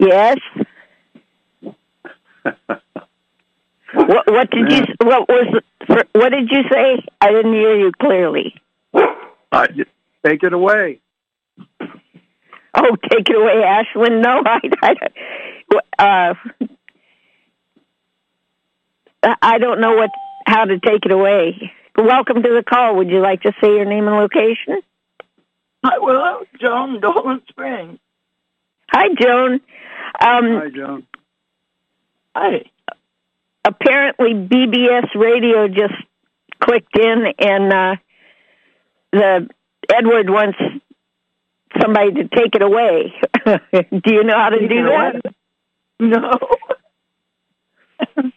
[0.00, 0.38] Yes.
[3.92, 4.82] what, what did you?
[5.02, 5.62] What was?
[6.12, 7.04] What did you say?
[7.20, 8.54] I didn't hear you clearly.
[8.94, 9.66] Uh,
[10.24, 11.00] take it away.
[12.74, 14.22] Oh, take it away, Ashwin.
[14.22, 14.42] No,
[14.82, 14.94] I,
[15.98, 16.34] I,
[19.22, 20.10] uh, I don't know what
[20.46, 21.72] how to take it away.
[21.94, 22.96] Welcome to the call.
[22.96, 24.80] Would you like to say your name and location?
[25.84, 27.98] Hi, well, Joan, Dolan Springs.
[28.92, 29.60] Hi, Joan.
[30.18, 31.06] Um, Hi, Joan.
[32.34, 32.64] Hi.
[33.64, 35.94] Apparently, BBS Radio just
[36.60, 37.96] clicked in, and uh,
[39.12, 39.48] the
[39.92, 40.58] Edward wants
[41.80, 43.12] somebody to take it away.
[43.44, 45.20] do you know how to do that?
[46.00, 46.38] No.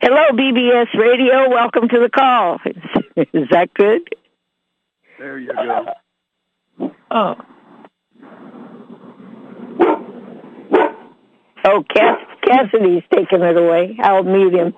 [0.00, 1.48] Hello, BBS Radio.
[1.48, 2.58] Welcome to the call.
[3.16, 4.08] Is that good?
[5.18, 6.90] There you go.
[7.10, 7.36] Oh.
[11.64, 13.96] Oh, Cass- Cassidy's taking it away.
[14.02, 14.74] I'll mute him.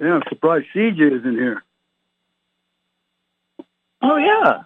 [0.00, 1.62] Yeah, I'm surprised CJ isn't here.
[4.02, 4.62] Oh, yeah.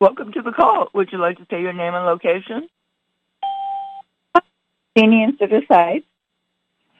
[0.00, 0.88] Welcome to the call.
[0.94, 2.68] Would you like to say your name and location?
[4.96, 6.02] Jeannie and Suicide.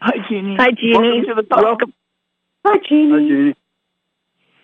[0.00, 0.56] Hi, Jeannie.
[0.58, 0.98] Hi, Jeannie.
[0.98, 1.62] Welcome to the call.
[1.64, 1.92] Welcome.
[2.64, 3.10] Hi, Jeannie.
[3.12, 3.54] Hi, Jeannie.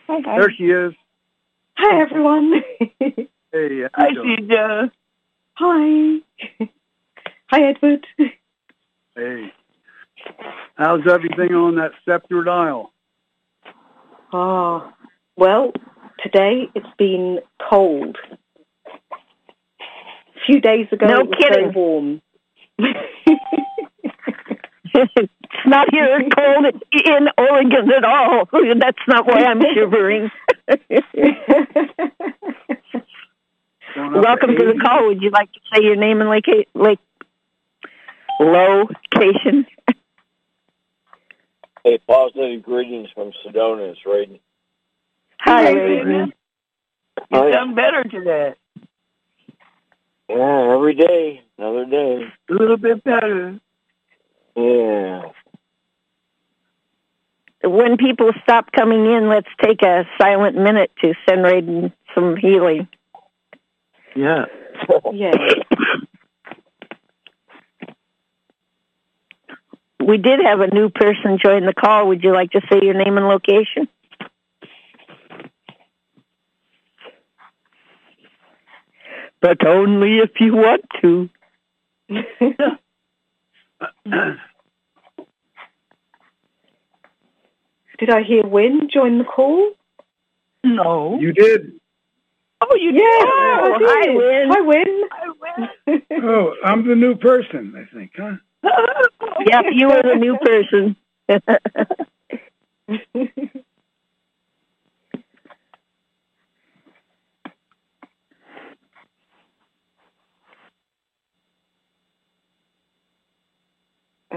[0.09, 0.39] Hi, hi.
[0.39, 0.93] There she is.
[1.77, 2.55] Hi, everyone.
[3.51, 4.49] Hey, how Hi, you doing?
[4.51, 4.91] CJ.
[5.55, 6.67] hi.
[7.51, 8.07] Hi, Edward.
[9.17, 9.53] Hey.
[10.77, 12.93] How's everything on that scepter dial?
[14.35, 14.93] Ah,
[15.39, 15.73] well,
[16.23, 17.39] today it's been
[17.71, 18.19] cold.
[19.81, 21.55] A few days ago No it was kidding.
[21.55, 22.21] very warm.
[22.79, 23.73] It's
[25.67, 28.49] not here cold in Oregon at all.
[28.79, 30.31] That's not why I'm shivering.
[33.97, 34.79] Welcome to the 80?
[34.79, 35.07] call.
[35.09, 36.99] Would you like to say your name and loca- like
[38.41, 39.67] location?
[41.85, 43.91] Hey, positive greetings from Sedona.
[43.91, 44.41] It's Raiden.
[45.41, 46.07] Hi, Hi, Raven.
[46.07, 46.33] Raven.
[47.33, 47.55] Oh, You yeah.
[47.55, 48.55] sound better today.
[50.29, 52.23] Yeah, every day, another day.
[52.49, 53.61] A little bit better.
[54.57, 55.23] Yeah.
[57.65, 62.89] When people stop coming in, let's take a silent minute to send Raiden some healing.
[64.15, 64.47] Yeah.
[65.13, 65.33] yeah.
[70.01, 72.09] We did have a new person join the call.
[72.09, 73.89] Would you like to say your name and location?
[79.41, 81.29] But only if you want to.
[87.99, 89.73] Did I hear Wynn join the call?
[90.65, 91.19] No.
[91.21, 91.73] You did.
[92.61, 93.29] Oh, you Yeah, did.
[93.29, 93.89] I Oh, did.
[93.89, 94.51] hi, Wynn.
[94.51, 95.09] Hi, Wynn.
[95.13, 95.69] I win.
[96.25, 98.37] Oh, I'm the new person, I think, huh?
[99.47, 100.97] Yep, you are the new person.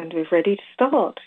[0.01, 1.19] and we're ready to start.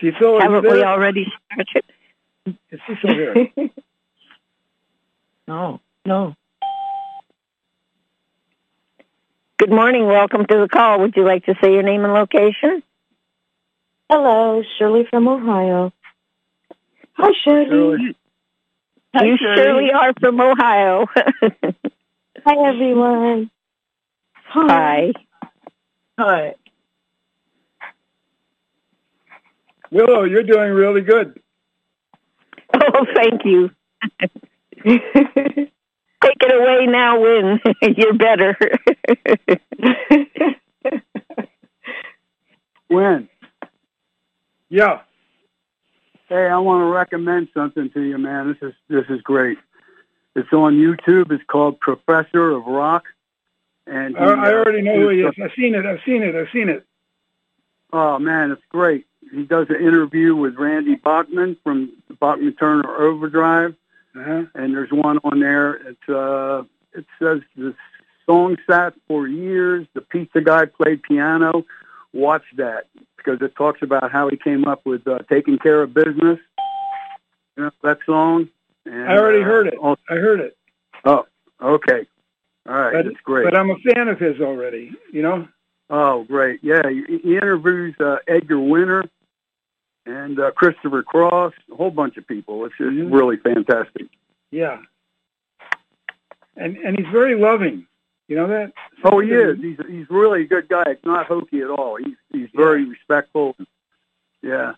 [0.00, 1.84] Cecil, are you Haven't we already started?
[2.70, 3.48] Is Cecil here?
[5.46, 5.78] No.
[6.06, 6.34] No.
[9.58, 10.06] Good morning.
[10.06, 11.00] Welcome to the call.
[11.00, 12.82] Would you like to say your name and location?
[14.08, 15.92] Hello, Shirley from Ohio.
[17.12, 17.66] Hi, Shirley.
[17.68, 18.16] Shirley.
[19.14, 19.62] Hi, you Shirley.
[19.62, 21.06] surely are from Ohio.
[22.46, 23.50] Hi, everyone.
[24.54, 25.12] Hi.
[26.16, 26.54] Hi.
[29.90, 31.40] Willow, you're doing really good.
[32.76, 33.70] Oh, thank you.
[34.84, 37.60] Take it away now, Wynn.
[37.96, 38.56] You're better.
[42.90, 43.28] Wynn.
[44.68, 45.02] Yeah.
[46.28, 48.48] Hey, I want to recommend something to you, man.
[48.48, 49.58] This is this is great.
[50.34, 51.30] It's on YouTube.
[51.30, 53.04] It's called Professor of Rock.
[53.86, 55.34] And he, I, I already know who he uh, is.
[55.42, 55.84] I've seen it.
[55.84, 56.34] I've seen it.
[56.34, 56.86] I've seen it.
[57.92, 59.06] Oh man, it's great.
[59.30, 63.74] He does an interview with Randy Bachman from the Bachman Turner Overdrive,
[64.16, 64.44] Uh-huh.
[64.54, 65.74] and there's one on there.
[65.74, 67.74] It's uh, it says the
[68.26, 69.86] song sat for years.
[69.94, 71.64] The pizza guy played piano.
[72.12, 72.86] Watch that
[73.16, 76.38] because it talks about how he came up with uh, taking care of business.
[77.56, 78.48] You know, that song.
[78.86, 79.74] And, I already uh, heard it.
[79.82, 80.56] oh, I heard it.
[81.04, 81.26] Oh,
[81.62, 82.06] okay.
[82.68, 82.92] All right.
[82.92, 83.44] But- That's great.
[83.44, 84.92] But I'm a fan of his already.
[85.12, 85.48] You know.
[85.90, 86.60] Oh, great.
[86.62, 89.04] Yeah, he, interviews uh, Edgar Winter
[90.06, 92.64] and uh, Christopher Cross, a whole bunch of people.
[92.64, 93.12] It's just Mhm.
[93.12, 94.06] really fantastic.
[94.50, 94.78] Yeah.
[96.56, 97.86] And and he's very loving.
[98.28, 98.72] You know that?
[99.04, 99.58] Oh, he is.
[99.60, 100.84] He's he's really a good guy.
[100.86, 101.96] It's not hokey at all.
[101.96, 103.56] He's he's very respectful.
[104.40, 104.74] Yeah,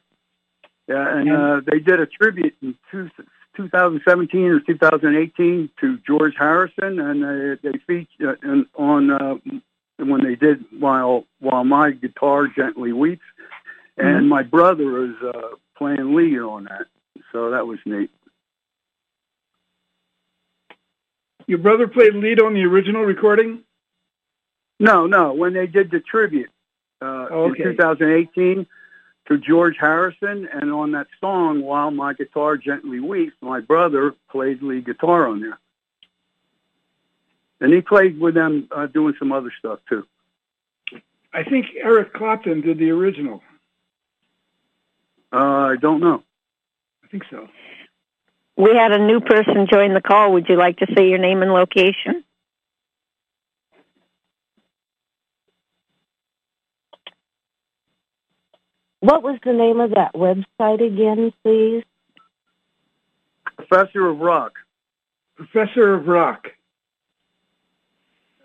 [0.88, 1.16] yeah.
[1.18, 3.10] And uh, they did a tribute in two,
[3.56, 9.34] 2017 or 2018 to George Harrison, and they they featured uh, in- on uh,
[9.98, 13.24] when they did while while my guitar gently weeps,
[13.96, 14.28] and Mhm.
[14.28, 16.86] my brother was uh, playing lead on that.
[17.32, 18.10] So that was neat.
[21.46, 23.60] Your brother played lead on the original recording.
[24.80, 25.32] No, no.
[25.32, 26.50] When they did the tribute
[27.00, 27.62] uh, Oh, okay.
[27.62, 28.66] in 2018
[29.26, 34.62] to George Harrison, and on that song, "While My Guitar Gently Weeps," my brother played
[34.62, 35.58] lead guitar on there,
[37.60, 40.06] and he played with them uh, doing some other stuff too.
[41.32, 43.42] I think Eric Clapton did the original.
[45.32, 46.22] Uh, I don't know.
[47.04, 47.48] I think so.
[48.56, 50.32] We had a new person join the call.
[50.32, 52.24] Would you like to say your name and location?
[59.06, 61.84] What was the name of that website again, please?
[63.54, 64.54] Professor of Rock.
[65.36, 66.48] Professor of Rock.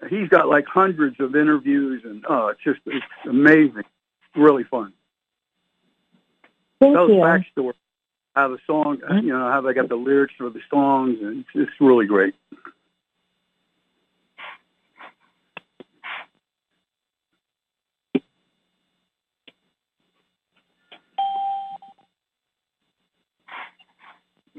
[0.08, 3.86] He's got like hundreds of interviews, and oh, it's just it's amazing,
[4.36, 4.94] really fun.
[6.80, 7.16] Thank Tells you.
[7.16, 7.74] backstory
[8.36, 9.26] how the song, mm-hmm.
[9.26, 12.36] you know, how they got the lyrics for the songs, and it's just really great.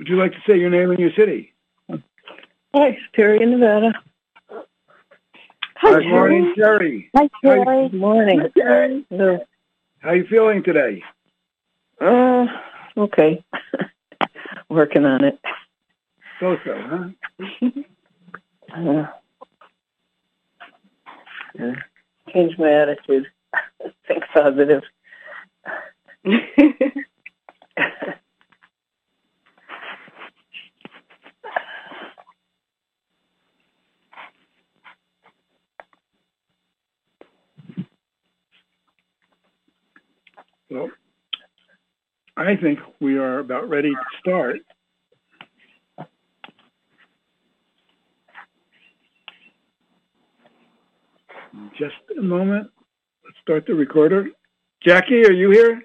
[0.03, 1.53] Would you like to say your name and your city?
[2.75, 3.93] Hi, Terry in Nevada.
[5.77, 7.09] Hi, Good morning, Jerry.
[7.15, 7.89] Hi, Terry.
[7.89, 8.43] Good morning.
[8.59, 9.07] Terry.
[10.01, 11.05] How you feeling today?
[12.01, 12.47] Uh,
[12.97, 13.45] okay.
[14.69, 15.39] Working on it.
[16.41, 17.61] So so, huh?
[18.75, 19.07] Uh,
[21.63, 21.73] uh,
[22.33, 23.29] change my attitude.
[24.09, 24.83] Think positive.
[40.71, 40.91] Well,
[42.53, 44.59] I think we are about ready to start.
[51.79, 52.71] Just a moment.
[53.25, 54.27] Let's start the recorder.
[54.85, 55.83] Jackie, are you here?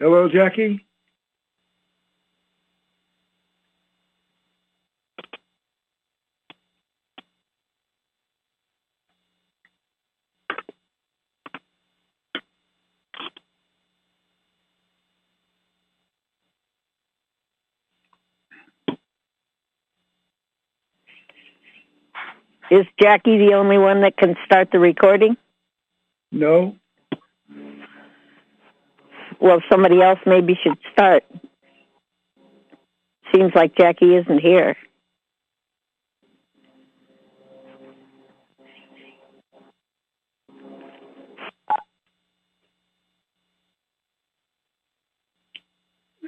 [0.00, 0.84] Hello, Jackie.
[22.74, 25.36] Is Jackie the only one that can start the recording?
[26.32, 26.74] No.
[29.40, 31.22] Well, somebody else maybe should start.
[33.32, 34.76] Seems like Jackie isn't here.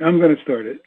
[0.01, 0.81] I'm going to start it.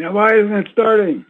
[0.00, 1.26] Now, why isn't it starting?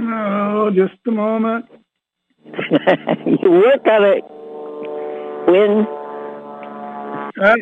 [0.00, 1.66] Oh, just a moment.
[2.46, 4.24] you work on it.
[5.46, 5.86] Wynn.
[7.36, 7.56] Huh?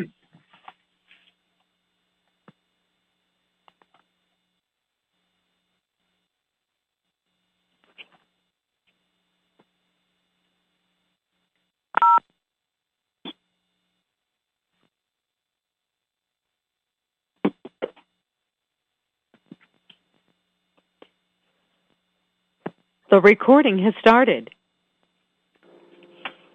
[23.15, 24.51] The recording has started.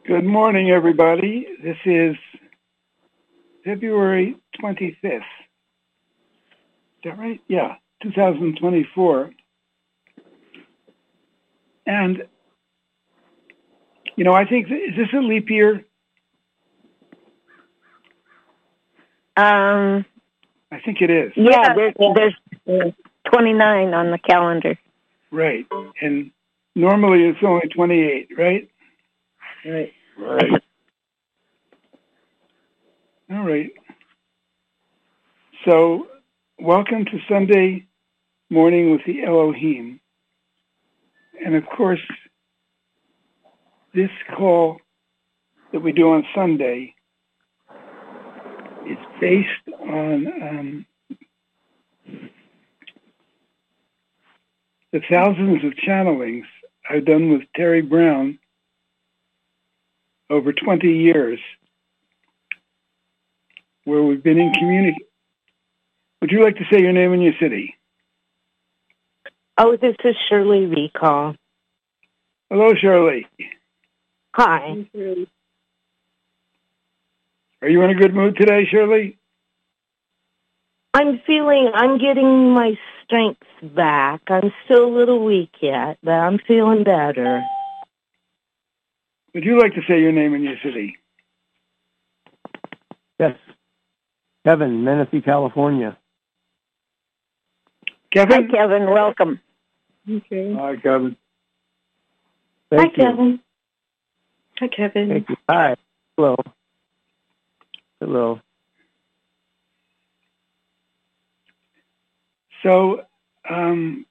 [0.06, 1.48] Good morning, everybody.
[1.63, 2.18] This is
[3.63, 4.98] February 25th.
[5.06, 5.22] Is
[7.06, 7.39] that right?
[7.48, 9.32] Yeah, 2024.
[11.88, 12.24] And,
[14.18, 15.86] you know, I think, is this a leap year?
[19.38, 20.04] Um,
[20.74, 21.32] I think it is.
[21.38, 22.36] yeah, there, there's
[22.68, 22.92] uh,
[23.32, 24.78] 29 on the calendar.
[25.32, 25.66] Right.
[26.01, 26.32] And
[26.79, 28.69] normally it's only 28, right?
[29.65, 29.91] Right.
[30.17, 30.63] Right.
[33.31, 33.69] All right.
[35.65, 36.07] So,
[36.57, 37.86] welcome to Sunday
[38.50, 40.00] morning with the Elohim.
[41.45, 42.00] And of course,
[43.93, 44.79] this call
[45.74, 46.95] that we do on Sunday
[48.89, 50.86] is based on um,
[54.93, 56.45] the thousands of channelings
[56.89, 58.39] I've done with Terrie Brown
[60.29, 61.39] over 20 years
[63.86, 65.05] where we've been in community.
[66.22, 67.75] Would you like to say your name and your city?
[69.58, 71.36] Oh, this is Shirley Recall.
[72.50, 73.27] Hello, Shirley.
[74.34, 74.86] Hi.
[77.62, 79.17] Are you in a good mood today, Shirley?
[80.93, 82.74] I'm feeling, I'm getting my
[83.10, 83.42] strength
[83.75, 84.22] back.
[84.28, 87.42] I'm still a little weak yet, but I'm feeling better.
[89.34, 90.98] Would you like to say your name and your city?
[93.20, 93.36] Yes.
[94.46, 95.98] Kevin, Menifee, California.
[98.13, 98.32] Kevin?
[98.32, 98.51] Hi, Kevin?
[98.51, 98.92] Kevin.
[98.92, 99.39] Welcome.
[100.08, 101.18] Hi, Kevin.
[102.72, 102.92] Thank Hi, you.
[102.96, 103.39] Kevin.
[104.60, 105.10] Hi, Kevin.
[105.10, 105.36] Thank you.
[105.50, 105.75] Hi.
[106.16, 106.36] Hello.
[108.00, 108.39] Hello.
[112.63, 113.06] So,
[113.50, 114.06] um,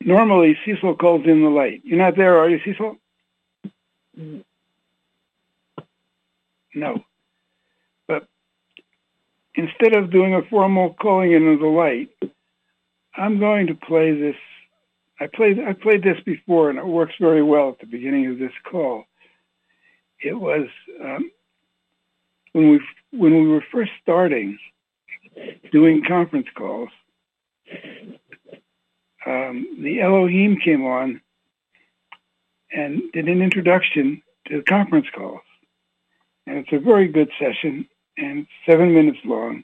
[0.00, 1.82] normally Cecil calls in the light.
[1.84, 2.96] You're not there, are you, Cecil?
[6.74, 7.04] No.
[8.06, 8.26] But
[9.54, 12.10] instead of doing a formal calling in of the light,
[13.16, 14.36] I'm going to play this.
[15.20, 18.38] I played I played this before, and it works very well at the beginning of
[18.38, 19.04] this call.
[20.20, 20.66] It was
[21.02, 21.30] um,
[22.52, 22.80] when we
[23.12, 24.58] when we were first starting
[25.70, 26.88] doing conference calls.
[29.24, 31.20] Um, the Elohim came on
[32.72, 35.40] and did an introduction to the conference calls.
[36.46, 39.62] And it's a very good session, and it's seven minutes long.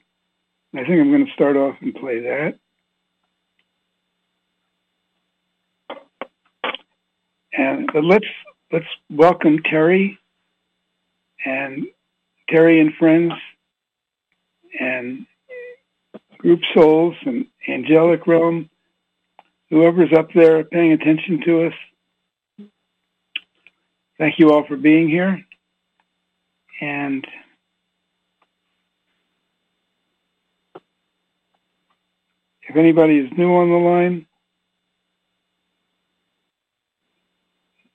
[0.73, 2.59] I think I'm going to start off and play that.
[7.51, 8.25] And but let's
[8.71, 10.19] let's welcome Terry
[11.43, 11.87] and
[12.47, 13.33] Terry and friends
[14.79, 15.25] and
[16.39, 18.69] group souls and angelic realm,
[19.69, 21.73] whoever's up there paying attention to us.
[24.17, 25.45] Thank you all for being here.
[26.81, 27.27] And
[32.63, 34.25] if anybody is new on the line,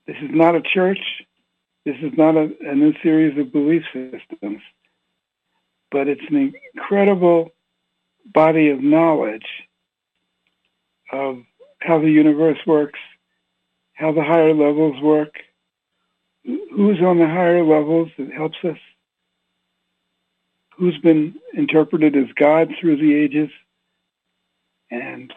[0.07, 1.01] this is not a church.
[1.87, 4.61] This is not a, a new series of belief systems,
[5.91, 7.53] but it's an incredible
[8.25, 9.47] body of knowledge
[11.13, 11.39] of
[11.81, 12.99] how the universe works,
[13.93, 15.35] how the higher levels work,
[16.45, 18.79] who's on the higher levels that helps us,
[20.77, 23.51] who's been interpreted as God through the ages.
[24.91, 25.33] And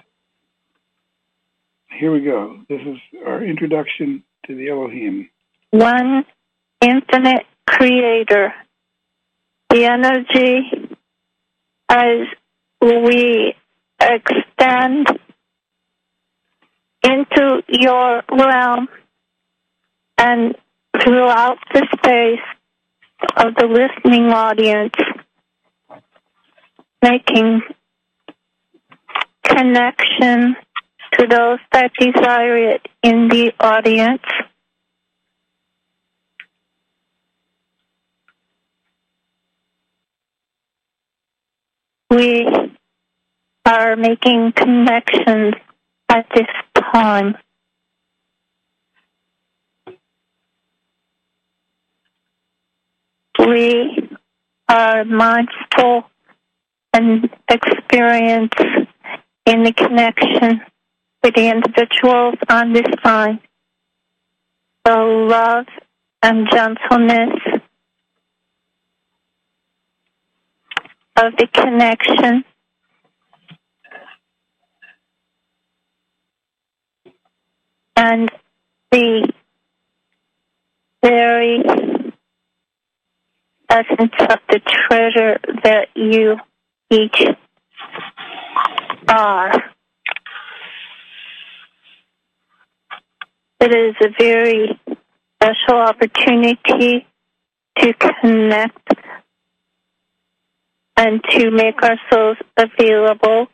[1.92, 2.60] here we go.
[2.70, 5.30] This is our introduction to the Elohim.
[5.72, 6.26] one
[6.82, 8.54] infinite creator.
[9.70, 10.90] The energy
[11.90, 12.28] as
[12.82, 13.56] we
[14.00, 15.08] extend
[17.04, 18.88] into your realm
[20.18, 20.56] and
[21.04, 22.40] throughout the space
[23.38, 24.94] of the listening audience,
[27.02, 27.62] making
[29.44, 30.56] connection
[31.14, 34.22] to those that desire it in the audience.
[42.10, 42.67] We
[43.68, 45.54] are making connections
[46.08, 46.48] at this
[46.94, 47.36] time.
[53.40, 54.10] We
[54.70, 56.06] are mindful
[56.94, 58.54] and experience
[59.46, 60.62] in the connection
[61.22, 63.40] with the individuals on this line.
[64.86, 65.66] The love
[66.24, 67.36] and gentleness
[71.18, 72.46] of the connection.
[77.98, 78.32] And
[78.92, 79.28] the
[81.02, 81.64] very
[83.70, 86.38] essence of the treasure that you
[86.92, 87.24] each
[89.10, 89.52] are.
[93.60, 94.80] It is a very
[95.36, 97.08] special opportunity
[97.80, 98.94] to connect
[100.96, 103.48] and to make ourselves available.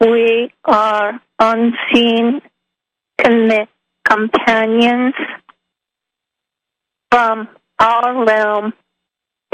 [0.00, 2.42] We are unseen
[4.04, 5.14] companions
[7.10, 7.48] from
[7.78, 8.72] our realm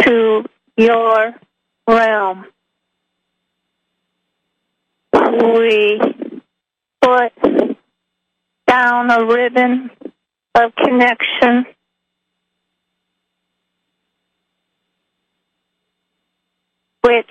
[0.01, 0.45] to
[0.77, 1.35] your
[1.89, 2.47] realm.
[5.13, 6.01] We
[7.01, 7.33] put
[8.67, 9.91] down a ribbon
[10.55, 11.67] of connection
[17.03, 17.31] which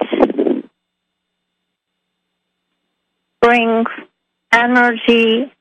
[3.42, 3.88] brings
[4.54, 5.52] energy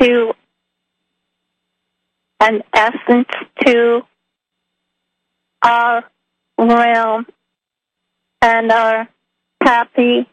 [0.00, 0.32] to
[2.40, 3.28] an essence
[3.64, 4.02] to
[5.62, 6.04] our
[6.58, 7.26] realm
[8.42, 9.08] and are
[9.62, 10.28] happy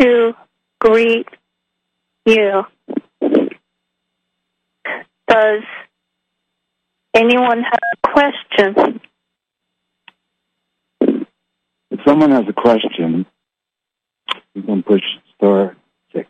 [0.00, 0.32] to
[0.80, 1.26] greet
[2.26, 2.62] you.
[5.28, 5.62] Does
[7.14, 9.01] anyone have a question?
[11.92, 13.26] If someone has a question,
[14.54, 15.02] you can push
[15.36, 15.76] star
[16.10, 16.26] six.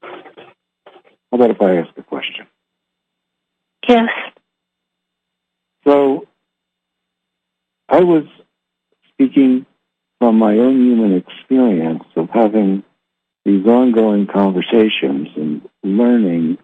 [0.00, 0.14] How
[1.32, 2.46] about if I ask a question?
[3.86, 4.08] Yes.
[5.86, 6.26] So,
[7.90, 8.24] I was
[9.12, 9.66] speaking
[10.18, 12.84] from my own human experience of having
[13.44, 16.56] these ongoing conversations and learning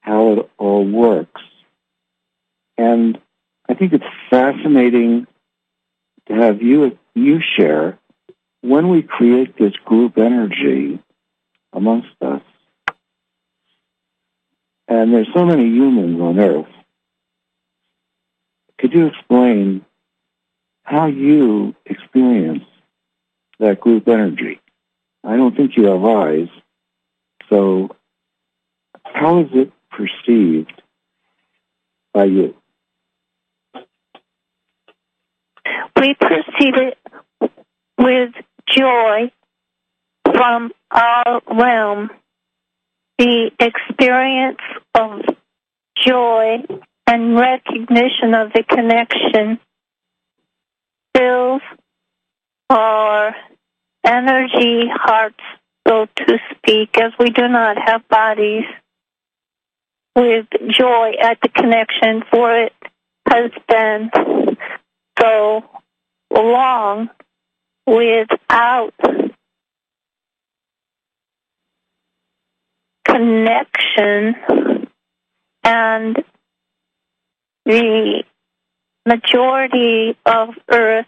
[0.00, 1.42] how it all works.
[2.78, 3.20] And
[3.68, 5.26] I think it's fascinating
[6.26, 7.98] to have you you share
[8.62, 10.98] when we create this group energy
[11.72, 12.42] amongst us.
[14.88, 16.66] And there's so many humans on Earth.
[18.78, 19.84] Could you explain
[20.82, 22.64] how you experience
[23.58, 24.60] that group energy?
[25.24, 26.48] I don't think you have eyes,
[27.50, 27.94] so
[29.04, 30.82] how is it perceived
[32.14, 32.57] by you?
[36.00, 36.94] We proceeded
[37.98, 38.32] with
[38.68, 39.32] joy
[40.24, 42.10] from our realm.
[43.18, 44.60] The experience
[44.94, 45.22] of
[46.06, 46.58] joy
[47.08, 49.58] and recognition of the connection
[51.16, 51.62] fills
[52.70, 53.34] our
[54.04, 55.42] energy hearts,
[55.86, 58.64] so to speak, as we do not have bodies,
[60.14, 62.72] with joy at the connection, for it
[63.28, 64.10] has been
[65.20, 65.62] so
[66.30, 67.08] long
[67.86, 68.94] without
[73.06, 74.36] connection
[75.64, 76.24] and
[77.64, 78.22] the
[79.06, 81.06] majority of earth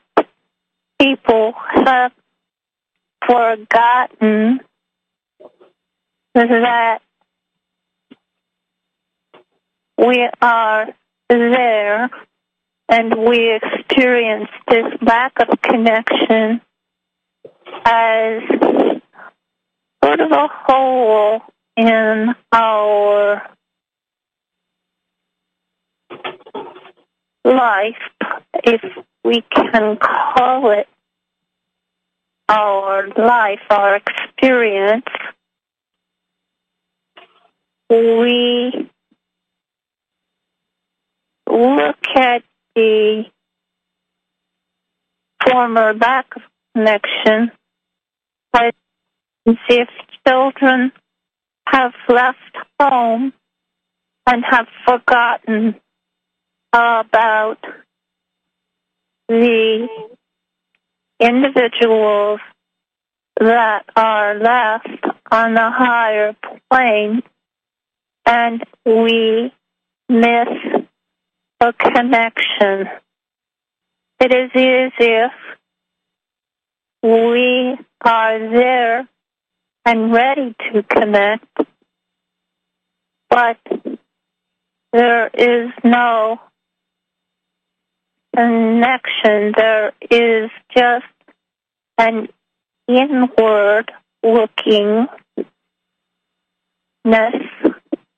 [0.98, 2.12] people have
[3.26, 4.60] forgotten
[6.34, 7.00] that
[9.98, 10.86] we are
[11.28, 12.10] there
[12.90, 16.60] and we experience this lack of connection
[17.84, 18.42] as
[20.04, 21.40] sort of a hole
[21.76, 23.48] in our
[27.44, 27.94] life,
[28.64, 28.82] if
[29.24, 30.88] we can call it
[32.48, 35.06] our life, our experience,
[37.88, 38.90] we
[41.48, 42.42] look at
[42.74, 43.24] the
[45.46, 46.42] former lack of
[46.74, 47.50] connection
[48.54, 48.72] as
[49.68, 49.88] if
[50.26, 50.92] children
[51.66, 52.38] have left
[52.78, 53.32] home
[54.26, 55.74] and have forgotten
[56.72, 57.58] about
[59.28, 59.88] the
[61.20, 62.40] individuals
[63.38, 66.36] that are left on the higher
[66.70, 67.22] plane.
[68.26, 69.52] And we
[70.08, 70.79] miss
[71.60, 72.88] a connection.
[74.20, 75.32] It is as if
[77.02, 79.08] we are there
[79.84, 81.46] and ready to connect,
[83.28, 83.58] but
[84.92, 86.40] there is no
[88.34, 89.52] connection.
[89.56, 91.06] There is just
[91.98, 92.28] an
[92.88, 93.90] inward
[94.24, 95.08] lookingness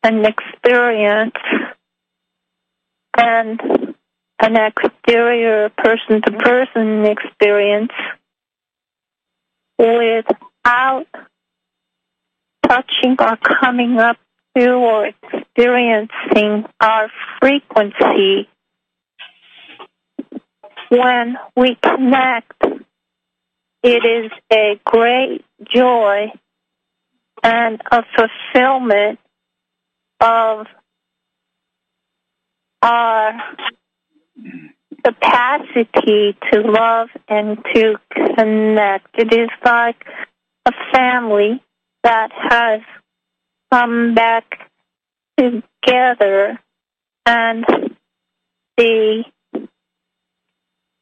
[0.05, 1.35] an experience
[3.16, 3.61] and
[4.40, 7.92] an exterior person to person experience
[9.79, 11.07] without
[12.66, 14.16] touching or coming up
[14.57, 18.48] to or experiencing our frequency.
[20.90, 22.64] When we connect,
[23.83, 26.33] it is a great joy
[27.42, 29.18] and a fulfillment
[30.20, 30.66] of
[32.83, 33.33] our
[35.05, 37.95] capacity to love and to
[38.37, 39.09] connect.
[39.14, 40.05] It is like
[40.66, 41.62] a family
[42.03, 42.81] that has
[43.73, 44.71] come back
[45.38, 46.59] together
[47.27, 47.64] and
[48.77, 49.25] the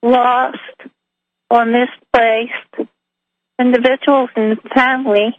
[0.03, 0.59] lost
[1.51, 2.91] or misplaced
[3.59, 5.37] individuals in the family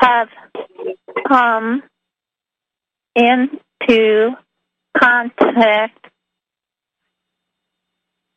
[0.00, 0.28] have
[1.28, 1.82] come
[3.14, 4.30] into
[4.96, 5.98] contact.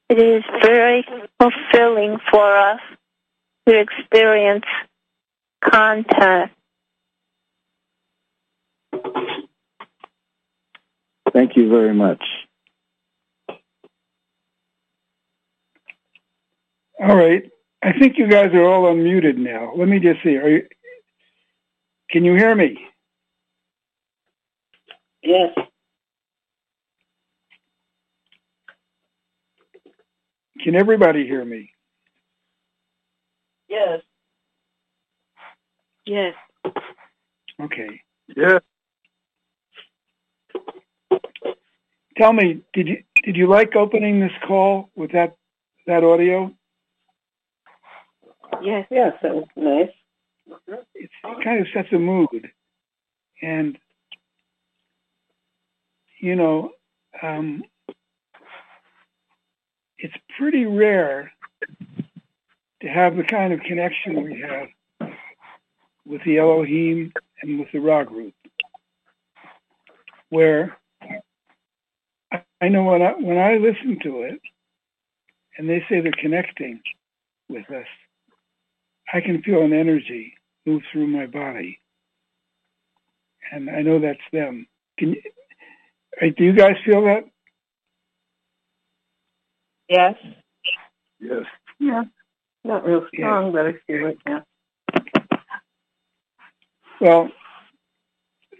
[0.10, 1.06] It is very
[1.40, 2.80] fulfilling for us
[3.68, 4.66] to experience
[5.64, 6.56] contact.
[11.34, 12.24] Thank you very much.
[17.00, 17.44] All right.
[17.84, 19.74] I think you guys are all unmuted now.
[19.76, 20.38] Let me just see.
[20.38, 20.68] Are you,
[22.10, 22.78] can you hear me?
[25.22, 25.50] Yes.
[30.66, 31.70] Can everybody hear me?
[33.70, 34.02] Yes.
[36.08, 36.34] Yes.
[37.62, 38.02] Okay.
[38.36, 38.58] Yeah.
[42.18, 45.36] Tell me, did you did you like opening this call with that
[45.86, 46.52] that audio?
[48.64, 48.88] Yes.
[48.90, 49.92] Yes, that was nice.
[50.96, 52.50] It's, it kind of sets a mood,
[53.40, 53.78] and
[56.20, 56.72] you know,
[57.22, 57.64] um,
[60.06, 61.32] it's pretty rare
[62.84, 64.68] to have the kind of connection we have
[66.06, 68.36] with the Elohim and with the Ra group,
[70.30, 70.78] where
[72.62, 74.40] I, know when I when I listen to it,
[75.58, 76.82] and they say they're connecting
[77.50, 77.88] with us,
[79.12, 80.36] I can feel an energy
[80.68, 81.80] move through my body,
[83.52, 84.68] and I know that's them.
[85.00, 85.16] Can
[86.22, 87.24] you, do you guys feel that?
[89.90, 90.16] Yes.
[91.20, 91.46] Yes.
[91.80, 92.04] Yeah.
[92.64, 94.44] Not real strong, but I feel it now.
[97.00, 97.30] Well,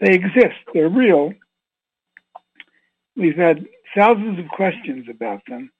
[0.00, 0.54] they exist.
[0.72, 1.32] They're real.
[3.16, 5.70] We've had thousands of questions about them.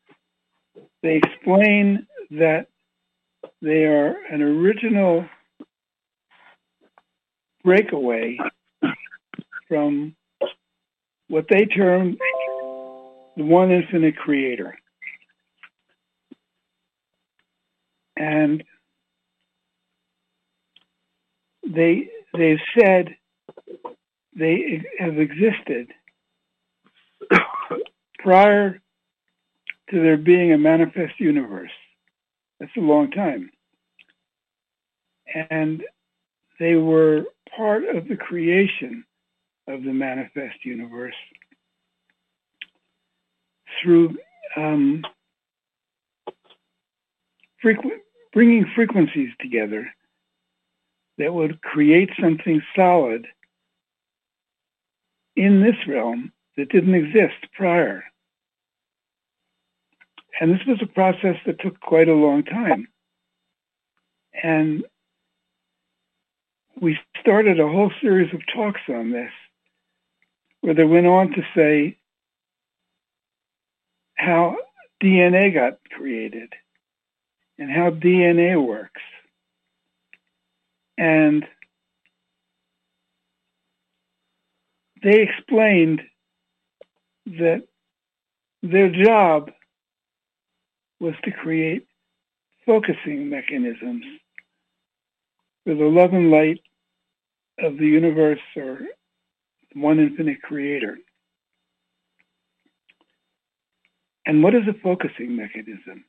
[1.02, 2.66] They explain that
[3.62, 5.26] they are an original
[7.62, 8.38] breakaway
[9.68, 10.16] from
[11.28, 12.16] what they term
[13.36, 14.78] the one infinite creator.
[18.16, 18.64] And
[21.66, 23.16] they they've said
[24.34, 25.92] they have existed
[28.18, 28.80] prior
[29.90, 31.70] to there being a manifest universe.
[32.60, 33.50] That's a long time.
[35.50, 35.82] And
[36.58, 37.24] they were
[37.56, 39.04] part of the creation
[39.68, 41.14] of the manifest universe
[43.82, 44.16] through
[44.56, 45.02] um,
[47.64, 48.00] frequ-
[48.36, 49.88] bringing frequencies together
[51.16, 53.26] that would create something solid
[55.34, 58.04] in this realm that didn't exist prior.
[60.38, 62.88] And this was a process that took quite a long time.
[64.42, 64.84] And
[66.78, 69.32] we started a whole series of talks on this
[70.60, 71.96] where they went on to say
[74.14, 74.58] how
[75.02, 76.52] DNA got created
[77.58, 79.00] and how DNA works.
[80.98, 81.44] And
[85.02, 86.02] they explained
[87.26, 87.62] that
[88.62, 89.50] their job
[91.00, 91.86] was to create
[92.64, 94.04] focusing mechanisms
[95.64, 96.60] for the love and light
[97.58, 98.80] of the universe or
[99.74, 100.98] one infinite creator.
[104.24, 106.04] And what is a focusing mechanism?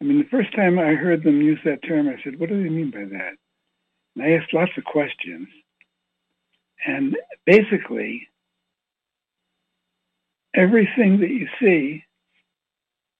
[0.00, 2.62] I mean, the first time I heard them use that term, I said, what do
[2.62, 3.32] they mean by that?
[4.16, 5.48] And I asked lots of questions.
[6.86, 8.28] And basically,
[10.54, 12.04] everything that you see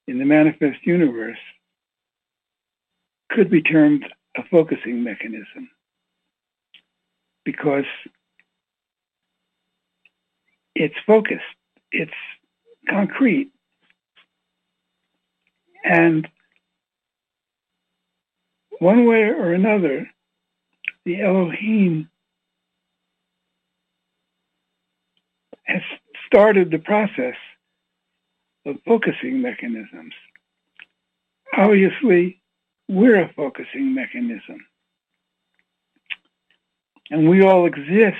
[0.08, 1.38] in the manifest universe
[3.30, 5.70] could be termed a focusing mechanism
[7.44, 7.84] because
[10.74, 11.42] it's focused,
[11.92, 12.10] it's
[12.88, 13.50] concrete,
[15.84, 16.26] and
[18.80, 20.10] one way or another,
[21.04, 22.08] the Elohim
[25.64, 25.82] has
[26.26, 27.36] started the process
[28.66, 30.14] of focusing mechanisms.
[31.56, 32.40] Obviously,
[32.88, 34.66] we're a focusing mechanism.
[37.10, 38.16] And we all exist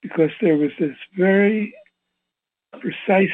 [0.00, 1.74] because there was this very
[2.80, 3.30] precise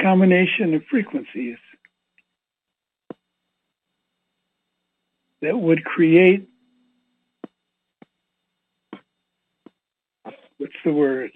[0.00, 1.58] combination of frequencies
[5.42, 6.48] that would create
[10.58, 11.30] what's the word?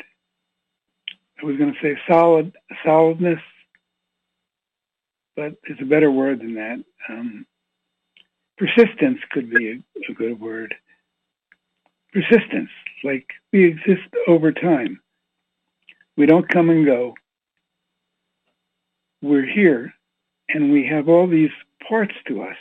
[1.42, 2.52] I was going to say solid
[2.84, 3.40] solidness,
[5.36, 6.84] but it's a better word than that.
[7.08, 7.46] Um,
[8.58, 10.74] persistence could be a, a good word.
[12.12, 12.70] Persistence,
[13.02, 15.00] like we exist over time.
[16.16, 17.14] We don't come and go.
[19.22, 19.94] We're here,
[20.48, 21.50] and we have all these
[21.88, 22.56] parts to us.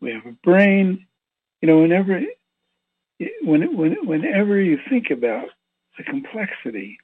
[0.00, 1.06] We have a brain.
[1.60, 2.20] You know, whenever
[3.42, 5.48] when, when, whenever you think about
[5.98, 6.98] the complexity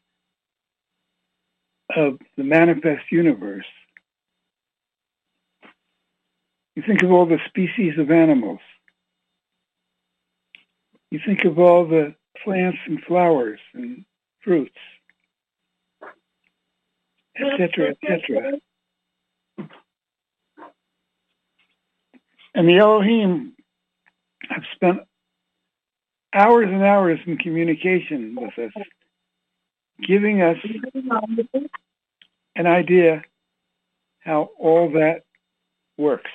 [1.97, 3.67] of the manifest universe,
[6.77, 8.61] you think of all the species of animals.
[11.11, 14.05] You think of all the plants and flowers and
[14.41, 14.79] fruits,
[17.37, 18.53] etc., etc.
[22.55, 23.55] And the Elohim
[24.49, 25.01] have spent
[26.35, 28.83] hours and hours in communication with us,
[30.07, 30.57] giving us
[32.55, 33.23] an idea
[34.21, 35.23] how all that
[35.97, 36.31] works.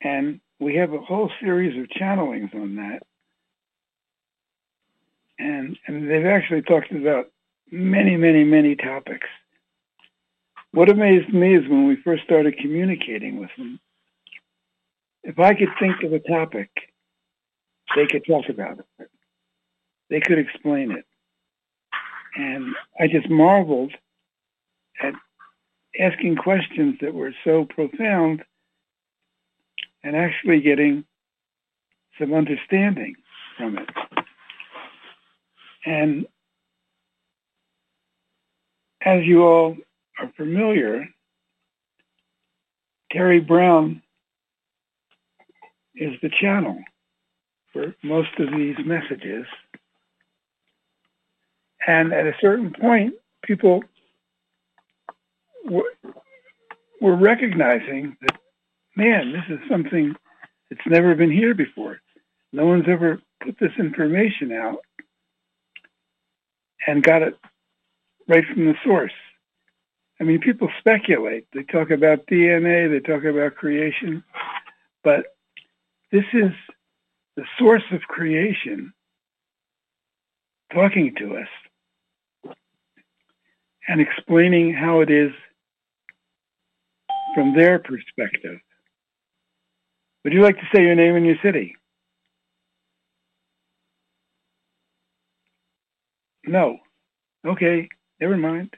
[0.00, 3.00] And we have a whole series of channelings on that.
[5.38, 7.30] And, and they've actually talked about
[7.70, 9.26] many, many, many topics.
[10.72, 13.80] What amazed me is when we first started communicating with them,
[15.22, 16.70] if I could think of a topic,
[17.96, 19.08] they could talk about it.
[20.10, 21.04] They could explain it.
[22.36, 23.92] And I just marveled
[25.00, 25.14] at
[25.98, 28.42] asking questions that were so profound
[30.02, 31.04] and actually getting
[32.18, 33.14] some understanding
[33.56, 33.88] from it.
[35.86, 36.26] And
[39.04, 39.76] as you all
[40.18, 41.08] are familiar,
[43.12, 44.02] Terrie Brown
[45.94, 46.78] is the channel
[47.72, 49.46] for most of these messages.
[51.86, 53.14] And at a certain point,
[53.44, 53.84] people
[55.64, 55.84] were,
[57.00, 58.38] recognizing that,
[58.96, 60.14] man, this is something
[60.70, 62.00] that's never been here before.
[62.52, 64.78] No one's ever put this information out
[66.86, 67.36] and got it
[68.28, 69.12] right from the source.
[70.20, 71.46] I mean, people speculate.
[71.52, 74.22] They talk about DNA, they talk about creation,
[75.02, 75.26] but
[76.12, 76.52] this is
[77.36, 78.92] the source of creation
[80.72, 82.54] talking to us
[83.88, 85.30] and explaining how it is
[87.34, 88.58] from their perspective.
[90.24, 91.74] Would you like to say your name and your city?
[96.46, 96.78] No.
[97.46, 97.88] Okay,
[98.20, 98.74] never mind.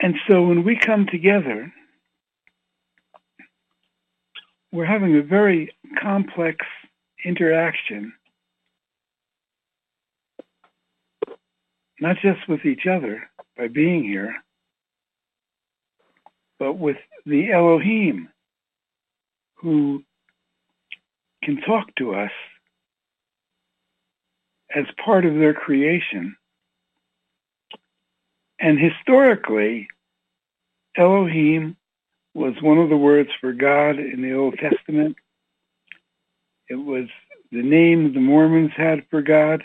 [0.00, 1.72] And so when we come together,
[4.72, 6.66] we're having a very complex
[7.24, 8.12] interaction,
[12.00, 14.34] not just with each other by being here,
[16.58, 18.28] but with the Elohim
[19.56, 20.02] who
[21.42, 22.32] can talk to us
[24.74, 26.36] as part of their creation.
[28.58, 29.88] And historically,
[30.96, 31.76] Elohim
[32.34, 35.16] was one of the words for God in the Old Testament.
[36.68, 37.08] It was
[37.52, 39.62] the name the Mormons had for God.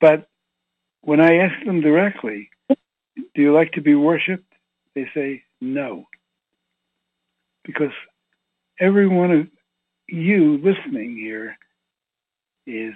[0.00, 0.28] But
[1.02, 4.52] when I ask them directly, do you like to be worshiped?
[4.94, 6.06] They say no.
[7.64, 7.92] Because
[8.78, 9.46] every one of
[10.08, 11.56] you listening here
[12.66, 12.94] is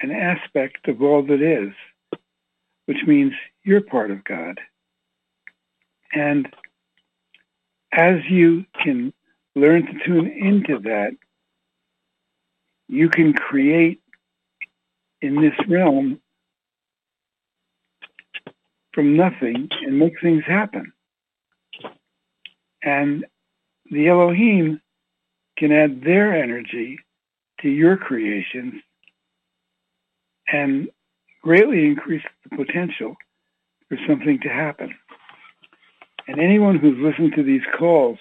[0.00, 1.72] an aspect of all that is,
[2.86, 4.60] which means you're part of God.
[6.12, 6.48] And
[7.92, 9.12] as you can
[9.54, 11.12] learn to tune into that,
[12.88, 14.00] you can create
[15.22, 16.20] in this realm
[18.92, 20.92] from nothing and make things happen.
[22.82, 23.24] And
[23.90, 24.80] the Elohim
[25.56, 26.98] can add their energy
[27.60, 28.74] to your creations
[30.52, 30.88] and
[31.44, 33.14] greatly increase the potential
[33.88, 34.94] for something to happen.
[36.26, 38.18] And anyone who's listened to these calls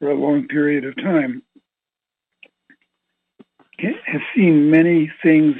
[0.00, 1.42] for a long period of time
[3.78, 5.54] has seen many things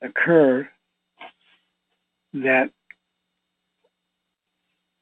[0.00, 0.68] occur
[2.32, 2.70] that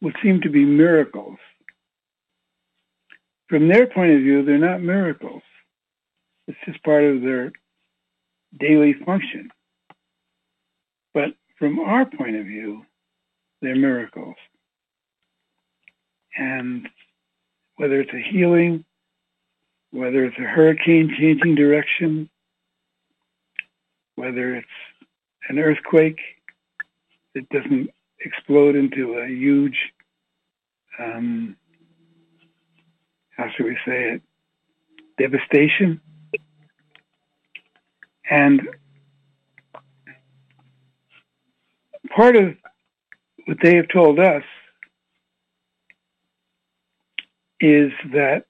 [0.00, 1.36] would seem to be miracles.
[3.48, 5.42] From their point of view, they're not miracles.
[6.46, 7.52] It's just part of their
[8.58, 9.50] daily function.
[11.14, 12.84] But from our point of view,
[13.60, 14.36] they're miracles.
[16.36, 16.88] And
[17.76, 18.84] whether it's a healing,
[19.90, 22.28] whether it's a hurricane changing direction,
[24.14, 24.66] whether it's
[25.48, 26.18] an earthquake
[27.34, 27.90] that doesn't
[28.20, 29.76] explode into a huge,
[30.98, 31.56] um,
[33.36, 34.22] how should we say it,
[35.18, 36.00] devastation.
[38.30, 38.60] And
[42.14, 42.56] part of
[43.46, 44.42] what they have told us
[47.60, 48.44] is that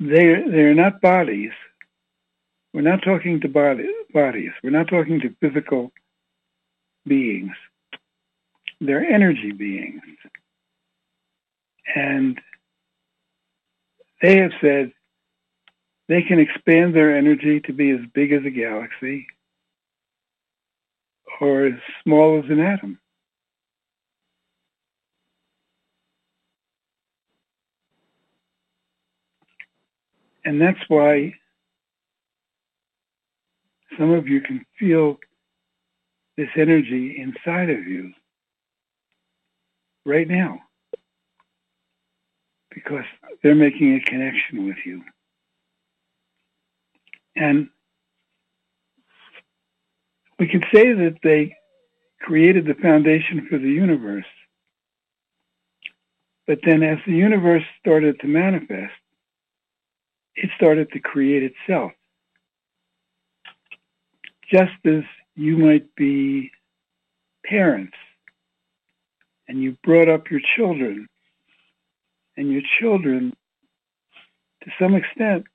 [0.00, 1.52] they they're not bodies.
[2.72, 4.50] We're not talking to body, bodies.
[4.62, 5.92] We're not talking to physical
[7.06, 7.52] beings.
[8.80, 10.02] They're energy beings.
[11.94, 12.40] And
[14.20, 14.92] they have said
[16.08, 19.26] they can expand their energy to be as big as a galaxy
[21.40, 22.98] or as small as an atom.
[30.44, 31.34] And that's why
[33.98, 35.18] some of you can feel
[36.36, 38.12] this energy inside of you
[40.04, 40.60] right now
[42.74, 43.04] because
[43.42, 45.02] they're making a connection with you.
[47.36, 47.68] And
[50.44, 51.56] we can say that they
[52.20, 54.26] created the foundation for the universe.
[56.46, 58.92] But then as the universe started to manifest,
[60.34, 61.92] it started to create itself.
[64.52, 65.04] Just as
[65.34, 66.50] you might be
[67.46, 67.96] parents
[69.48, 71.08] and you brought up your children,
[72.36, 73.32] and your children,
[74.62, 75.46] to some extent,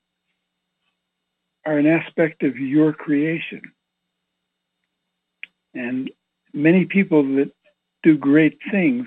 [1.64, 3.62] are an aspect of your creation.
[5.74, 6.10] And
[6.54, 7.52] many people that
[8.04, 9.06] do great things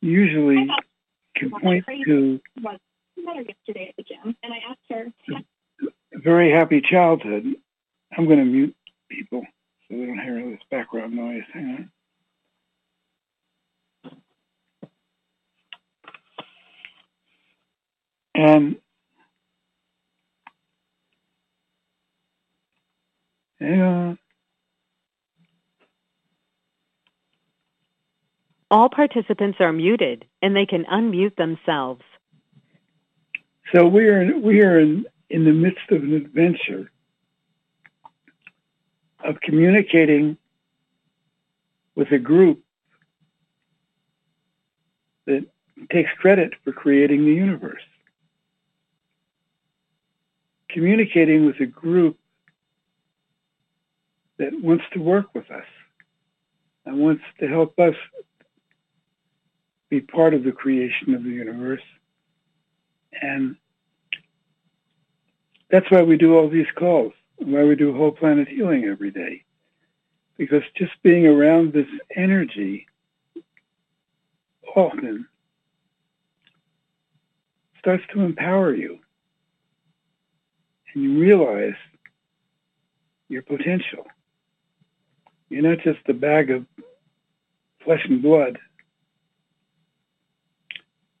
[0.00, 0.66] usually
[1.36, 2.40] can point to
[3.16, 5.06] yesterday at the gym, and I asked her.
[6.14, 7.44] a very happy childhood.
[8.16, 8.76] I'm going to mute
[9.10, 9.42] people
[9.88, 11.42] so they don't hear all this background noise.
[11.52, 11.88] Hang
[14.04, 14.14] on.
[18.36, 18.76] And
[23.60, 24.18] hang on.
[28.70, 32.02] All participants are muted and they can unmute themselves.
[33.72, 36.90] So we are in, we are in, in the midst of an adventure
[39.24, 40.36] of communicating
[41.94, 42.62] with a group
[45.26, 45.46] that
[45.90, 47.82] takes credit for creating the universe.
[50.68, 52.18] Communicating with a group
[54.38, 55.66] that wants to work with us
[56.84, 57.94] and wants to help us
[59.88, 61.82] be part of the creation of the universe.
[63.20, 63.56] And
[65.70, 69.44] that's why we do all these calls, why we do whole planet healing every day.
[70.36, 72.86] Because just being around this energy
[74.74, 75.28] often
[77.78, 78.98] starts to empower you.
[80.92, 81.76] And you realize
[83.28, 84.06] your potential.
[85.48, 86.66] You're not just a bag of
[87.84, 88.58] flesh and blood.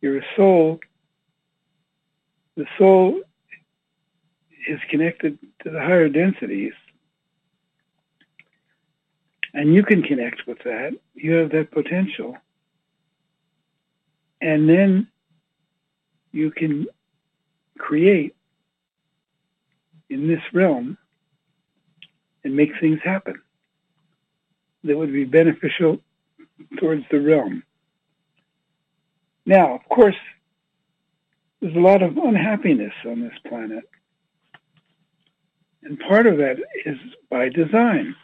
[0.00, 0.80] You're a soul.
[2.56, 3.20] The soul
[4.68, 6.72] is connected to the higher densities.
[9.52, 10.92] And you can connect with that.
[11.14, 12.36] You have that potential.
[14.40, 15.08] And then
[16.32, 16.86] you can
[17.78, 18.34] create
[20.10, 20.98] in this realm
[22.42, 23.40] and make things happen
[24.84, 25.98] that would be beneficial
[26.78, 27.62] towards the realm.
[29.46, 30.16] Now, of course,
[31.60, 33.88] there's a lot of unhappiness on this planet.
[35.82, 36.96] And part of that is
[37.30, 38.14] by design,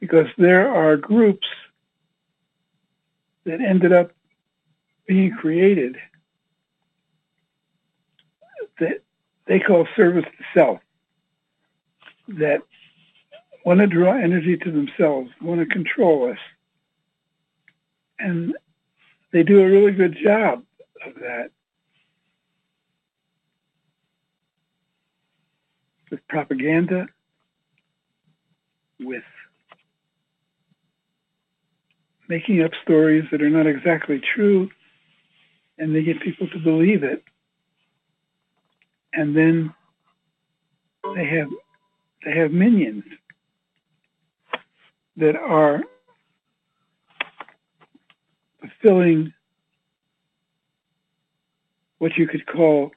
[0.00, 1.46] because there are groups
[3.44, 4.12] that ended up
[5.06, 5.96] being created
[8.78, 9.02] that
[9.46, 10.80] they call service to self,
[12.28, 12.62] that
[13.66, 16.38] want to draw energy to themselves, want to control us.
[18.16, 18.54] And
[19.32, 20.62] they do a really good job
[21.04, 21.50] of that.
[26.12, 27.08] With propaganda,
[29.00, 29.24] with
[32.28, 34.70] making up stories that are not exactly true,
[35.76, 37.24] and they get people to believe it.
[39.12, 39.74] And then
[41.16, 41.48] they have
[42.24, 43.02] they have minions
[45.16, 45.80] that are
[48.60, 49.32] fulfilling
[51.98, 52.90] what you could call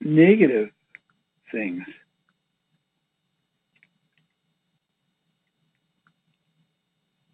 [0.00, 0.70] negative
[1.50, 1.84] things.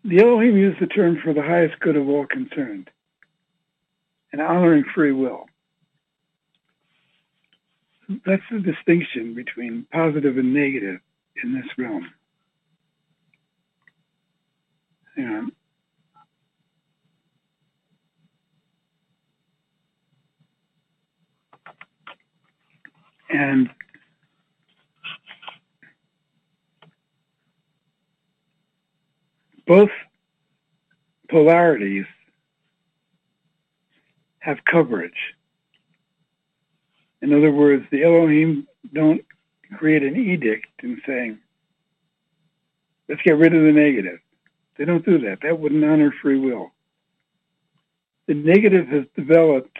[0.04, 2.90] The Elohim used the term for the highest good of all concerned
[4.32, 5.46] and honoring free will.
[8.08, 11.00] That's the distinction between positive and negative
[11.42, 12.08] in this realm.
[15.18, 15.52] On.
[23.30, 23.68] And
[29.66, 29.90] both
[31.28, 32.06] polarities
[34.40, 35.12] have coverage.
[37.20, 39.24] In other words, the Elohim don't
[39.76, 41.38] create an edict in saying,
[43.08, 44.20] let's get rid of the negative.
[44.76, 45.38] They don't do that.
[45.42, 46.72] That wouldn't honor free will.
[48.26, 49.76] The negative has developed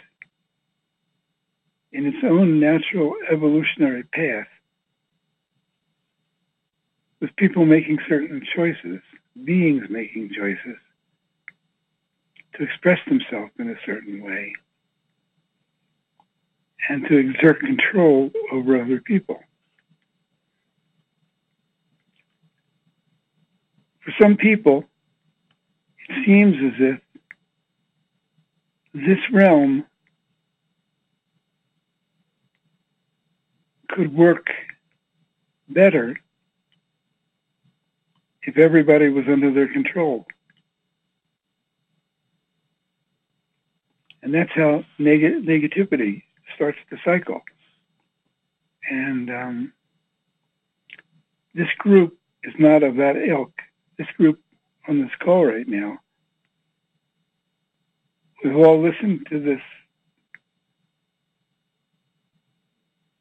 [1.93, 4.49] in its own natural evolutionary path
[7.21, 9.01] with people making certain choices,
[9.45, 10.77] beings making choices
[12.55, 14.53] to express themselves in a certain way
[16.89, 19.41] and to exert control over other people.
[24.05, 24.85] For some people,
[26.09, 27.01] it seems as if
[28.95, 29.85] this realm
[33.91, 34.49] could work
[35.69, 36.17] better
[38.43, 40.27] if everybody was under their control.
[44.23, 46.23] And that's how neg- negativity
[46.55, 47.41] starts the cycle.
[48.91, 49.73] And um,
[51.55, 53.53] this group is not of that ilk.
[53.99, 54.41] This group
[54.89, 55.99] on this call right now,
[58.43, 59.61] we've all listened to this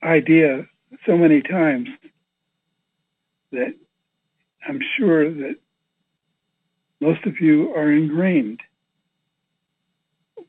[0.03, 0.65] idea
[1.05, 1.89] so many times
[3.51, 3.73] that
[4.67, 5.55] I'm sure that
[6.99, 8.61] most of you are ingrained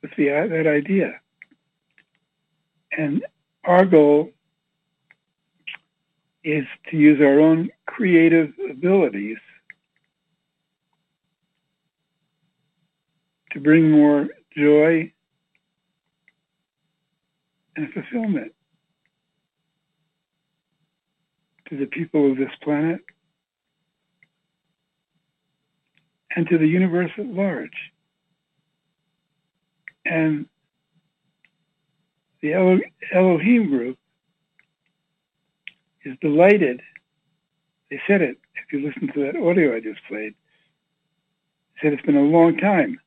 [0.02, 1.20] with the, that idea.
[2.98, 3.24] And
[3.64, 4.32] our goal
[6.42, 9.38] is to use our own creative abilities
[13.52, 15.12] to bring more joy
[17.76, 18.52] and fulfillment
[21.68, 23.00] to the people of this planet
[26.34, 27.92] and to the universe at large.
[30.04, 30.46] And
[32.42, 32.80] the
[33.12, 33.98] Elohim group
[36.04, 36.80] is delighted.
[37.90, 40.34] They said it, if you listen to that audio I just played,
[41.74, 43.00] they said it's been a long time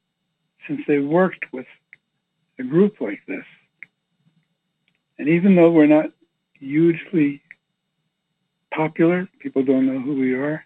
[0.67, 1.67] since they worked with
[2.59, 3.45] a group like this.
[5.17, 6.11] And even though we're not
[6.53, 7.41] hugely
[8.73, 10.65] popular, people don't know who we are,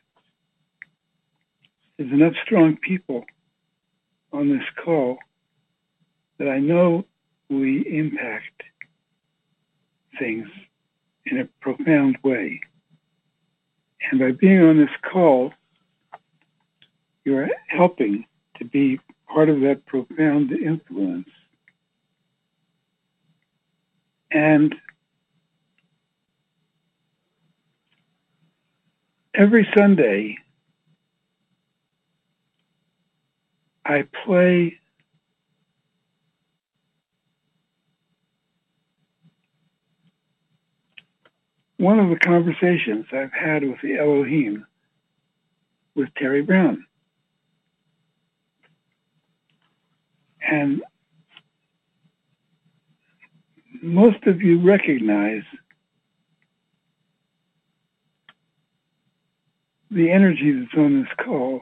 [1.98, 3.26] there's enough strong people
[4.32, 5.18] on this call
[6.38, 7.06] that I know
[7.50, 8.64] we impact
[10.20, 10.48] things
[11.26, 12.60] in a profound way.
[14.12, 15.54] And by being on this call,
[17.24, 18.26] you're helping
[18.58, 21.30] to be part of that profound influence.
[24.32, 24.76] And
[29.34, 30.38] every Sunday,
[33.86, 34.80] I play
[41.78, 44.66] one of the conversations I've had with the Elohim
[45.96, 46.86] with Terrie Brown.
[50.42, 50.82] And
[53.82, 55.44] most of you recognize
[59.92, 61.62] the energy that's on this call.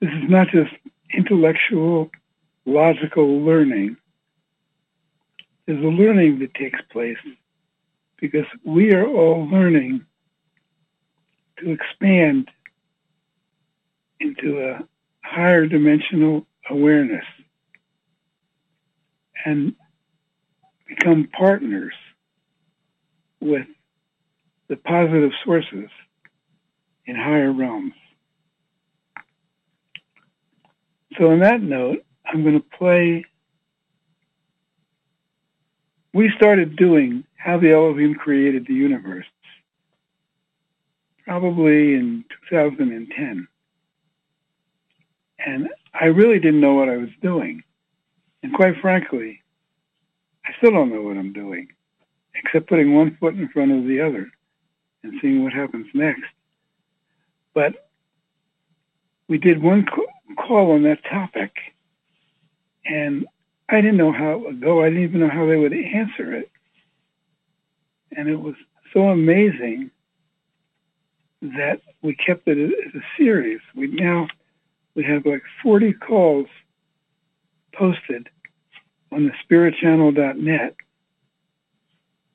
[0.00, 0.72] This is not just
[1.12, 2.10] intellectual,
[2.64, 3.96] logical learning.
[5.70, 7.16] There's a learning that takes place
[8.20, 10.04] because we are all learning
[11.60, 12.50] to expand
[14.18, 14.80] into a
[15.24, 17.24] higher dimensional awareness
[19.44, 19.76] and
[20.88, 21.94] become partners
[23.38, 23.68] with
[24.66, 25.88] the positive sources
[27.06, 27.94] in higher realms.
[31.16, 33.24] So, on that note, I'm going to play.
[36.12, 39.26] We started doing How the Elohim Created the Universe
[41.24, 43.46] probably in 2010.
[45.38, 47.62] And I really didn't know what I was doing.
[48.42, 49.40] And quite frankly,
[50.44, 51.68] I still don't know what I'm doing,
[52.34, 54.28] except putting one foot in front of the other
[55.04, 56.24] and seeing what happens next.
[57.54, 57.90] But
[59.28, 59.86] we did one
[60.36, 61.52] call on that topic,
[62.84, 63.24] and
[63.70, 64.82] I didn't know how it would go.
[64.82, 66.50] I didn't even know how they would answer it.
[68.16, 68.56] And it was
[68.92, 69.90] so amazing
[71.42, 73.60] that we kept it as a series.
[73.74, 74.26] We now
[74.94, 76.46] we have like 40 calls
[77.72, 78.28] posted
[79.12, 80.74] on the spiritchannel.net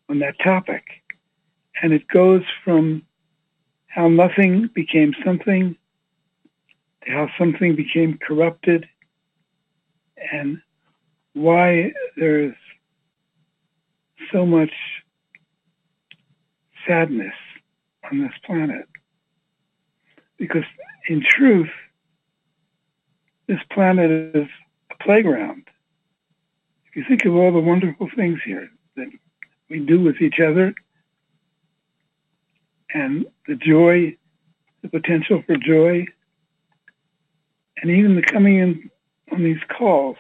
[0.10, 0.84] on that topic.
[1.82, 3.04] And it goes from
[3.88, 5.76] how nothing became something
[7.06, 8.88] to how something became corrupted
[10.32, 10.62] and
[11.36, 12.56] why there's
[14.32, 14.72] so much
[16.88, 17.34] sadness
[18.10, 18.88] on this planet.
[20.38, 20.64] Because
[21.10, 21.70] in truth,
[23.48, 24.48] this planet is
[24.92, 25.68] a playground.
[26.88, 29.08] If you think of all the wonderful things here that
[29.70, 30.74] we do with each other
[32.94, 34.16] and the joy,
[34.82, 36.06] the potential for joy,
[37.82, 38.90] and even the coming in
[39.34, 40.16] on these calls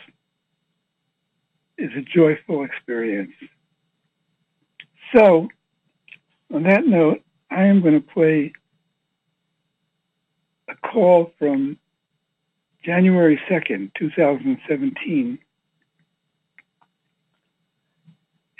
[1.77, 3.33] is a joyful experience.
[5.15, 5.47] So,
[6.53, 7.21] on that note,
[7.51, 8.53] I am going to play
[10.69, 11.77] a call from
[12.83, 15.39] January 2nd, 2017.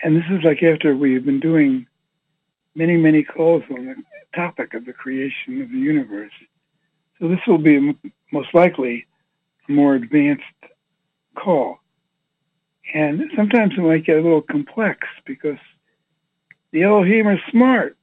[0.04, 1.88] And this is like after we've been doing
[2.76, 3.96] many, many calls on the
[4.36, 6.32] topic of the creation of the universe.
[7.20, 7.98] So this will be
[8.32, 9.06] most likely
[9.68, 10.44] a more advanced
[11.36, 11.80] call.
[12.94, 15.58] And sometimes it might get a little complex because
[16.72, 17.98] the Elohim are smart.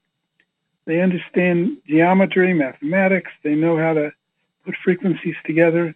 [0.85, 3.31] They understand geometry, mathematics.
[3.45, 4.13] They know how to
[4.65, 5.95] put frequencies together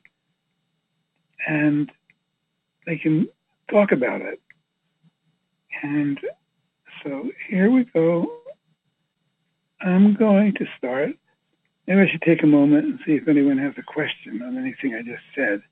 [1.47, 1.91] and
[2.87, 3.29] they can
[3.71, 4.41] talk about it.
[5.83, 6.19] And
[7.03, 8.31] so here we go.
[9.81, 11.11] I'm going to start.
[11.87, 14.95] Maybe I should take a moment and see if anyone has a question on anything
[14.95, 15.63] I just said.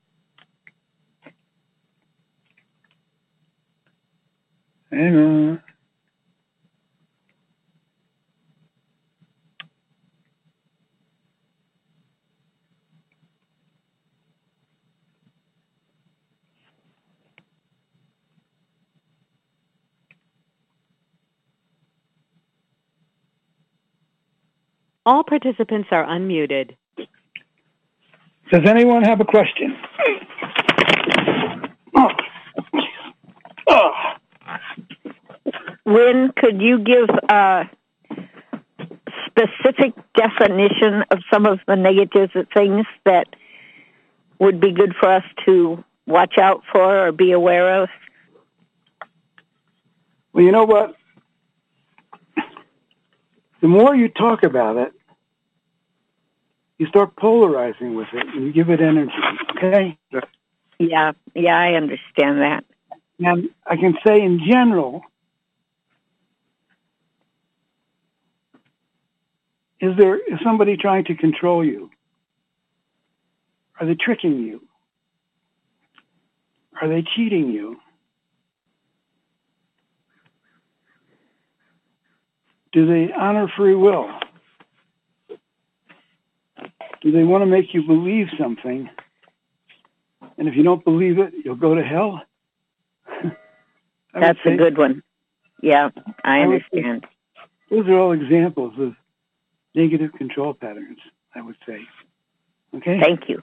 [4.95, 5.61] Hang on.
[25.05, 26.77] All participants are unmuted.
[28.49, 29.75] Does anyone have a question?
[31.97, 32.07] Oh.
[33.67, 34.04] Oh.
[35.85, 37.69] Wynn, could you give a
[39.27, 43.27] specific definition of some of the negative things that
[44.39, 47.89] would be good for us to watch out for or be aware of?
[50.33, 50.95] Well, you know what?
[53.61, 54.93] the more you talk about it,
[56.77, 59.11] you start polarizing with it and you give it energy.
[59.57, 59.97] Okay?
[60.77, 62.63] Yeah, yeah, I understand that.
[63.17, 65.01] And I can say in general,
[69.85, 71.89] is there is somebody trying to control you?
[73.79, 74.61] Are they tricking you?
[76.81, 77.77] Are they cheating you?
[82.71, 84.09] Do they honor free will?
[87.01, 88.89] Do they want to make you believe something?
[90.37, 92.21] And if you don't believe it, you'll go to hell?
[94.13, 95.03] That's a good one.
[95.61, 95.89] Yeah,
[96.23, 97.05] I understand.
[97.69, 98.95] Those are all examples of
[99.75, 100.99] negative control patterns,
[101.33, 101.79] I would say.
[102.75, 102.99] Okay?
[103.01, 103.41] Thank you.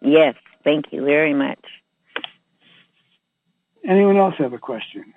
[0.00, 1.60] Yes, thank you very much.
[3.86, 5.12] Anyone else have a question?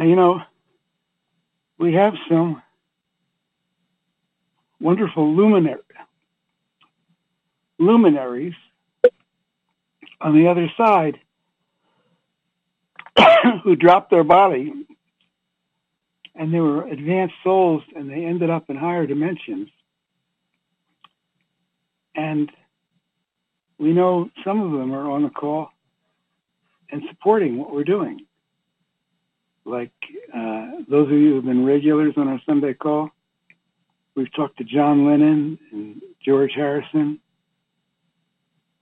[0.00, 0.40] Now, you know,
[1.78, 2.62] we have some
[4.80, 5.82] wonderful luminary,
[7.78, 8.54] luminaries
[10.18, 11.20] on the other side
[13.62, 14.72] who dropped their body
[16.34, 19.68] and they were advanced souls and they ended up in higher dimensions.
[22.14, 22.50] And
[23.78, 25.68] we know some of them are on the call
[26.90, 28.24] and supporting what we're doing.
[29.70, 29.92] Like
[30.34, 33.10] uh, those of you who've been regulars on our Sunday call,
[34.16, 37.20] we've talked to John Lennon and George Harrison.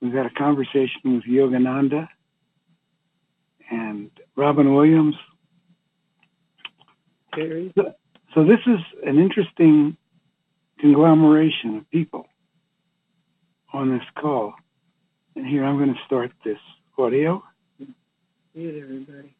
[0.01, 2.07] We've had a conversation with Yogananda
[3.69, 5.15] and Robin Williams.
[7.75, 7.93] So,
[8.33, 9.95] so this is an interesting
[10.79, 12.25] conglomeration of people
[13.73, 14.55] on this call.
[15.35, 16.57] And here I'm going to start this
[16.97, 17.43] audio.
[18.55, 19.35] Mute everybody.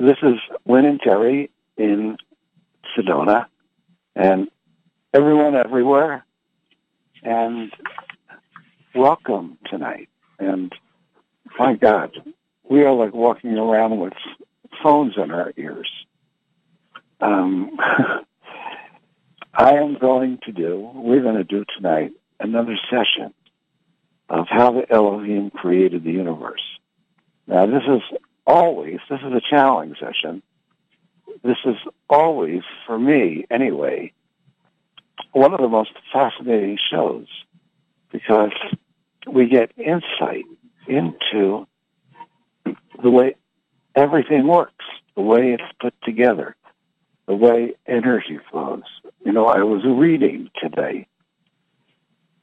[0.00, 2.16] This is Wynn and Terrie in
[2.96, 3.44] Sedona,
[4.16, 4.48] and
[5.12, 6.24] everyone everywhere,
[7.22, 7.70] and
[8.94, 10.08] welcome tonight.
[10.38, 10.72] And
[11.58, 12.12] my God,
[12.64, 14.14] we are like walking around with
[14.82, 15.90] phones in our ears.
[17.20, 17.76] Um,
[19.52, 23.34] I am going to do, we're going to do tonight another session
[24.30, 26.62] of how the Elohim created the universe.
[27.46, 28.00] Now, this is
[28.46, 30.42] always, this is a channeling session.
[31.42, 31.76] This is
[32.08, 34.12] always, for me anyway,
[35.32, 37.26] one of the most fascinating shows
[38.10, 38.52] because
[39.30, 40.44] we get insight
[40.86, 41.66] into
[43.02, 43.36] the way
[43.94, 44.84] everything works,
[45.14, 46.56] the way it's put together,
[47.26, 48.82] the way energy flows.
[49.24, 51.06] You know, I was reading today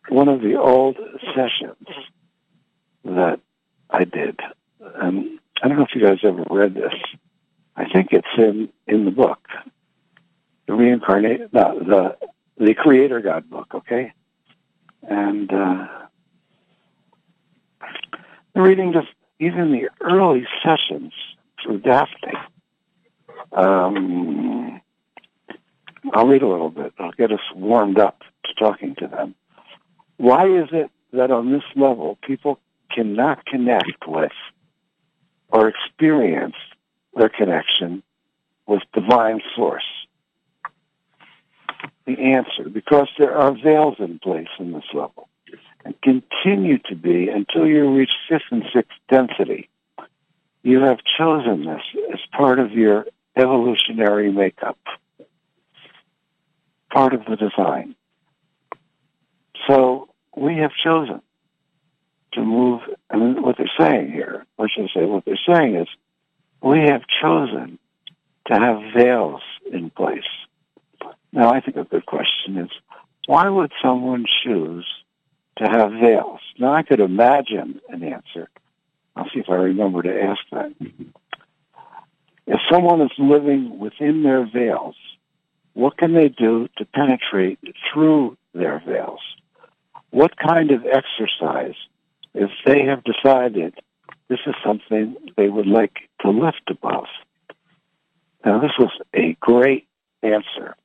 [0.10, 0.98] one of the old
[1.36, 1.88] sessions
[3.04, 3.40] that
[3.90, 4.40] I did.
[4.96, 6.94] And I don't know if you guys ever read this.
[7.76, 9.40] I think it's in, in the book.
[10.68, 12.18] The reincarnate, no, the,
[12.58, 14.14] the Creator God book, okay?
[15.04, 15.88] And, uh,
[18.56, 19.08] reading just
[19.40, 21.14] even the early sessions
[21.64, 22.34] through Daphne.
[23.52, 24.82] Um,
[26.14, 26.94] I'll read a little bit.
[27.00, 29.36] I'll get us warmed up to talking to them.
[30.18, 32.60] Why is it that on this level people
[32.94, 34.32] cannot connect with
[35.50, 36.56] or experience
[37.16, 38.04] their connection
[38.66, 39.86] with divine source?
[42.06, 45.28] The answer, because there are veils in place in this level
[45.84, 49.70] and continue to be until you reach fifth and sixth density.
[50.64, 51.82] You have chosen this
[52.12, 53.06] as part of your
[53.38, 54.78] evolutionary makeup,
[56.92, 57.96] part of the design.
[59.68, 61.22] So we have chosen
[62.34, 65.88] to move, and what they're saying here, or should I say, what they're saying is,
[66.62, 67.80] we have chosen
[68.48, 70.24] to have veils in place.
[71.32, 72.70] Now, I think a good question is,
[73.28, 74.86] why would someone choose
[75.58, 76.40] to have veils?
[76.58, 78.50] Now, I could imagine an answer.
[79.16, 80.74] I'll see if I remember to ask that.
[82.48, 84.96] If someone is living within their veils,
[85.74, 87.60] what can they do to penetrate
[87.92, 89.20] through their veils?
[90.12, 91.76] What kind of exercise,
[92.38, 93.74] if they have decided
[94.30, 97.08] this is something they would like to lift above?
[98.46, 99.88] Now, this was a great
[100.22, 100.76] answer.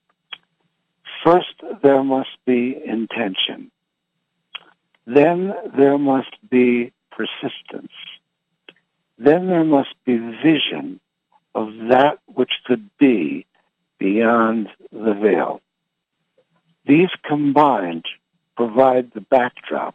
[1.25, 3.71] First, there must be intention.
[5.07, 7.93] Then there must be persistence.
[9.19, 11.01] Then there must be vision
[11.55, 13.47] of that which could be
[13.99, 15.61] beyond the veil.
[16.87, 18.07] These combined
[18.57, 19.95] provide the backdrop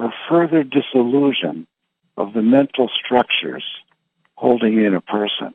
[0.00, 1.66] for further disillusion
[2.16, 3.64] of the mental structures
[4.34, 5.52] holding in a person.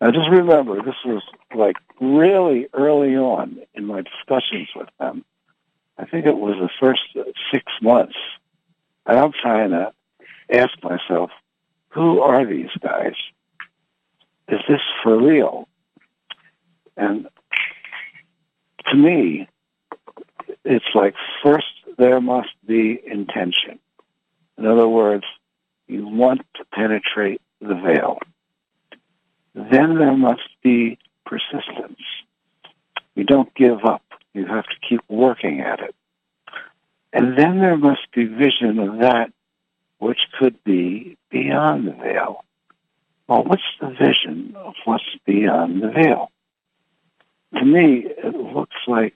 [0.00, 1.22] Now just remember, this was
[1.54, 5.24] like really early on in my discussions with them.
[5.96, 7.02] I think it was the first
[7.52, 8.16] six months.
[9.06, 9.92] And I'm trying to
[10.50, 11.30] ask myself,
[11.90, 13.14] who are these guys?
[14.48, 15.68] Is this for real?
[16.96, 17.28] And
[18.90, 19.48] to me,
[20.64, 21.66] it's like first
[21.98, 23.78] there must be intention.
[24.58, 25.24] In other words,
[25.86, 28.18] you want to penetrate the veil.
[29.54, 32.00] Then there must be persistence.
[33.14, 34.02] You don't give up.
[34.34, 35.94] You have to keep working at it.
[37.12, 39.32] And then there must be vision of that
[39.98, 42.44] which could be beyond the veil.
[43.26, 46.30] Well, what's the vision of what's beyond the veil?
[47.54, 49.14] To me, it looks like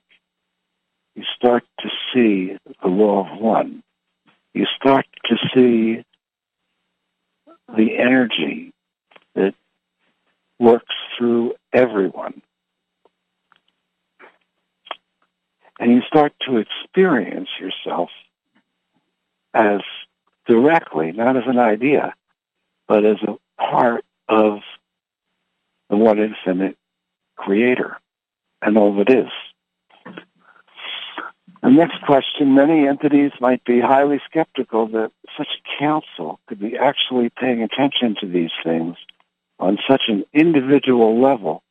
[1.14, 3.82] you start to see the law of one.
[4.54, 6.04] You start to see
[7.68, 8.72] the energy
[9.34, 9.54] that
[10.58, 12.42] works through everyone.
[15.78, 18.10] And you start to experience yourself
[19.54, 19.80] as
[20.46, 22.14] directly, not as an idea,
[22.86, 24.60] but as a part of
[25.88, 26.76] the one infinite
[27.36, 27.96] creator
[28.62, 29.30] and all that is.
[31.62, 36.76] The next question, many entities might be highly skeptical that such a council could be
[36.76, 38.96] actually paying attention to these things
[39.58, 41.62] on such an individual level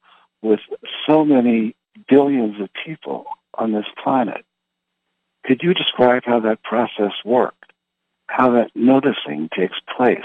[0.43, 0.59] with
[1.07, 1.75] so many
[2.07, 3.25] billions of people
[3.55, 4.45] on this planet.
[5.45, 7.73] Could you describe how that process worked?
[8.27, 10.19] How that noticing takes place?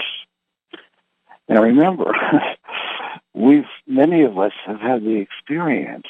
[1.49, 2.13] Now remember,
[3.33, 6.07] we've, many of us have had the experience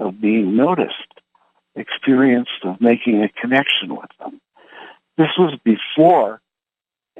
[0.00, 0.94] of being noticed,
[1.78, 4.40] experience of making a connection with them.
[5.16, 6.40] This was before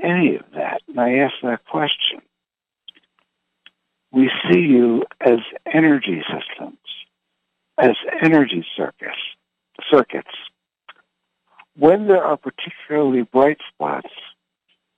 [0.03, 0.83] any of that.
[0.89, 2.21] And I asked that question.
[4.13, 6.79] We see you as energy systems,
[7.77, 9.19] as energy circuits,
[9.91, 10.29] circuits.
[11.77, 14.09] When there are particularly bright spots,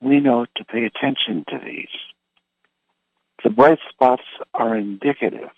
[0.00, 1.88] we know to pay attention to these.
[3.42, 4.22] The bright spots
[4.54, 5.50] are indicative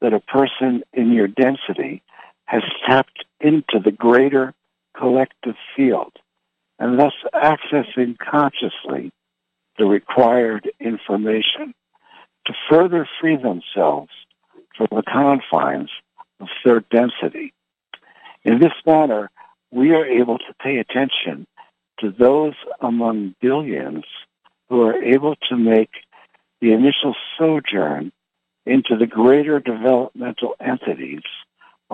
[0.00, 2.02] that a person in your density
[2.46, 4.54] has tapped into the greater
[4.96, 6.12] collective field
[6.78, 9.12] and thus accessing consciously
[9.78, 11.74] the required information
[12.46, 14.10] to further free themselves
[14.76, 15.90] from the confines
[16.40, 17.52] of third density.
[18.44, 19.30] In this manner,
[19.70, 21.46] we are able to pay attention
[22.00, 24.04] to those among billions
[24.68, 25.90] who are able to make
[26.60, 28.12] the initial sojourn
[28.66, 31.22] into the greater developmental entities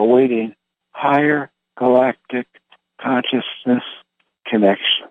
[0.01, 0.55] awaiting
[0.93, 2.47] higher galactic
[3.01, 3.85] consciousness
[4.47, 5.07] connection.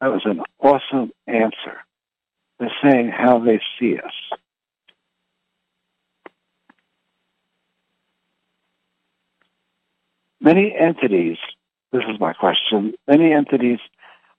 [0.00, 1.84] That was an awesome answer.
[2.58, 4.38] They're saying how they see us.
[10.40, 11.36] Many entities,
[11.92, 13.78] this is my question, many entities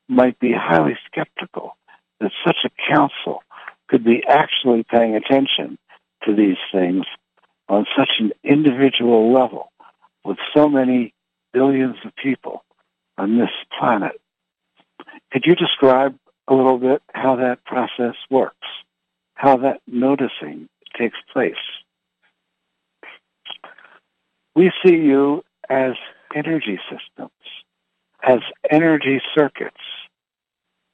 [0.08, 1.78] might be highly skeptical
[2.20, 3.44] that such a council
[3.88, 5.78] could be actually paying attention
[6.24, 7.06] to these things
[7.70, 9.72] on such an individual level
[10.24, 11.14] with so many
[11.54, 12.64] billions of people
[13.18, 14.20] on this planet.
[15.32, 18.68] Could you describe a little bit how that process works,
[19.34, 21.56] how that noticing takes place?
[24.56, 25.94] We see you as
[26.36, 27.32] energy systems,
[28.24, 28.40] as
[28.72, 29.78] energy circuits.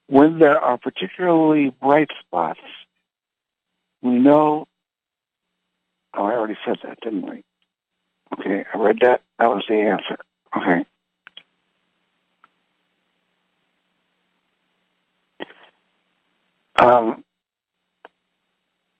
[0.07, 2.59] When there are particularly bright spots,
[4.01, 4.67] we know
[6.15, 7.43] Oh, I already said that, didn't we?
[8.39, 9.21] Okay, I read that.
[9.39, 10.17] That was the answer.
[10.55, 10.85] Okay.
[16.75, 17.23] Um,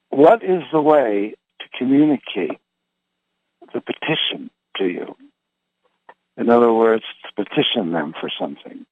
[0.09, 2.59] what is the way to communicate
[3.73, 5.15] the petition to you?
[6.37, 8.85] In other words, to petition them for something.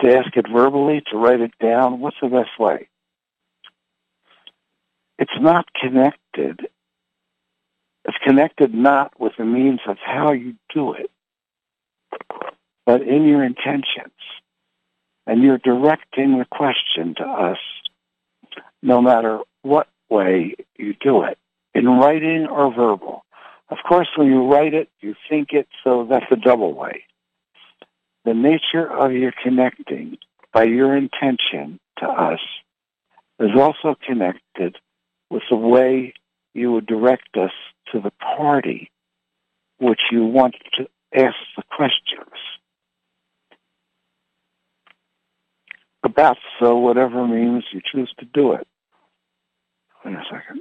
[0.00, 2.88] To ask it verbally, to write it down, what's the best way?
[5.18, 6.68] It's not connected
[8.08, 11.10] it's connected not with the means of how you do it,
[12.86, 14.14] but in your intentions.
[15.26, 17.58] And you're directing the question to us
[18.82, 21.36] no matter what way you do it,
[21.74, 23.26] in writing or verbal.
[23.68, 27.04] Of course, when you write it, you think it, so that's a double way.
[28.24, 30.16] The nature of your connecting
[30.54, 32.40] by your intention to us
[33.38, 34.76] is also connected
[35.28, 36.14] with the way
[36.58, 37.52] you would direct us
[37.92, 38.90] to the party
[39.78, 42.34] which you want to ask the questions
[46.02, 48.66] about, so whatever means you choose to do it.
[50.04, 50.60] Wait a second.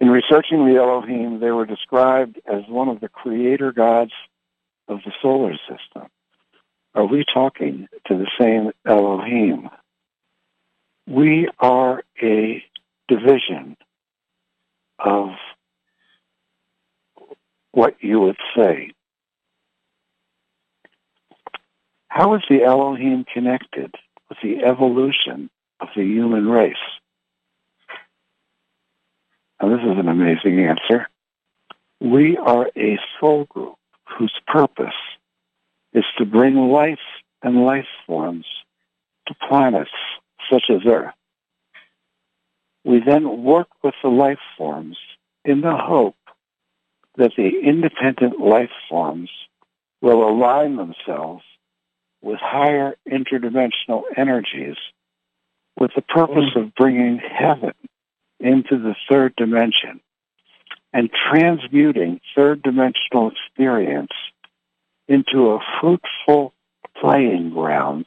[0.00, 4.12] In researching the Elohim, they were described as one of the creator gods
[4.86, 6.08] of the solar system.
[6.94, 9.70] Are we talking to the same Elohim?
[11.06, 12.62] We are a
[13.08, 13.76] division
[14.98, 15.30] of
[17.72, 18.92] what you would say.
[22.08, 23.94] How is the Elohim connected
[24.28, 26.74] with the evolution of the human race?
[29.60, 31.08] Now, this is an amazing answer.
[32.00, 33.76] We are a soul group
[34.18, 34.94] whose purpose
[35.92, 36.98] is to bring life
[37.42, 38.46] and life forms
[39.26, 39.90] to planets
[40.50, 41.14] such as Earth.
[42.84, 44.96] We then work with the life forms
[45.44, 46.16] in the hope
[47.16, 49.30] that the independent life forms
[50.00, 51.42] will align themselves
[52.22, 54.76] with higher interdimensional energies
[55.78, 57.74] with the purpose of bringing heaven
[58.40, 60.00] into the third dimension
[60.92, 64.12] and transmuting third dimensional experience
[65.08, 66.52] into a fruitful
[67.00, 68.06] playing ground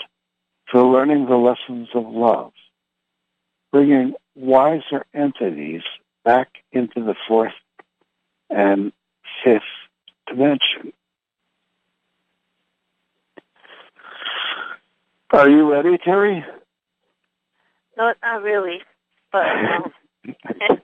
[0.72, 2.54] for learning the lessons of love,
[3.72, 5.82] bringing wiser entities
[6.24, 7.54] back into the fourth
[8.50, 8.92] and
[9.44, 9.64] fifth
[10.28, 10.94] dimension.
[15.34, 16.44] Are you ready, Terrie?
[17.98, 18.80] Not, not really,
[19.32, 19.92] but um,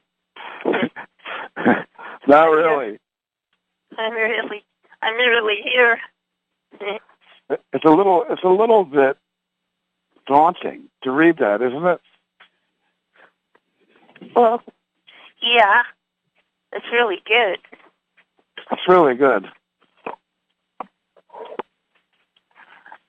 [2.28, 3.00] Not really.
[3.98, 4.64] I'm really,
[5.02, 6.00] I'm really here.
[7.50, 8.26] It's a little.
[8.30, 9.18] It's a little bit
[10.28, 12.02] daunting to read that, isn't it?
[14.36, 14.62] Well,
[15.42, 15.84] yeah,
[16.74, 17.60] it's really good.
[18.72, 19.46] It's really good.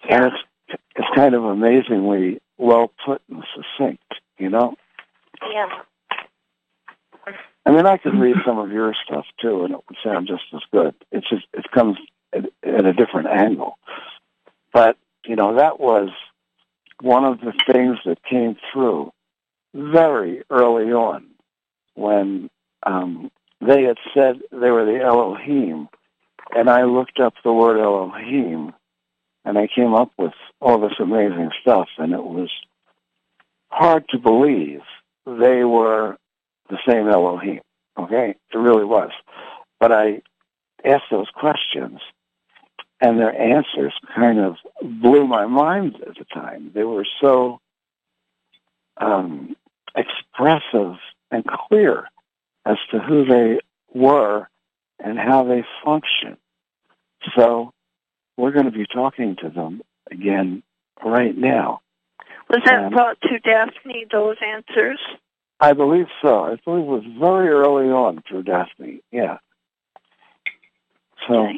[0.09, 4.75] And it's it's kind of amazingly well put and succinct, you know?
[5.53, 5.69] Yeah.
[7.69, 10.45] I mean, I could read some of your stuff too, and it would sound just
[10.55, 10.95] as good.
[11.13, 11.99] It's just it comes
[12.33, 13.77] at, at a different angle.
[14.73, 14.97] But
[15.27, 16.09] you know, that was
[17.03, 19.13] one of the things that came through
[19.75, 21.27] very early on
[21.95, 22.49] when
[22.87, 25.91] um, they had said they were the Elohim,
[26.57, 28.73] and I looked up the word Elohim,
[29.45, 32.51] and I came up with all this amazing stuff, and it was
[33.69, 34.81] hard to believe
[35.27, 36.17] they were
[36.69, 37.61] the same Elohim.
[37.99, 39.11] Okay, it really was.
[39.81, 40.23] But I
[40.85, 42.01] asked those questions,
[43.01, 46.71] and their answers kind of blew my mind at the time.
[46.75, 47.61] They were so
[48.97, 49.57] um,
[49.97, 50.97] expressive
[51.31, 52.09] and clear
[52.65, 53.61] as to who they
[53.93, 54.49] were
[54.99, 56.37] and how they function.
[57.37, 57.73] So
[58.37, 60.63] we're going to be talking to them again
[61.05, 61.81] right now.
[62.49, 64.99] Was that brought to Daphne, those answers?
[65.61, 66.45] I believe so.
[66.45, 69.01] I believe it was very early on for Daphne.
[69.11, 69.39] Yeah.
[71.27, 71.49] So,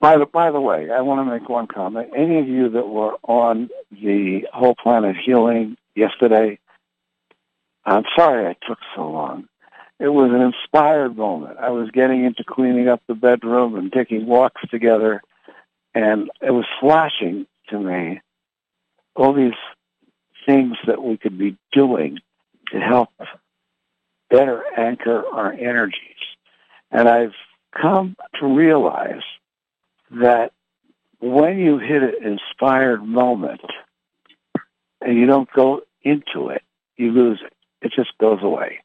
[0.00, 2.10] by the by the way, I want to make one comment.
[2.16, 6.58] Any of you that were on the whole planet healing yesterday,
[7.86, 9.48] I'm sorry I took so long.
[10.00, 11.58] It was an inspired moment.
[11.58, 15.22] I was getting into cleaning up the bedroom and taking walks together,
[15.94, 18.20] and it was flashing to me
[19.14, 19.52] all these
[20.46, 22.18] things that we could be doing
[22.72, 23.10] to help
[24.30, 26.00] better anchor our energies.
[26.90, 27.34] And I've
[27.80, 29.22] come to realize
[30.10, 30.52] that
[31.20, 33.62] when you hit an inspired moment
[35.00, 36.62] and you don't go into it,
[36.96, 37.52] you lose it.
[37.80, 38.80] It just goes away.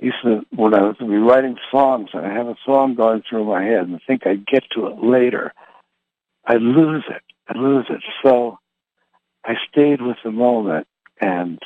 [0.00, 3.44] Used to, when I was be writing songs and I have a song going through
[3.44, 5.52] my head and think I'd get to it later,
[6.46, 7.22] I lose it.
[7.48, 8.02] I lose it.
[8.22, 8.58] So
[9.44, 10.86] I stayed with the moment,
[11.20, 11.60] and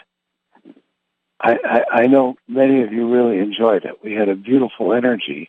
[1.41, 4.03] I, I, I know many of you really enjoyed it.
[4.03, 5.49] We had a beautiful energy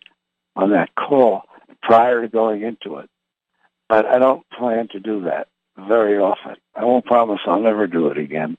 [0.55, 1.43] on that call
[1.81, 3.09] prior to going into it,
[3.87, 6.55] but I don't plan to do that very often.
[6.75, 8.57] I won't promise I'll never do it again,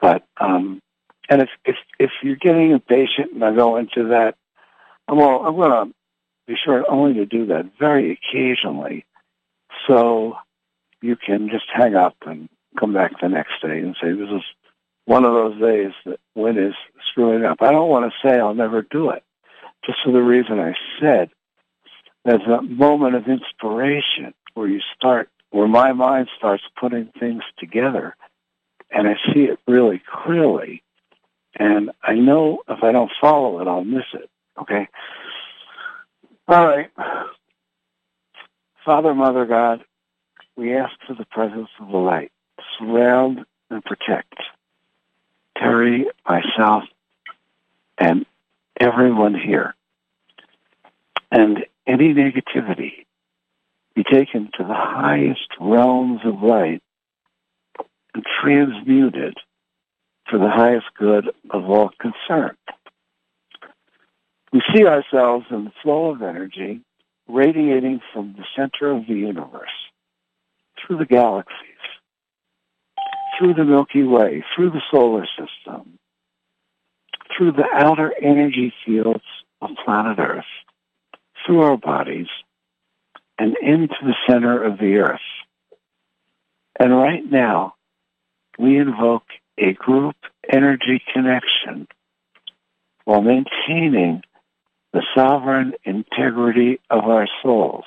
[0.00, 0.80] but um,
[1.28, 4.34] and if if if you're getting impatient and I go into that,
[5.06, 5.94] I'm all, I'm going to
[6.46, 9.04] be sure only to do that very occasionally,
[9.86, 10.36] so
[11.00, 14.42] you can just hang up and come back the next day and say, this is
[15.04, 16.74] one of those days that Wynn is
[17.10, 17.58] screwing up.
[17.60, 19.24] I don't want to say I'll never do it,
[19.84, 21.30] just for the reason I said.
[22.24, 28.14] There's a moment of inspiration where you start, where my mind starts putting things together,
[28.90, 30.82] and I see it really clearly.
[31.58, 34.28] And I know if I don't follow it, I'll miss it.
[34.60, 34.88] Okay?
[36.48, 36.90] All right.
[38.84, 39.84] Father, Mother, God,
[40.56, 42.32] we ask for the presence of the light
[42.78, 44.34] surround and protect
[45.56, 46.84] Terrie, myself,
[47.98, 48.24] and
[48.80, 49.74] everyone here.
[51.30, 53.06] And any negativity
[53.94, 56.82] be taken to the highest realms of light
[58.14, 59.36] and transmuted
[60.30, 62.56] for the highest good of all concerned.
[64.52, 66.80] We see ourselves in the flow of energy
[67.28, 69.68] radiating from the center of the universe
[70.78, 71.67] through the galaxies
[73.38, 75.98] through the Milky Way, through the solar system,
[77.36, 79.24] through the outer energy fields
[79.60, 80.44] of planet Earth,
[81.46, 82.26] through our bodies,
[83.38, 85.20] and into the center of the Earth.
[86.78, 87.74] And right now,
[88.58, 89.26] we invoke
[89.56, 90.16] a group
[90.50, 91.86] energy connection
[93.04, 94.22] while maintaining
[94.92, 97.84] the sovereign integrity of our souls.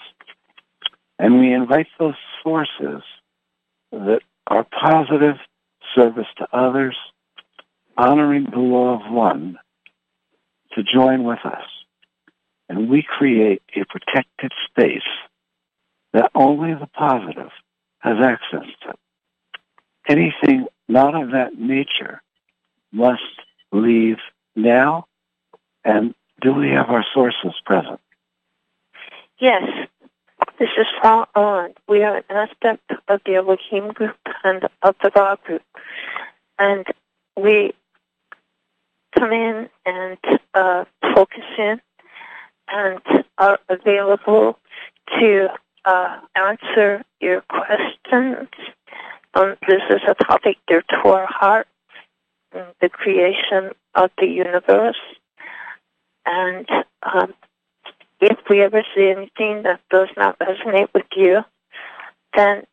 [1.20, 3.04] And we invite those forces
[3.92, 5.36] that our positive
[5.96, 6.98] service to others,
[7.98, 9.58] honoring the law of one,
[10.74, 11.64] to join with us.
[12.70, 15.02] and we create a protected space
[16.14, 17.52] that only the positive
[18.00, 18.94] has access to.
[20.08, 22.22] Anything not of that nature
[22.94, 23.22] must
[23.74, 24.18] leave
[24.56, 25.06] now.
[25.84, 28.00] And do we have our sources present?
[29.38, 29.64] Yes,
[30.62, 31.74] this is far on.
[31.90, 35.64] We are an aspect of the Elohim group and of the Ra group.
[36.60, 36.86] And
[37.36, 37.74] we
[39.18, 40.20] come in and
[40.54, 40.86] uh,
[41.16, 41.82] focus in
[42.68, 43.00] and
[43.40, 44.60] are available
[45.20, 45.48] to
[45.86, 48.48] uh, answer your questions.
[49.34, 51.68] Um, this is a topic dear to our heart,
[52.52, 55.02] the creation of the universe.
[56.24, 56.70] And
[57.02, 57.34] um,
[58.22, 61.40] if we ever see anything that does not resonate with you,
[62.36, 62.64] then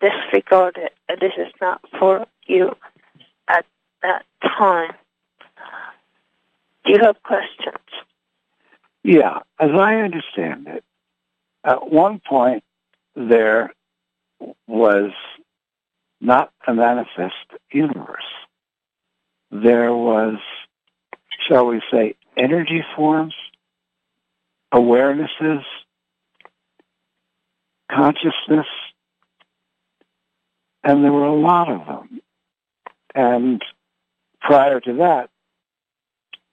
[0.00, 0.92] disregard it.
[1.20, 2.76] This is not for you
[3.48, 3.64] at
[4.02, 4.92] that time.
[6.84, 7.78] Do you have questions?
[9.02, 10.84] Yeah, as I understand it,
[11.64, 12.64] at one point
[13.14, 13.72] there
[14.66, 15.12] was
[16.20, 17.34] not a manifest
[17.70, 18.18] universe.
[19.50, 20.38] There was,
[21.48, 23.34] shall we say, energy forms,
[24.72, 25.62] awarenesses,
[27.90, 28.66] consciousness,
[30.84, 32.20] and there were a lot of them.
[33.14, 33.62] And
[34.40, 35.30] prior to that,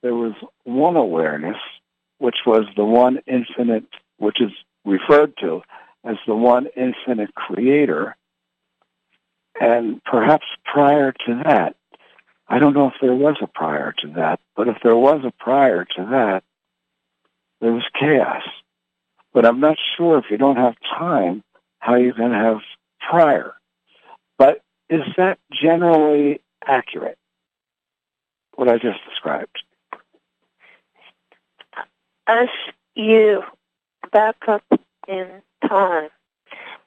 [0.02, 0.34] there was
[0.64, 1.56] one awareness,
[2.18, 3.86] which was the one infinite,
[4.18, 4.50] which is
[4.84, 5.62] referred to
[6.04, 8.16] as the one infinite creator.
[9.60, 11.76] And perhaps prior to that,
[12.48, 15.30] I don't know if there was a prior to that, but if there was a
[15.30, 16.44] prior to that,
[17.60, 18.42] there was chaos.
[19.32, 21.42] But I'm not sure if you don't have time
[21.78, 22.58] how you can have
[23.00, 23.54] prior.
[24.38, 27.18] But is that generally accurate,
[28.54, 29.62] what I just described?
[32.26, 32.48] As
[32.94, 33.42] you
[34.12, 34.62] back up
[35.08, 35.28] in
[35.68, 36.08] time,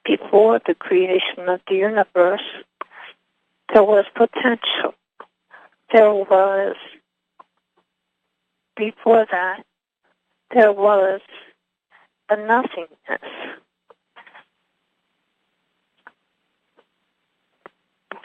[0.04, 2.42] before the creation of the universe,
[3.72, 4.94] there was potential.
[5.92, 6.76] There was,
[8.76, 9.64] before that,
[10.54, 11.20] there was
[12.30, 13.22] a nothingness.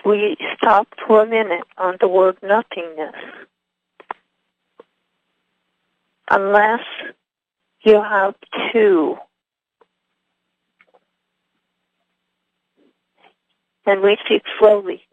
[0.06, 3.16] We stopped for a minute on the word nothingness.
[6.30, 6.82] Unless
[7.82, 8.36] you have
[8.72, 9.18] two.
[13.86, 15.04] And we speak slowly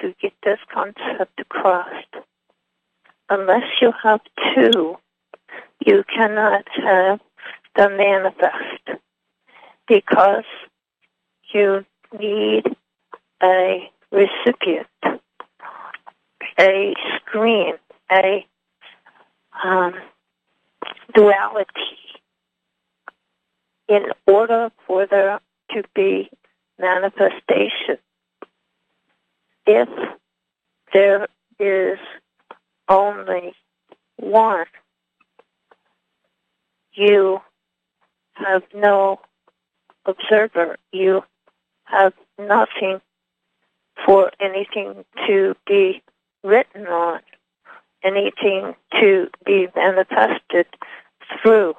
[0.00, 2.04] to get this concept across.
[3.30, 4.20] Unless you have
[4.54, 4.96] two,
[5.84, 7.20] you cannot have
[7.76, 9.02] the manifest
[9.86, 10.44] because
[11.52, 11.84] you
[12.18, 12.64] need
[13.42, 14.86] a recipient,
[16.58, 17.74] a screen,
[18.10, 18.46] a
[19.64, 19.94] um,
[21.14, 21.68] duality
[23.88, 26.30] in order for there to be
[26.78, 27.98] manifestation.
[29.66, 29.88] If
[30.92, 31.26] there
[31.58, 31.98] is
[32.88, 33.54] only
[34.16, 34.66] one,
[36.98, 37.40] you
[38.34, 39.20] have no
[40.04, 40.76] observer.
[40.92, 41.22] You
[41.84, 43.00] have nothing
[44.04, 46.02] for anything to be
[46.42, 47.20] written on,
[48.02, 50.66] anything to be manifested
[51.40, 51.74] through.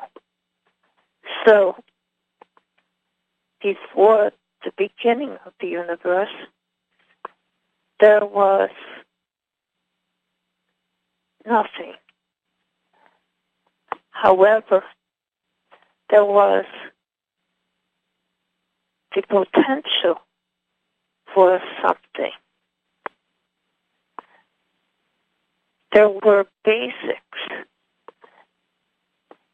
[1.45, 1.75] So,
[3.61, 4.31] before
[4.63, 6.29] the beginning of the universe,
[7.99, 8.69] there was
[11.45, 11.93] nothing.
[14.11, 14.83] However,
[16.09, 16.65] there was
[19.15, 20.21] the potential
[21.33, 22.31] for something.
[25.93, 27.65] There were basics,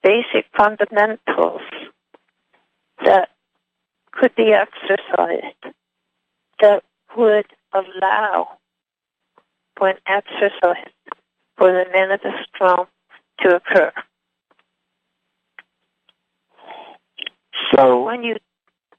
[0.03, 1.61] basic fundamentals
[3.03, 3.29] that
[4.11, 5.75] could be exercised
[6.61, 6.83] that
[7.17, 8.57] would allow,
[9.77, 10.93] when exercised,
[11.57, 12.87] for the manifest realm
[13.41, 13.91] to occur.
[17.73, 18.35] So when you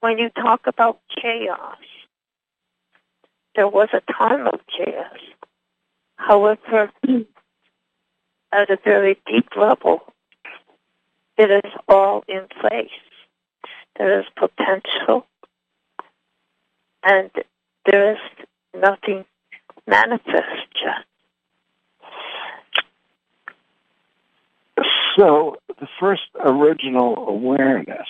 [0.00, 1.78] when you talk about chaos,
[3.54, 5.18] there was a time of chaos.
[6.16, 6.90] However,
[8.52, 10.12] at a very deep level,
[11.36, 12.90] it is all in place.
[13.98, 15.26] There is potential,
[17.02, 17.30] and
[17.86, 18.18] there is
[18.74, 19.24] nothing
[19.86, 21.04] manifest yet.
[25.16, 28.06] So the first original awareness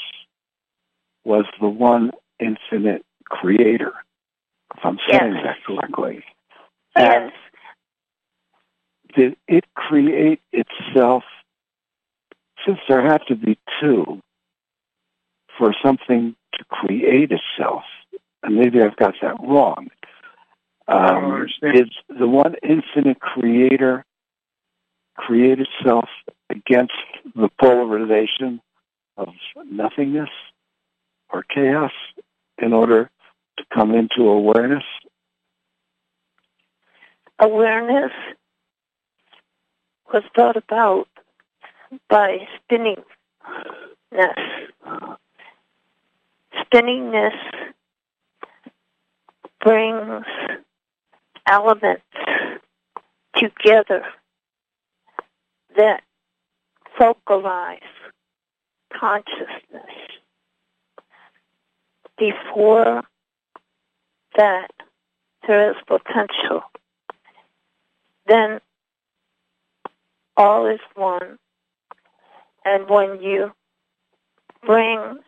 [1.26, 3.92] was the one infinite creator,
[4.76, 5.44] if I'm saying Yes.
[5.44, 6.24] that correctly.
[6.96, 7.32] Yes.
[9.14, 11.24] Did it create itself
[12.64, 14.22] since there had to be two
[15.58, 17.84] for something to create itself,
[18.42, 19.88] and maybe I've got that wrong.
[20.88, 24.04] Um, is the one infinite creator
[25.16, 26.08] create itself
[26.50, 26.94] against
[27.34, 28.60] the polarization
[29.16, 30.30] of nothingness
[31.30, 31.92] or chaos
[32.58, 33.10] in order
[33.58, 34.84] to come into awareness?
[37.38, 38.12] Awareness
[40.12, 41.08] was brought about
[42.08, 42.38] by
[42.70, 43.04] spinningness.
[46.64, 47.36] Spinningness
[49.64, 50.24] brings
[51.48, 52.02] elements
[53.36, 54.04] together
[55.76, 56.02] that
[56.98, 57.80] focalize
[58.92, 60.05] consciousness.
[62.18, 63.02] Before
[64.36, 64.70] that,
[65.46, 66.62] there is potential.
[68.26, 68.60] Then
[70.36, 71.38] all is one.
[72.64, 73.52] And when you
[74.64, 75.18] bring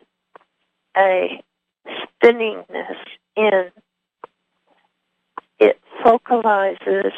[0.97, 1.41] a
[1.87, 2.97] spinningness
[3.35, 3.71] in,
[5.59, 7.13] it focalizes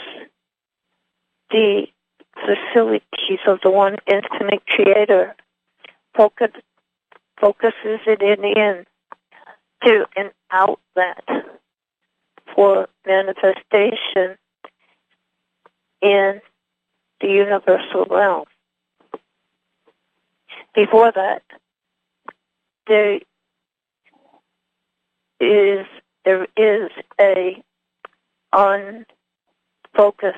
[1.49, 1.87] the
[2.33, 5.35] facilities of the one infinite creator,
[6.15, 6.51] focus,
[7.39, 8.85] focuses it in,
[9.83, 11.23] to an outlet
[12.55, 14.37] for manifestation
[16.01, 16.41] in
[17.21, 18.45] the universal realm.
[20.73, 21.43] Before that,
[22.87, 23.19] there
[25.39, 25.85] is
[26.23, 27.63] there is a
[28.53, 30.37] unfocused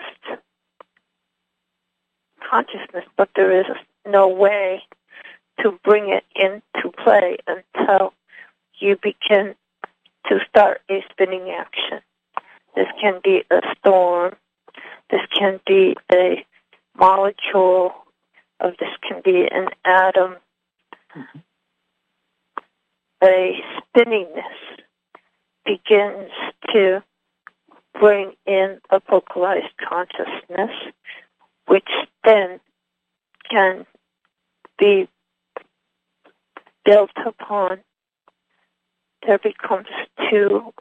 [2.49, 3.65] consciousness, but there is
[4.05, 4.83] no way
[5.59, 8.13] to bring it into play until
[8.83, 9.55] you begin
[10.27, 12.01] to start a spinning action.
[12.75, 14.35] This can be a storm.
[15.09, 16.45] This can be a
[16.97, 17.93] molecule.
[18.59, 20.35] Of this can be an atom.
[21.15, 21.39] Mm-hmm.
[23.23, 23.63] A
[23.95, 24.43] spinningness
[25.65, 26.29] begins
[26.73, 27.03] to
[27.99, 30.71] bring in a focalized consciousness,
[31.67, 31.89] which
[32.23, 32.59] then
[33.49, 33.85] can
[34.77, 35.07] be
[36.83, 37.79] built upon.
[39.25, 39.87] There becomes
[40.29, 40.73] two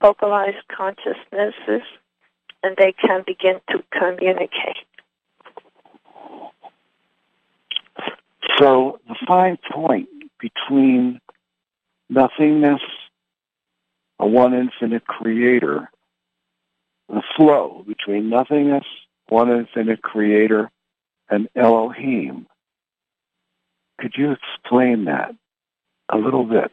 [0.00, 1.86] focalized consciousnesses,
[2.62, 4.86] and they can begin to communicate.
[8.58, 10.08] So the fine point
[10.40, 11.20] between
[12.08, 12.80] nothingness,
[14.18, 15.90] a one infinite creator,
[17.08, 18.84] the flow between nothingness,
[19.28, 20.70] one infinite creator,
[21.28, 22.46] and Elohim.
[23.98, 25.34] Could you explain that
[26.08, 26.72] a little bit?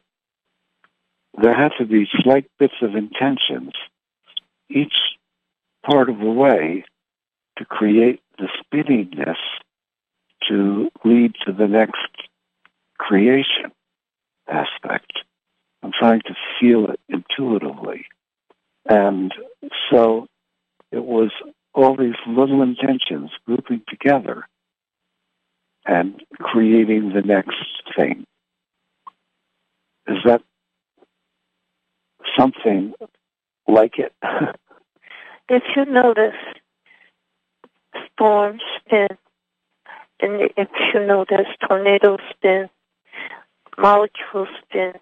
[1.40, 3.74] There had to be slight bits of intentions,
[4.70, 4.96] each
[5.86, 6.84] part of the way,
[7.58, 9.38] to create the spinningness
[10.48, 12.28] to lead to the next
[12.98, 13.72] creation
[14.48, 15.14] aspect.
[15.84, 18.06] I'm trying to feel it intuitively.
[18.90, 19.34] And
[19.92, 20.28] so
[20.92, 21.32] it was
[21.74, 24.48] all these little intentions grouping together
[25.86, 27.64] and creating the next
[27.96, 28.26] thing.
[30.08, 30.42] Is that
[32.38, 32.94] something
[33.68, 34.14] like it?
[35.50, 36.36] if you notice,
[38.14, 39.08] storms spin,
[40.20, 42.70] and if you notice, tornadoes spin,
[43.78, 44.94] molecules spin,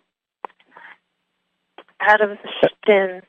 [2.00, 3.22] atoms spin,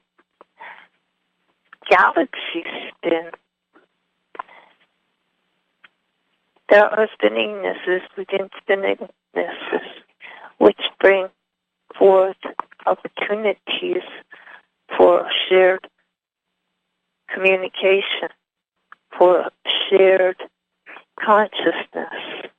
[1.88, 3.30] galaxies spin.
[6.68, 9.86] There are spinningnesses within spinningnesses
[10.58, 11.28] which bring
[11.96, 12.36] forth
[12.86, 14.02] opportunities
[14.96, 15.86] for shared
[17.32, 18.28] communication,
[19.18, 19.50] for
[19.88, 20.36] shared
[21.18, 22.50] consciousness,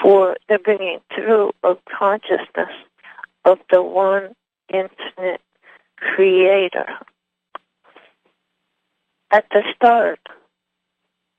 [0.00, 2.70] for the bringing through of consciousness
[3.44, 4.34] of the one
[4.72, 5.40] infinite
[5.96, 6.86] creator.
[9.30, 10.20] At the start,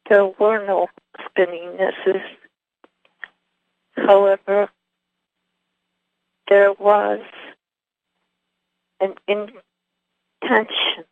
[0.09, 0.88] there were no
[1.22, 2.22] spinningnesses.
[3.95, 4.69] However,
[6.49, 7.22] there was
[8.99, 11.06] an intention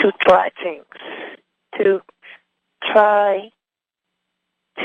[0.00, 0.84] to try things,
[1.78, 2.00] to
[2.82, 3.50] try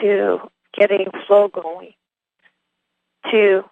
[0.01, 0.39] to
[0.77, 1.93] get a flow going,
[3.31, 3.63] to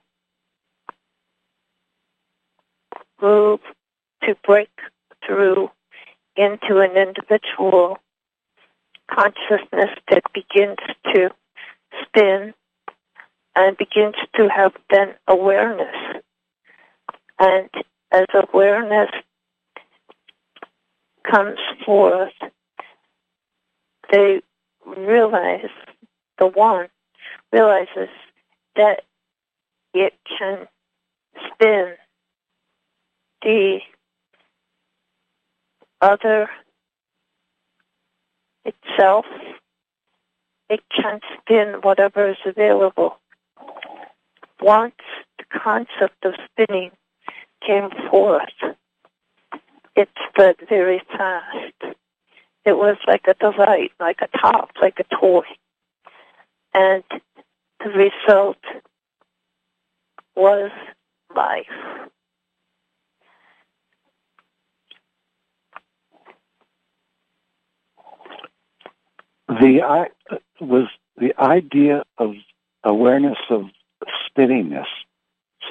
[3.21, 3.59] move,
[4.23, 4.69] to break
[5.25, 5.69] through
[6.35, 7.97] into an individual
[9.09, 10.77] consciousness that begins
[11.13, 11.29] to
[12.03, 12.53] spin
[13.55, 15.95] and begins to have then awareness.
[17.39, 17.69] And
[18.11, 19.09] as awareness
[21.29, 22.33] comes forth,
[24.11, 24.41] they
[24.85, 25.69] realize
[26.37, 26.87] the one
[27.51, 28.09] realizes
[28.75, 29.01] that
[29.93, 30.67] it can
[31.47, 31.93] spin
[33.41, 33.79] the
[36.01, 36.49] other
[38.65, 39.25] itself.
[40.69, 43.17] It can spin whatever is available.
[44.61, 44.95] Once
[45.37, 46.91] the concept of spinning
[47.65, 48.75] came forth,
[49.95, 51.95] it spread very fast.
[52.65, 55.43] It was like a delight, like a top, like a toy.
[56.73, 57.03] And
[57.83, 58.57] the result
[60.35, 60.71] was
[61.35, 61.65] life.
[69.47, 70.07] The I
[70.59, 70.87] was
[71.17, 72.33] the idea of
[72.83, 73.65] awareness of
[74.27, 74.87] spinningness,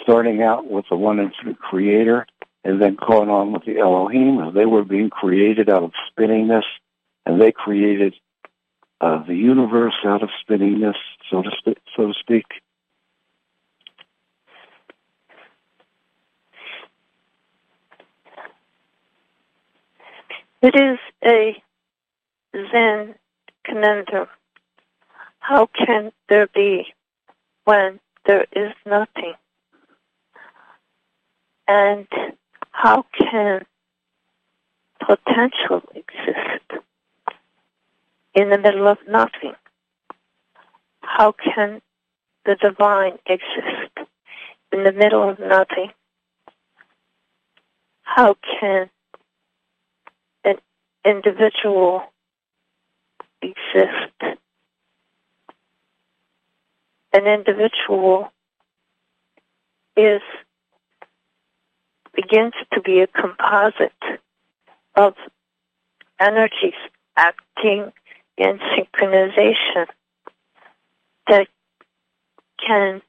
[0.03, 2.27] starting out with the one infinite creator,
[2.65, 4.53] and then going on with the Elohim.
[4.55, 6.65] They were being created out of spinningness,
[7.27, 8.15] and they created
[9.01, 10.95] uh, the universe out of spinningness,
[11.31, 11.79] so to speak.
[11.97, 12.47] So to speak.
[20.63, 21.63] It is a
[22.55, 23.17] Zen
[23.65, 24.29] conundrum.
[25.39, 26.87] How can there be
[27.65, 29.35] when there is nothing?
[31.67, 32.07] And
[32.73, 33.65] how can
[35.01, 36.85] potential exist
[38.35, 39.55] in the middle of nothing?
[41.01, 41.81] How can
[42.45, 43.93] the divine exist
[44.73, 45.91] in the middle of nothing?
[48.03, 48.91] How can
[50.45, 50.57] an
[51.05, 52.03] individual
[53.41, 54.39] exist?
[57.13, 58.33] An individual
[59.97, 60.21] is
[62.15, 63.93] begins to be a composite
[64.95, 65.15] of
[66.21, 66.75] energies
[67.17, 67.93] acting
[68.37, 69.87] in synchronization
[71.29, 71.49] that
[72.65, 73.03] can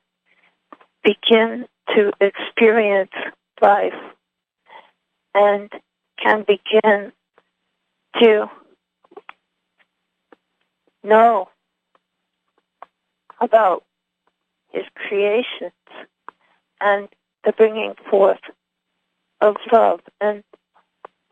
[1.04, 1.66] begin
[1.96, 3.12] to experience
[3.62, 3.94] life
[5.34, 5.72] and
[6.22, 7.12] can begin
[8.20, 8.50] to
[11.04, 11.50] know
[13.40, 13.84] about
[14.72, 15.72] his creations
[16.82, 17.08] and
[17.44, 18.40] the bringing forth
[19.46, 20.44] of love and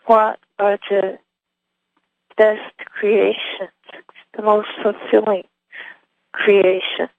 [0.06, 1.18] what are the
[2.38, 3.72] best creations,
[4.36, 5.44] the most fulfilling
[6.32, 7.10] creations.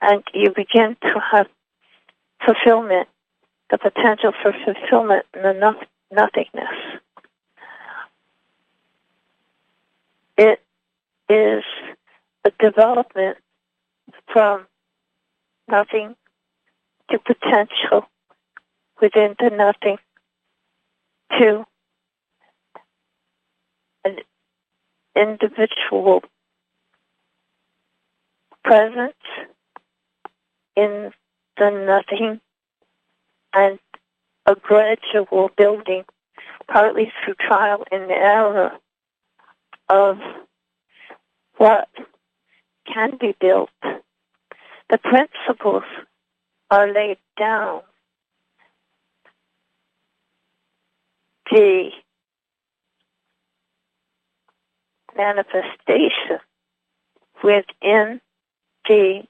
[0.00, 1.46] And you begin to have
[2.44, 3.08] fulfillment,
[3.70, 5.82] the potential for fulfillment in the no-
[6.12, 7.00] nothingness.
[10.36, 10.60] It
[11.28, 11.64] is
[12.44, 13.38] a development
[14.32, 14.66] from
[15.68, 16.14] nothing
[17.10, 18.08] to potential
[19.00, 19.98] within the nothing
[21.38, 21.64] to
[24.04, 24.18] an
[25.16, 26.22] individual
[28.64, 29.14] presence
[30.76, 31.12] in
[31.56, 32.40] the nothing
[33.52, 33.78] and
[34.46, 36.04] a gradual building,
[36.68, 38.72] partly through trial and error,
[39.88, 40.18] of
[41.56, 41.88] what
[42.92, 43.70] can be built.
[44.90, 45.84] The principles
[46.70, 47.82] are laid down.
[51.50, 51.90] The
[55.16, 56.40] manifestation
[57.42, 58.20] within
[58.88, 59.22] the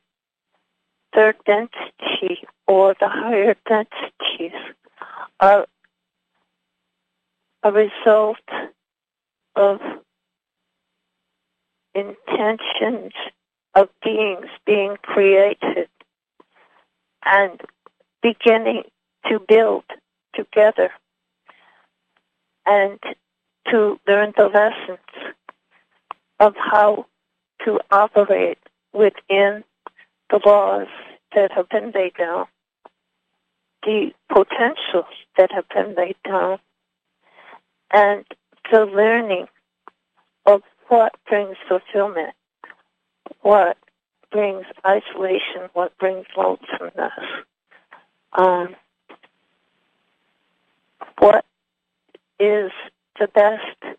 [1.14, 4.58] third density or the higher densities
[5.40, 5.66] are
[7.62, 8.36] a result
[9.56, 9.80] of
[11.94, 13.12] intentions
[13.74, 15.88] of beings being created
[17.24, 17.60] and
[18.22, 18.84] beginning
[19.28, 19.84] to build
[20.34, 20.90] together
[22.66, 22.98] and
[23.70, 25.34] to learn the lessons
[26.40, 27.06] of how
[27.64, 28.58] to operate
[28.92, 29.64] within
[30.30, 30.86] the laws
[31.34, 32.46] that have been laid down,
[33.82, 36.58] the potentials that have been laid down,
[37.92, 38.24] and
[38.70, 39.46] the learning
[40.46, 42.34] of what brings fulfillment,
[43.42, 43.76] what
[44.30, 47.12] brings isolation, what brings lonesomeness,
[48.32, 48.74] um,
[51.18, 51.44] what
[52.39, 52.70] is
[53.19, 53.97] the best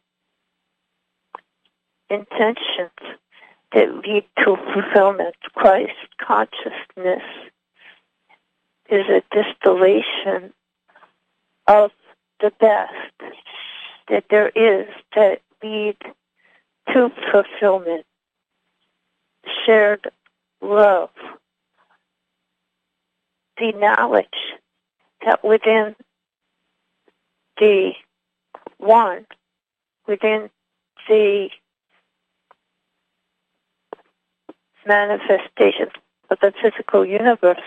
[2.09, 2.91] intentions
[3.73, 5.35] that lead to fulfillment.
[5.53, 7.23] Christ consciousness
[8.89, 10.53] is a distillation
[11.67, 11.91] of
[12.39, 12.91] the best
[14.07, 15.97] that there is that lead
[16.93, 18.05] to fulfillment,
[19.65, 20.07] shared
[20.61, 21.09] love,
[23.57, 24.27] the knowledge
[25.25, 25.95] that within
[27.57, 27.93] the
[28.77, 29.25] one,
[30.07, 30.49] within
[31.07, 31.49] the
[34.85, 35.87] manifestation
[36.29, 37.57] of the physical universe,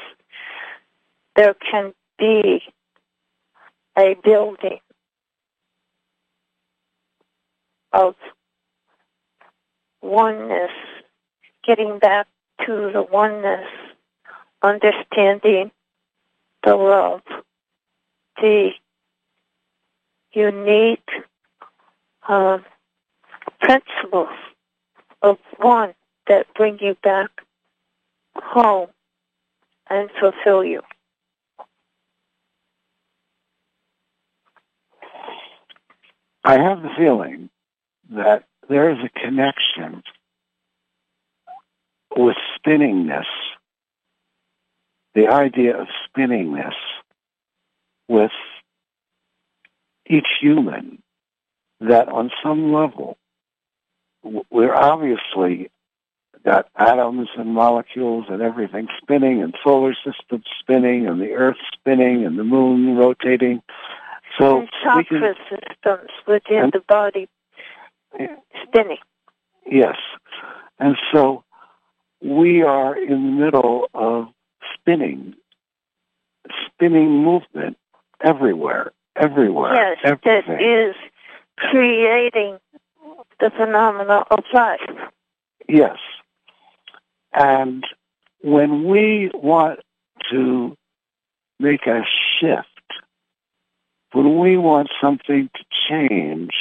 [1.36, 2.62] there can be
[3.96, 4.78] a building
[7.92, 8.14] of
[10.02, 10.70] oneness,
[11.66, 12.26] getting back
[12.64, 13.66] to the oneness,
[14.62, 15.70] understanding
[16.64, 17.22] the love,
[18.40, 18.70] the
[20.38, 21.10] unique
[22.28, 22.64] um,
[23.60, 24.28] principles
[25.22, 25.94] of one
[26.28, 27.30] that bring you back
[28.36, 28.88] home
[29.90, 30.80] and fulfill you.
[36.44, 37.50] I have the feeling
[38.10, 40.02] that there is a connection
[42.16, 43.26] with spinningness,
[45.14, 46.74] the idea of spinningness
[48.08, 48.30] with
[50.08, 51.02] each human,
[51.80, 53.16] that on some level,
[54.50, 55.70] we're obviously
[56.44, 62.24] got atoms and molecules and everything spinning and solar systems spinning and the earth spinning
[62.24, 63.62] and the moon rotating.
[64.38, 67.28] So and chakra can, systems within and, the body
[68.62, 68.98] spinning.
[69.66, 69.96] Yes.
[70.78, 71.44] And so
[72.22, 74.28] we are in the middle of
[74.74, 75.34] spinning,
[76.66, 77.76] spinning movement
[78.24, 79.74] everywhere, everywhere.
[79.74, 80.42] Yes, everything.
[80.46, 80.94] that is
[81.56, 82.58] creating
[83.40, 84.80] the phenomena of life.
[85.68, 85.96] Yes.
[87.32, 87.84] And
[88.42, 89.80] when we want
[90.30, 90.76] to
[91.58, 92.02] make a
[92.40, 92.66] shift,
[94.12, 96.52] when we want something to change,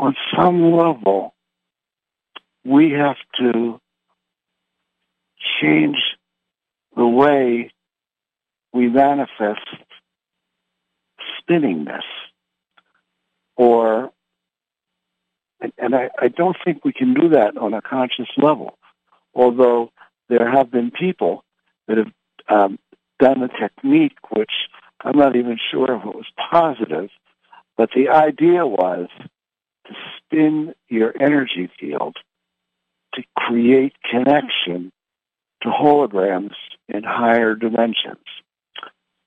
[0.00, 1.34] on some level,
[2.64, 3.78] we have to
[5.60, 5.98] change
[6.96, 7.70] the way
[8.72, 9.66] we manifest
[11.50, 12.02] spinningness.
[13.56, 14.10] Or,
[15.78, 18.78] and I, I don't think we can do that on a conscious level,
[19.34, 19.90] although
[20.28, 21.44] there have been people
[21.88, 22.12] that have
[22.48, 22.78] um,
[23.18, 24.52] done a technique which
[25.02, 27.10] I'm not even sure if it was positive,
[27.76, 29.08] but the idea was
[29.86, 32.16] to spin your energy field
[33.14, 34.92] to create connection
[35.62, 36.54] to holograms
[36.88, 38.24] in higher dimensions.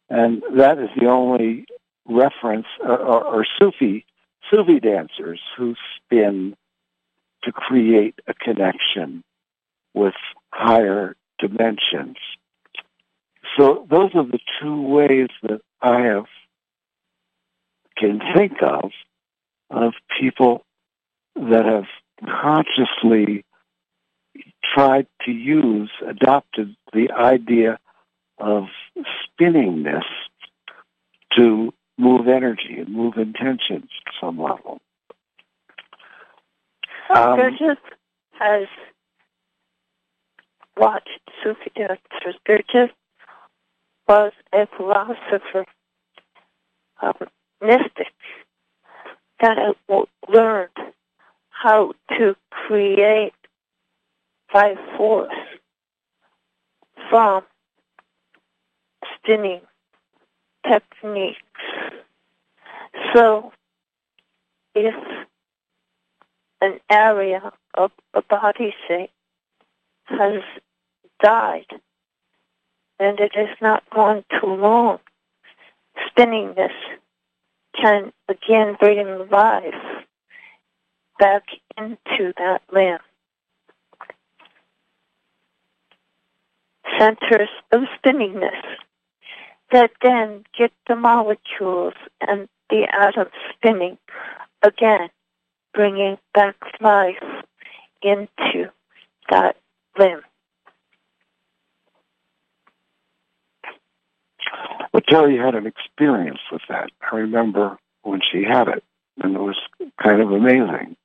[0.09, 1.65] And that is the only
[2.05, 4.05] reference, or, or, or Sufi,
[4.51, 6.55] Sufi dancers who spin
[7.43, 9.23] to create a connection
[9.93, 10.13] with
[10.51, 12.17] higher dimensions.
[13.57, 16.25] So those are the two ways that I have
[17.97, 18.91] can think of
[19.69, 20.65] of people
[21.35, 21.85] that have
[22.25, 23.43] consciously
[24.73, 27.79] tried to use, adopted the idea
[28.37, 28.65] of
[29.39, 30.03] spinningness
[31.37, 34.81] to move energy and move intentions to some level.
[37.09, 37.77] Um, Gurdjieff
[38.39, 38.67] has
[40.77, 42.35] watched Sufi dancers.
[42.47, 42.89] Gurdjieff
[44.07, 45.65] was a philosopher,
[47.01, 47.13] um,
[47.61, 48.13] mystic,
[49.39, 49.57] that
[50.29, 50.69] learned
[51.49, 53.33] how to create
[54.51, 55.33] by force
[57.09, 57.43] from
[59.15, 59.61] spinning
[60.67, 61.39] techniques.
[63.13, 63.51] So
[64.75, 64.95] if
[66.61, 69.09] an area of a body, say,
[70.05, 70.41] has
[71.21, 71.67] died
[72.99, 74.99] and it is not gone too long,
[76.07, 76.71] spinning this
[77.79, 79.73] can again bring life
[81.19, 81.43] back
[81.77, 82.99] into that limb.
[86.99, 88.61] Centers of spinningness
[89.71, 93.99] that then get the molecules and the atoms spinning
[94.63, 95.09] again,
[95.75, 97.23] bringing back life
[98.01, 98.71] into
[99.29, 99.57] that
[99.97, 100.21] limb.
[104.91, 106.89] Well, Terrie had an experience with that.
[107.11, 108.83] I remember when she had it,
[109.21, 109.59] and it was
[110.01, 110.95] kind of amazing,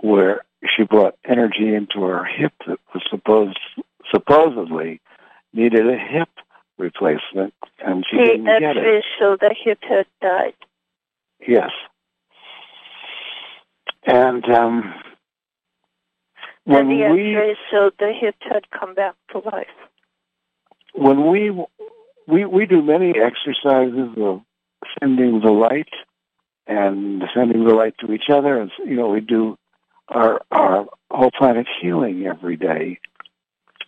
[0.00, 0.42] where
[0.76, 3.58] she brought energy into her hip that was supposed
[4.10, 5.00] supposedly
[5.54, 6.28] needed a hip
[6.80, 7.54] replacement,
[7.84, 9.04] and she the didn't get it.
[9.18, 10.54] so the hip had died.
[11.46, 11.70] Yes,
[14.04, 14.94] and um,
[16.64, 19.66] when and the we X-ray so the hip had come back to life.
[20.94, 21.50] when we
[22.26, 24.42] we we do many exercises of
[24.98, 25.88] sending the light
[26.66, 29.56] and sending the light to each other, and you know we do
[30.08, 32.98] our our whole planet healing every day.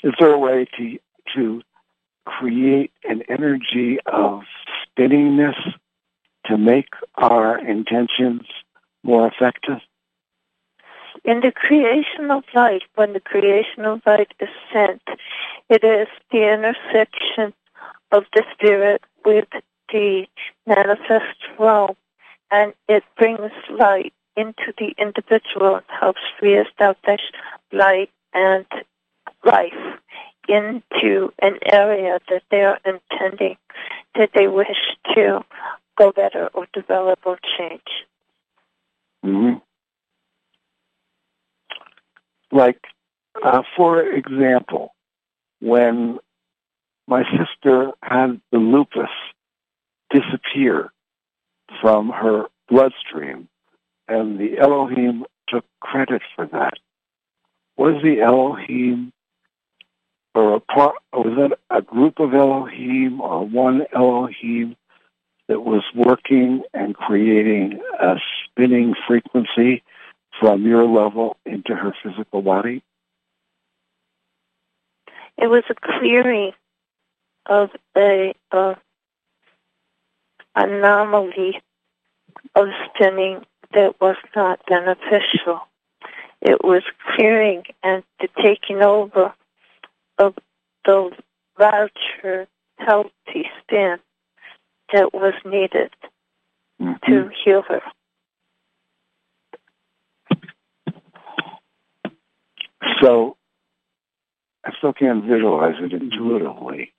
[0.02, 0.98] Is there a way to
[1.34, 1.62] to
[2.24, 4.42] create an energy of
[4.84, 5.56] spinningness
[6.46, 8.42] to make our intentions
[9.02, 9.78] more effective?
[11.24, 15.02] In the creation of light, when the creation of light is sent,
[15.68, 17.52] it is the intersection
[18.10, 19.48] of the spirit with
[19.92, 20.26] the
[20.66, 21.96] manifest realm,
[22.50, 27.20] and it brings light into the individual and helps reestablish
[27.72, 28.66] light and
[29.44, 29.98] life
[30.48, 33.56] into an area that they are intending
[34.14, 34.76] that they wish
[35.14, 35.40] to
[35.96, 37.82] go better or develop or change.
[39.22, 39.54] hmm
[42.50, 42.80] Like,
[43.42, 44.94] uh, for example,
[45.60, 46.18] when
[47.06, 49.10] my sister had the lupus
[50.10, 50.92] disappear
[51.80, 53.48] from her bloodstream,
[54.08, 56.74] and the Elohim took credit for that.
[57.76, 59.12] Was the Elohim,
[60.34, 64.76] or a part, was it a group of Elohim or one Elohim
[65.48, 69.82] that was working and creating a spinning frequency
[70.40, 72.82] from your level into her physical body?
[75.36, 76.52] It was a clearing
[77.46, 78.74] of a uh,
[80.54, 81.60] anomaly
[82.54, 83.44] of spinning
[83.74, 85.60] that was not beneficial.
[86.40, 86.82] It was
[87.14, 89.32] clearing and the taking over
[90.18, 90.34] of
[90.84, 91.10] the
[91.58, 92.48] larger
[92.78, 93.96] healthy spin
[94.92, 95.90] that was needed
[97.06, 97.80] to heal her.
[103.00, 103.36] So
[104.64, 106.92] I still can't visualize it intuitively.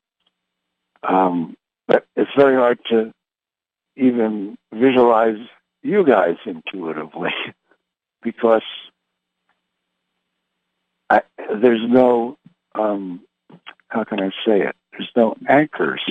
[1.08, 1.56] Um,
[1.88, 3.12] but it's very hard to
[3.96, 5.38] even visualize
[5.82, 7.32] you guys intuitively
[8.24, 8.64] because
[11.10, 11.22] I,
[11.62, 12.38] there's no,
[12.76, 13.22] um,
[13.90, 14.76] how can I say it?
[14.92, 16.02] There's no anchors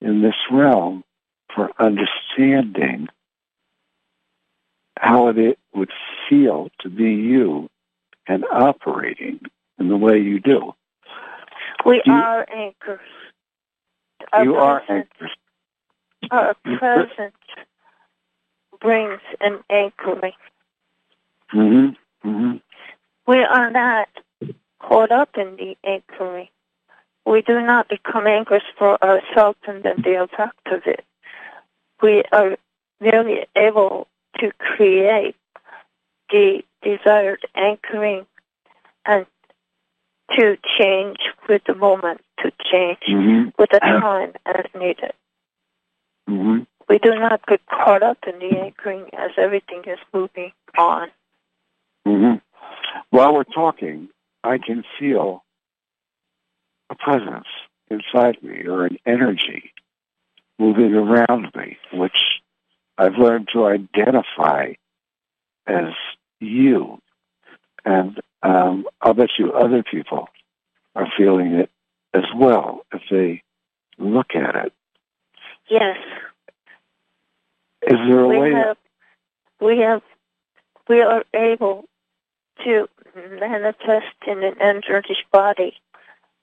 [0.00, 1.04] in this realm
[1.54, 3.08] for understanding
[4.98, 5.90] how it would
[6.28, 7.68] feel to be you
[8.26, 9.40] and operating
[9.78, 10.74] in the way you do.
[11.84, 13.00] We You- are anchors.
[14.32, 15.30] Our you are anchors.
[16.30, 17.34] Our presence
[18.80, 20.32] brings an anchoring.
[21.50, 21.88] hmm
[22.22, 22.56] hmm
[23.26, 24.08] We are not
[24.82, 26.48] caught up in the anchoring.
[27.24, 31.04] We do not become anchors for ourselves and then the effect of it.
[32.02, 32.56] We are
[33.00, 35.36] merely able to create
[36.30, 38.26] the desired anchoring
[39.06, 39.26] and
[40.36, 41.18] to change
[41.48, 45.12] with the moment, to change hmm with the time as needed.
[46.26, 51.08] hmm We do not get caught up in the anchoring as everything is moving on.
[52.04, 52.34] hmm
[53.10, 54.08] While we're talking,
[54.44, 55.44] I can feel
[56.90, 57.46] a presence
[57.90, 59.72] inside me or an energy
[60.58, 62.16] moving around me, which
[62.98, 64.74] I've learned to identify
[65.66, 65.92] as
[66.40, 67.00] you.
[67.84, 70.28] And um, I'll bet you other people
[70.94, 71.70] are feeling it
[72.14, 73.42] as well if they
[73.98, 74.72] look at it.
[75.68, 75.96] Yes,
[77.82, 78.52] Is there a we way?
[78.52, 78.76] have,
[79.60, 80.02] we have,
[80.88, 81.84] we are able
[82.64, 85.74] to manifest in an energetic body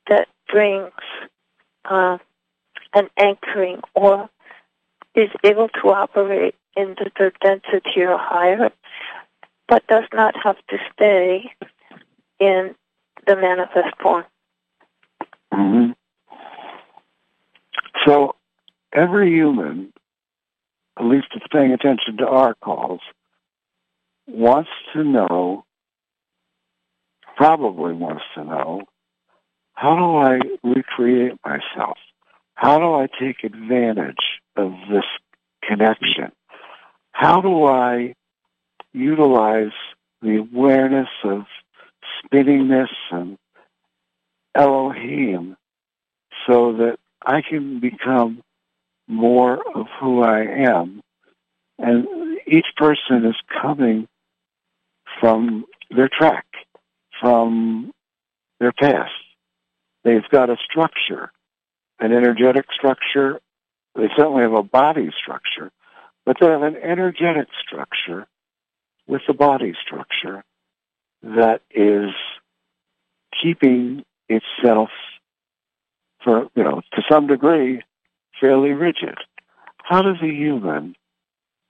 [0.08, 0.92] that brings
[1.86, 2.18] uh,
[2.94, 4.30] an anchoring or
[5.16, 8.72] is able to operate in the third density or higher,
[9.68, 11.52] but does not have to stay
[12.40, 12.76] in
[13.28, 14.26] the manifest form.
[15.52, 15.92] hmm
[18.06, 18.36] So
[18.94, 19.94] every human,
[20.98, 23.02] at least if paying attention to our calls,
[24.28, 25.66] wants to know,
[27.40, 28.82] probably wants to know,
[29.74, 31.98] how do I recreate myself?
[32.56, 35.06] How do I take advantage of this
[35.64, 36.34] connection?
[37.14, 38.14] How do I
[38.92, 39.72] utilize
[40.22, 41.46] the awareness of
[42.22, 43.38] spinningness and
[44.54, 45.56] Elohim
[46.46, 48.44] so that I can become
[49.08, 51.02] more of who I am.
[51.78, 52.06] And
[52.46, 54.10] each person is coming
[55.22, 56.46] from their track,
[57.20, 57.92] from
[58.60, 59.12] their past.
[60.04, 61.32] They've got a structure,
[62.00, 63.40] an energetic structure.
[63.96, 65.72] They certainly have a body structure,
[66.26, 68.28] but they have an energetic structure
[69.08, 70.44] with a body structure
[71.24, 72.12] that is
[73.42, 74.90] keeping itself
[76.24, 77.82] for, you know, to some degree,
[78.40, 79.18] fairly rigid.
[79.84, 80.96] How does a human,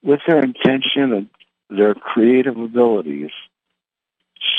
[0.03, 1.29] with their intention and
[1.69, 3.31] their creative abilities,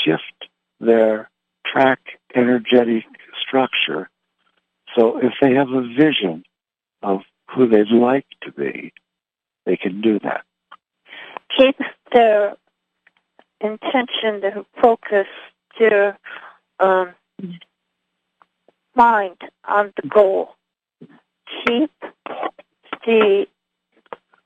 [0.03, 0.49] shift
[0.81, 1.29] their
[1.65, 1.99] track
[2.35, 3.05] energetic
[3.41, 4.09] structure
[4.97, 6.43] so if they have a vision
[7.01, 8.93] of who they'd like to be,
[9.65, 10.43] they can do that?
[11.57, 11.77] Keep
[12.13, 12.55] their
[13.59, 15.27] intention to focus
[15.79, 16.17] your
[16.79, 17.13] um,
[18.95, 19.37] mind
[19.67, 20.55] on the goal.
[21.65, 21.91] Keep
[23.05, 23.45] the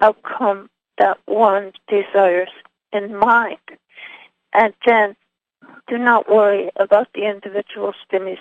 [0.01, 2.49] outcome that one desires
[2.91, 3.57] in mind.
[4.53, 5.15] And then
[5.87, 8.39] do not worry about the individual stimulus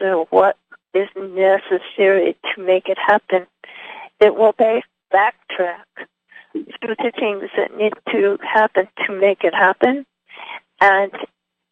[0.00, 0.56] or what
[0.94, 3.46] is necessary to make it happen.
[4.20, 5.84] It will back backtrack
[6.52, 10.06] through the things that need to happen to make it happen.
[10.80, 11.12] And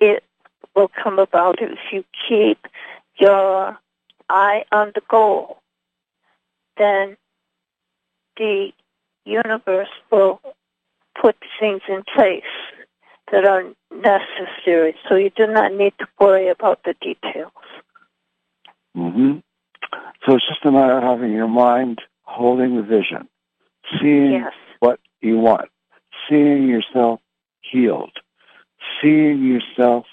[0.01, 0.23] it
[0.75, 2.59] will come about if you keep
[3.19, 3.79] your
[4.29, 5.59] eye on the goal.
[6.77, 7.17] Then
[8.37, 8.73] the
[9.25, 10.41] universe will
[11.21, 12.43] put things in place
[13.33, 14.95] that are necessary.
[15.09, 17.53] So you do not need to worry about the details.
[18.95, 19.39] hmm
[20.25, 23.29] So it's just a matter of having your mind holding the vision,
[24.01, 24.53] seeing Yes.
[24.81, 25.71] what you want,
[26.29, 27.21] seeing yourself
[27.61, 28.13] healed,
[29.01, 30.07] seeing yourself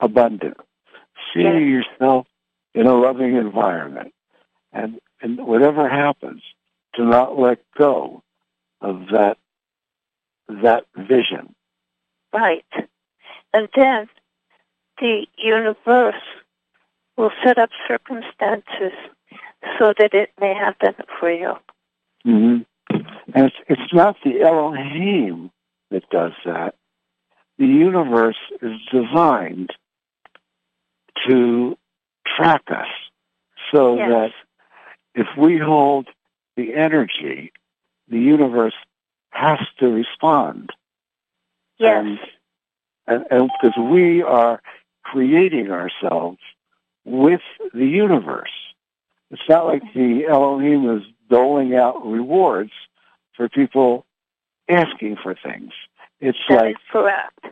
[0.00, 0.56] abundant,
[1.32, 2.26] seeing yourself
[2.74, 4.12] in a loving environment.
[4.72, 6.42] And, and whatever happens,
[6.94, 8.22] to not let go
[8.80, 9.36] of that,
[10.48, 11.54] that vision.
[12.32, 12.64] Right.
[13.52, 14.08] And then
[15.00, 16.14] the universe
[17.16, 18.92] will set up circumstances
[19.78, 21.54] so that it may happen for you.
[22.26, 22.62] Mm-hmm.
[23.34, 25.50] And it's, it's not the Elohim
[25.90, 26.74] that does that.
[27.58, 29.70] The universe is designed
[31.28, 31.76] to
[32.26, 32.88] track us
[33.72, 34.08] so Yes.
[34.08, 34.32] that
[35.14, 36.08] if we hold
[36.56, 37.52] the energy,
[38.08, 38.74] the universe
[39.30, 40.70] has to respond.
[41.82, 42.18] Yes.
[43.06, 44.62] And, and because we are
[45.02, 46.38] creating ourselves
[47.04, 47.40] with
[47.74, 48.50] the universe.
[49.30, 52.70] It's not like the Elohim is doling out rewards
[53.36, 54.04] for people
[54.68, 55.72] asking for things.
[56.20, 57.46] It's That like is correct.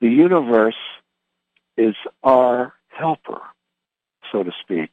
[0.00, 0.76] the universe
[1.76, 3.40] is our helper,
[4.32, 4.90] so to speak.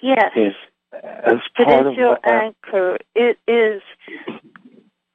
[0.00, 0.30] Yes.
[0.36, 0.52] Is
[0.92, 2.98] as It part is of your our, anchor.
[3.14, 3.82] It is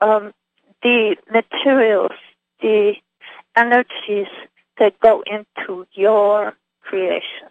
[0.02, 0.34] um,
[0.82, 2.12] the materials,
[2.64, 2.94] the
[3.56, 4.28] energies
[4.80, 7.50] that go into your creation.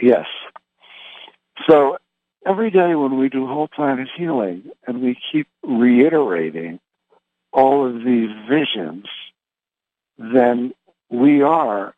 [0.00, 0.26] Yes.
[1.68, 1.98] So
[2.46, 6.78] every day when we do whole planet healing and we keep reiterating
[7.52, 9.06] all of these visions,
[10.18, 10.72] then
[11.10, 11.94] we are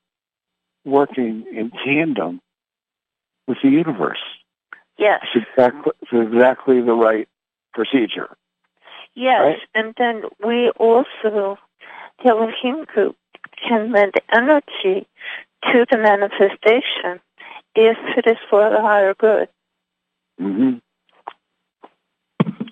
[0.84, 2.40] working in tandem
[3.46, 4.22] with the universe.
[4.96, 5.20] Yes.
[5.34, 7.28] It's exactly, it's exactly the right
[7.74, 8.36] procedure.
[9.14, 9.40] Yes.
[9.40, 9.58] Right.
[9.74, 11.58] And then we also,
[12.24, 13.16] Elohim group,
[13.66, 15.06] can lend energy
[15.64, 17.20] to the manifestation
[17.74, 19.48] if it is for the higher good.
[20.38, 20.78] hmm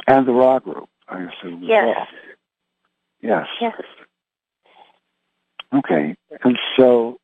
[0.07, 1.63] And the Ra group, I assume.
[1.63, 1.97] Yes.
[1.97, 2.07] well.
[3.21, 3.47] Yes.
[3.61, 3.83] Yes.
[5.75, 6.15] Okay.
[6.43, 7.19] And so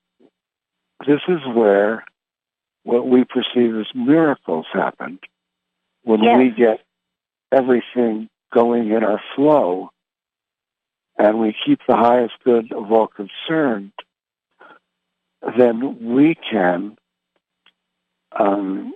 [1.07, 2.05] this is where
[2.83, 5.19] what we perceive as miracles happen
[6.03, 6.39] when Yes.
[6.39, 6.81] we get
[7.53, 9.91] everything going in our flow
[11.19, 13.93] and we keep the highest good of all concerned,
[15.57, 16.97] then we can
[18.39, 18.95] um,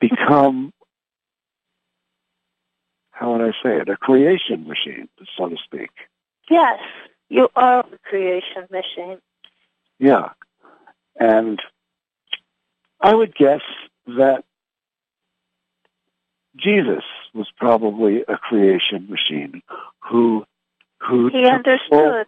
[0.00, 0.72] become,
[3.12, 5.90] how would I say it, a creation machine, so to speak.
[6.48, 6.80] Yes.
[7.28, 9.18] You are a creation machine.
[9.98, 10.30] Yeah.
[11.18, 11.60] And
[13.00, 13.60] I would guess
[14.06, 14.44] that
[16.56, 17.04] Jesus
[17.34, 19.62] was probably a creation machine
[20.00, 20.44] who
[21.00, 22.26] who He understood.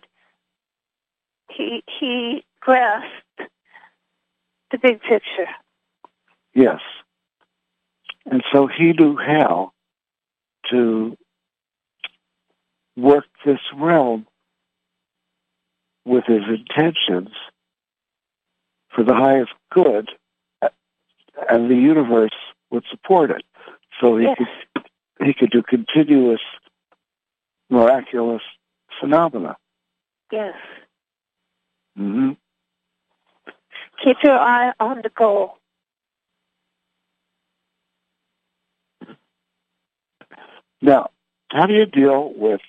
[1.51, 3.51] He he grasped
[4.71, 5.51] the big picture.
[6.55, 6.81] Yes.
[8.25, 9.73] And so he knew how
[10.71, 11.17] to
[12.97, 14.27] work this realm
[16.05, 17.31] with his intentions
[18.95, 20.11] for the highest good,
[20.61, 20.69] uh,
[21.49, 22.35] and the universe
[22.71, 23.45] would support it.
[24.01, 24.37] So he Yes.
[24.39, 24.85] could
[25.27, 26.41] he could do continuous
[27.71, 28.43] miraculous
[29.01, 29.57] phenomena.
[30.31, 30.57] Yes.
[31.97, 32.33] hmm
[34.03, 35.59] Keep your eye on the goal.
[40.81, 41.11] Now,
[41.51, 42.61] how do you deal with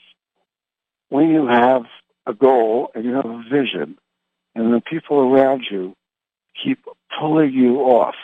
[1.10, 1.84] when you have
[2.28, 3.98] a goal and you have a vision
[4.54, 5.95] and the people around you
[6.64, 6.86] keep
[7.20, 8.16] pulling you off?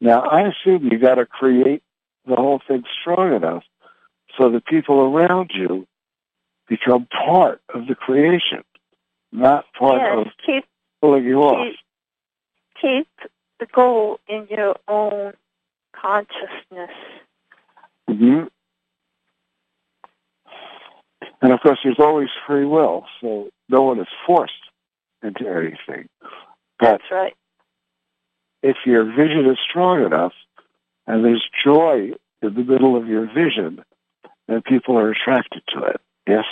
[0.00, 1.82] Now, I assume you got to create
[2.26, 3.62] the whole thing strong enough
[4.38, 5.86] so the people around you
[6.68, 8.64] become part of the creation,
[9.32, 10.26] not part yes.
[10.26, 10.64] of Keep
[11.00, 11.68] pulling you off.
[12.80, 13.30] keep keep
[13.60, 15.32] the goal in your own
[15.94, 16.90] consciousness.
[18.08, 18.44] hmm
[21.42, 24.52] And of course, there's always free will, so no one is forced
[25.22, 26.08] into anything.
[26.80, 27.34] But That's right.
[28.62, 30.32] if your vision is strong enough
[31.06, 32.12] and there's joy
[32.42, 33.84] in the middle of your vision,
[34.48, 36.00] then people are attracted to it.
[36.26, 36.44] Yes?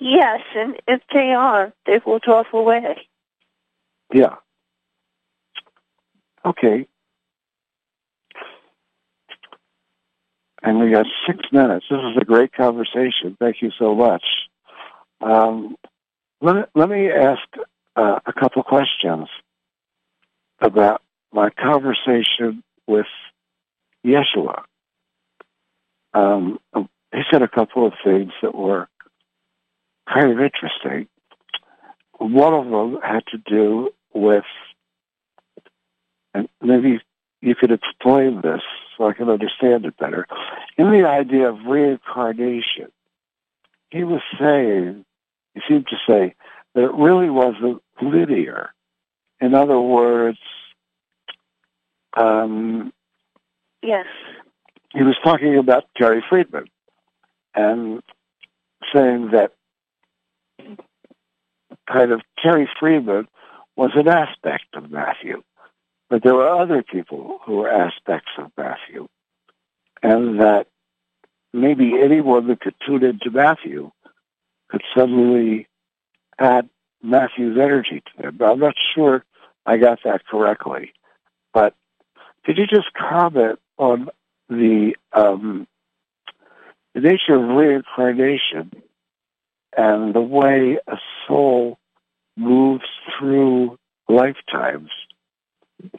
[0.00, 3.08] Yes, and if they are, they will drop away.
[4.12, 4.36] Yeah.
[6.44, 6.86] Okay.
[10.62, 11.86] And we got six minutes.
[11.90, 13.36] This is a great conversation.
[13.38, 14.24] Thank you so much.
[15.20, 15.76] Um,
[16.40, 17.42] let, me, let me ask
[17.96, 19.28] uh, a couple questions
[20.60, 21.02] about
[21.32, 23.06] my conversation with
[24.04, 24.62] Yeshua.
[26.12, 26.58] Um,
[27.12, 28.88] he said a couple of things that were
[30.12, 31.08] kind of interesting.
[32.18, 34.44] One of them had to do with,
[36.32, 37.00] and maybe
[37.40, 38.62] you could explain this
[38.96, 40.26] so I can understand it better.
[40.78, 42.90] In the idea of reincarnation,
[43.90, 45.04] he was saying,
[45.54, 46.34] he seemed to say,
[46.74, 48.70] that it really wasn't linear.
[49.40, 50.38] In other words,
[52.16, 52.92] um,
[53.84, 54.06] Yes.
[54.94, 56.64] he was talking about Jerry Friedman
[57.54, 58.02] and
[58.94, 59.52] saying that
[61.86, 63.28] kind of Terry Friedman
[63.76, 65.42] was an aspect of Matthew,
[66.08, 69.08] but there were other people who were aspects of Matthew,
[70.02, 70.66] and that
[71.52, 73.90] maybe anyone that could tune into Matthew
[74.70, 75.68] could suddenly
[76.38, 76.70] add
[77.02, 78.36] Matthew's energy to them.
[78.38, 79.24] But I'm not sure
[79.66, 80.92] I got that correctly,
[81.52, 81.74] but
[82.44, 84.08] could you just comment on
[84.48, 85.66] the um,
[86.94, 88.70] nature of reincarnation
[89.76, 90.96] and the way a
[91.26, 91.78] soul
[92.36, 92.84] moves
[93.18, 93.78] through
[94.08, 94.90] lifetimes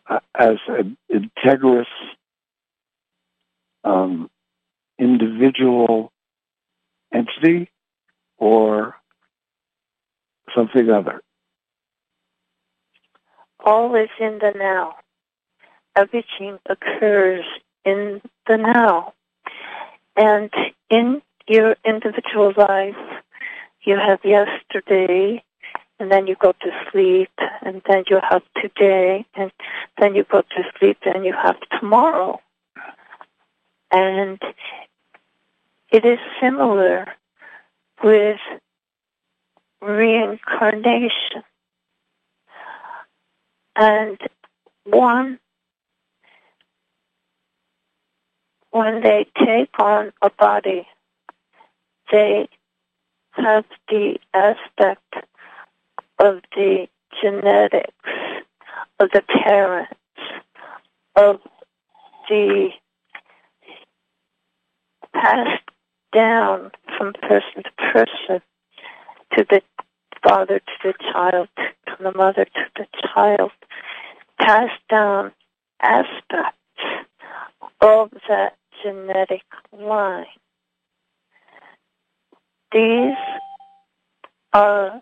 [0.07, 1.85] uh, as an integrous
[3.83, 4.29] um,
[4.97, 6.11] individual
[7.13, 7.69] entity
[8.37, 8.95] or
[10.55, 11.21] something other.
[13.63, 14.95] All is in the now.
[15.97, 17.45] Everything occurs
[17.85, 19.13] in the now.
[20.17, 20.51] And
[20.89, 22.95] in your individual life,
[23.83, 25.43] you have yesterday,
[25.99, 27.29] and then you go to sleep,
[27.61, 29.51] and then you have today, and
[29.99, 32.41] then you go to sleep, and you have tomorrow.
[33.91, 34.41] And
[35.91, 37.05] it is similar
[38.03, 38.39] with
[39.81, 41.43] reincarnation.
[43.75, 44.17] And
[44.85, 45.39] one,
[48.75, 50.85] when they take on a body,
[52.11, 52.45] they
[53.31, 55.15] have the aspect
[56.19, 56.85] of the
[57.21, 57.93] genetics
[58.99, 59.93] of the parents,
[61.15, 61.39] of
[62.27, 62.67] the
[65.13, 65.63] passed
[66.13, 68.41] down from person to person
[69.37, 69.61] to the
[70.21, 73.51] father to the child, to the mother to the child,
[74.37, 75.31] passed down
[75.81, 76.57] aspects
[77.79, 80.25] of that genetic line.
[82.71, 83.15] These
[84.53, 85.01] are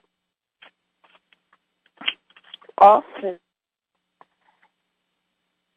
[2.78, 3.40] often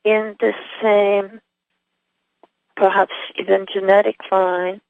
[0.05, 0.53] in the
[0.83, 1.41] same,
[2.77, 4.81] perhaps even genetic line,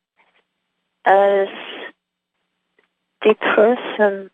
[1.05, 1.49] as
[3.23, 4.31] the person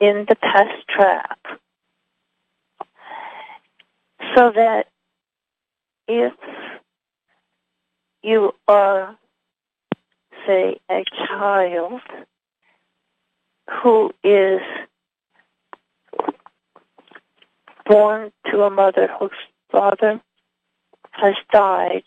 [0.00, 1.38] in the past track.
[4.36, 4.86] So that
[6.08, 6.32] if
[8.24, 9.16] you are,
[10.46, 12.00] say, a child
[13.82, 14.60] who is
[17.86, 19.30] born to a mother whose
[19.70, 20.22] father
[21.10, 22.04] has died,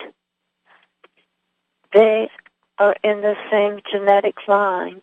[1.94, 2.30] they
[2.80, 5.02] are in the same genetic line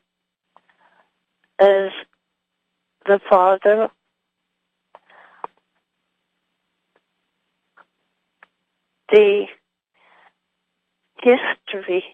[1.60, 1.90] as
[3.06, 3.88] the father
[9.10, 9.46] the
[11.24, 12.04] history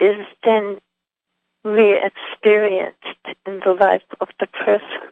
[0.00, 0.78] is then
[1.64, 2.98] re-experienced
[3.46, 5.10] in the life of the person.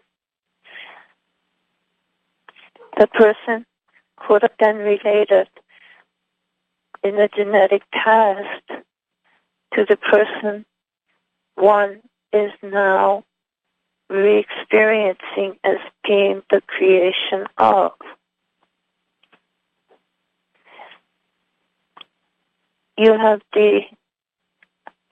[2.99, 3.67] The person
[4.17, 5.49] could have been related
[7.03, 8.69] in the genetic past
[9.75, 10.65] to the person
[11.55, 12.01] one
[12.33, 13.25] is now
[14.09, 17.93] re-experiencing as being the creation of.
[22.97, 23.81] You have the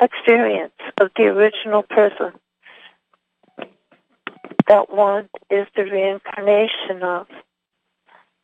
[0.00, 2.32] experience of the original person
[4.68, 7.26] that one is the reincarnation of,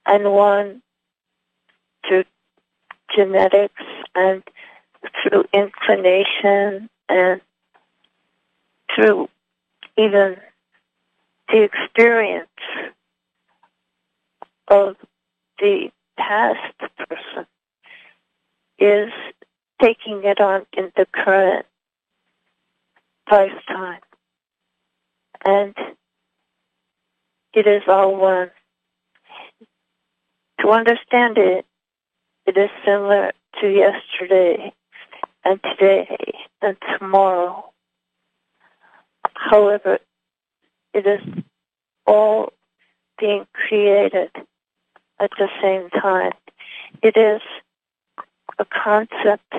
[0.07, 0.83] and one
[2.07, 2.25] through
[3.15, 3.83] genetics
[4.15, 4.43] and
[5.23, 7.41] through inclination and
[8.95, 9.29] through
[9.97, 10.37] even
[11.49, 12.49] the experience
[14.69, 14.97] of
[15.59, 17.47] the past person
[18.79, 19.11] is
[19.81, 21.67] taking it on in the current
[23.31, 24.01] lifetime.
[25.45, 25.75] And
[27.53, 28.51] it is all one.
[30.61, 31.67] To understand it,
[32.47, 34.73] it is similar to yesterday
[35.45, 36.17] and today
[36.63, 37.73] and tomorrow.
[39.35, 39.99] However,
[40.93, 41.21] it is
[42.07, 42.53] all
[43.19, 44.31] being created
[45.21, 46.33] at the same time.
[47.03, 47.43] It is
[48.59, 49.55] a concept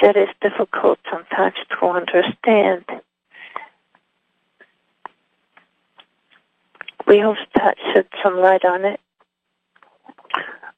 [0.00, 2.84] that is difficult sometimes to understand.
[7.06, 9.00] We hope that shed some light on it.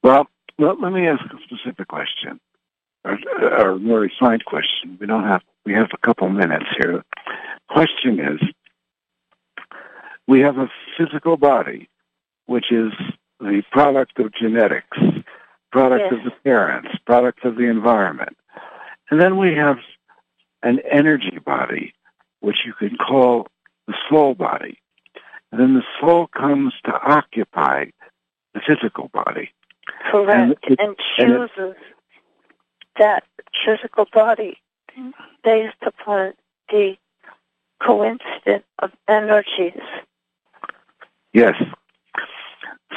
[0.01, 0.27] Well,
[0.57, 2.39] let me ask a specific question,
[3.05, 4.97] or a more refined question.
[4.99, 7.03] We don't have we have a couple minutes here.
[7.69, 8.41] Question is,
[10.27, 11.89] we have a physical body,
[12.45, 12.91] which is
[13.39, 14.97] the product of genetics,
[15.73, 16.13] product Yes.
[16.19, 18.37] of the parents, product of the environment,
[19.09, 19.79] and then we have
[20.61, 21.93] an energy body,
[22.41, 23.47] which you could call
[23.87, 24.77] the soul body.
[25.51, 27.85] And then the soul comes to occupy
[28.53, 29.51] the physical body.
[30.11, 30.31] Correct.
[30.31, 31.75] And And, it- and it- chooses
[32.97, 33.23] that
[33.65, 34.61] physical body
[35.43, 36.33] based upon
[36.69, 36.95] the
[37.81, 39.81] coincidence of energies.
[41.33, 41.55] Yes.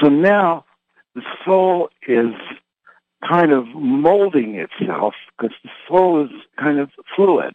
[0.01, 0.67] So now
[1.15, 2.35] the soul is
[3.29, 7.55] kind of molding itself because the soul is kind of fluid.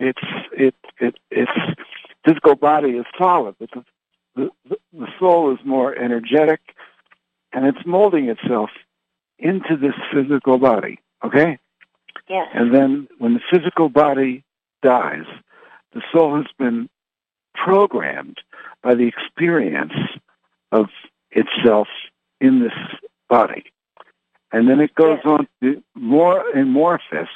[0.00, 0.18] It's
[0.52, 1.50] it it its
[2.24, 6.60] physical body is solid, but the, the the soul is more energetic,
[7.52, 8.70] and it's molding itself
[9.38, 11.00] into this physical body.
[11.24, 11.58] Okay.
[12.28, 12.48] Yes.
[12.54, 14.44] And then when the physical body
[14.82, 15.24] dies,
[15.92, 16.88] the soul has been
[17.54, 18.38] programmed
[18.82, 19.94] by the experience
[20.70, 20.86] of
[21.30, 21.88] itself
[22.40, 22.72] in this
[23.28, 23.64] body.
[24.52, 27.28] And then it goes on to more amorphous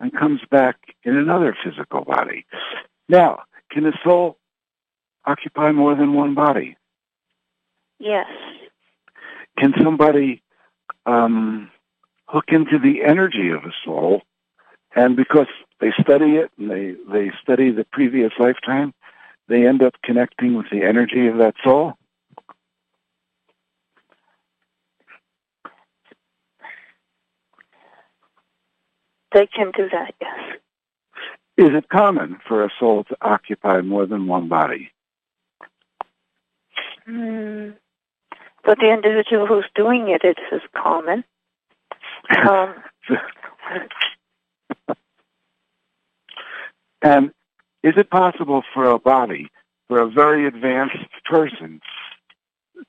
[0.00, 2.44] and comes back in another physical body.
[3.08, 4.36] Now, can a soul
[5.24, 6.76] occupy more than one body?
[7.98, 8.26] Yes.
[9.58, 10.42] Can somebody
[11.06, 11.70] um,
[12.26, 14.22] hook into the energy of a soul,
[14.94, 15.48] and because
[15.80, 18.92] they study it and they, they study the previous lifetime,
[19.48, 21.94] they end up connecting with the energy of that soul?
[29.32, 30.58] They can do that, yes.
[31.56, 34.90] Is it common for a soul to occupy more than one body?
[37.08, 37.74] Mm.
[38.64, 41.24] But the individual who's doing it, it is common.
[42.30, 42.74] Um,
[47.02, 47.30] And
[47.82, 49.48] is it possible for a body,
[49.88, 51.80] for a very advanced person,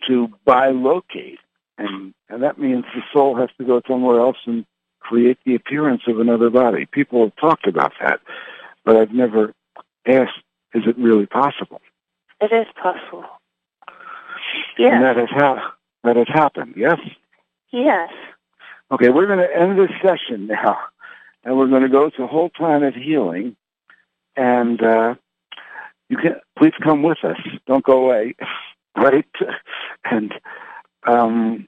[0.07, 1.37] to bilocate?
[1.77, 4.65] And, and that means the soul has to go somewhere else and
[4.99, 6.85] create the appearance of another body.
[6.85, 8.19] People have talked about that,
[8.85, 9.53] but I've never
[10.07, 10.41] asked,
[10.73, 11.81] is it really possible?
[12.41, 13.25] it is possible.
[14.93, 15.73] And that has, ha-
[16.03, 16.99] that has happened, yes?
[17.71, 18.09] Yes.
[18.91, 20.77] Okay, we're going to end this session now,
[21.43, 23.55] and we're going to go to Whole Planet Healing,
[24.35, 25.15] and uh,
[26.07, 27.37] you can please come with us.
[27.67, 28.35] Don't go away,
[28.97, 29.25] right?
[30.05, 30.33] And
[31.05, 31.67] um,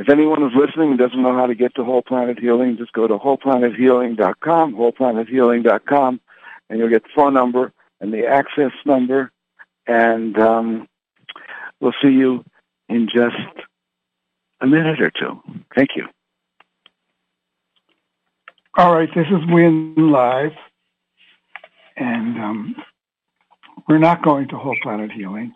[0.00, 2.94] if anyone is listening and doesn't know how to get to Whole Planet Healing, just
[2.94, 6.20] go to wholeplanethealing.com, wholeplanethealing.com,
[6.70, 7.70] and you'll get the phone number
[8.00, 9.30] and the access number,
[9.86, 10.88] and um,
[11.80, 12.42] we'll see you
[12.88, 13.36] in just
[14.62, 15.38] a minute or two.
[15.76, 16.06] Thank you.
[18.78, 20.52] All right, this is Wynn Live,
[21.98, 22.76] and um,
[23.86, 25.52] we're not going to Whole Planet Healing.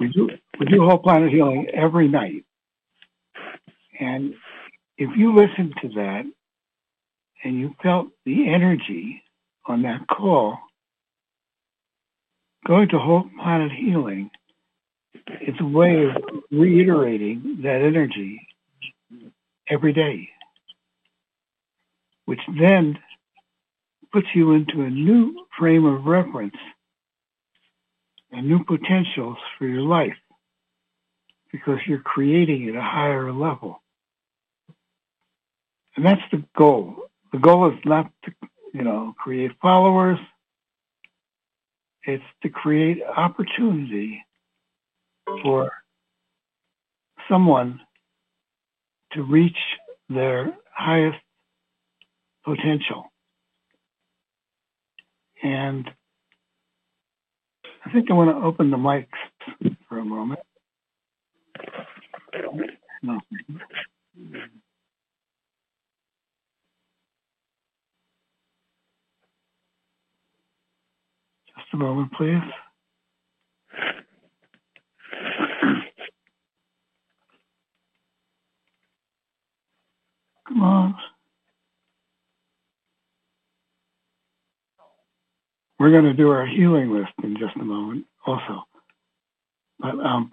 [0.00, 0.30] We do
[0.60, 2.44] we do Whole Planet Healing every night,
[4.00, 4.34] and
[4.98, 6.24] if you listen to that
[7.44, 9.22] and you felt the energy
[9.66, 10.58] on that call,
[12.66, 14.30] going to Whole Planet Healing
[15.42, 18.40] is a way of reiterating that energy
[19.70, 20.28] every day
[22.26, 22.98] which then
[24.12, 26.56] puts you into a new frame of reference
[28.34, 30.16] and new potentials for your life
[31.52, 33.80] because you're creating at a higher level.
[35.96, 36.96] And that's the goal.
[37.32, 38.32] The goal is not to,
[38.72, 40.18] you know, create followers.
[42.02, 44.24] It's to create opportunity
[45.42, 45.70] for
[47.28, 47.80] someone
[49.12, 49.56] to reach
[50.08, 51.18] their highest
[52.44, 53.12] potential.
[55.42, 55.88] And
[57.86, 59.06] I think I want to open the mics
[59.88, 60.40] for a moment.
[63.02, 63.20] No.
[64.16, 64.60] Just
[71.74, 72.42] a moment, please.
[80.48, 80.94] Come on.
[85.84, 88.62] We're going to do our healing list in just a moment also.
[89.78, 90.32] But um,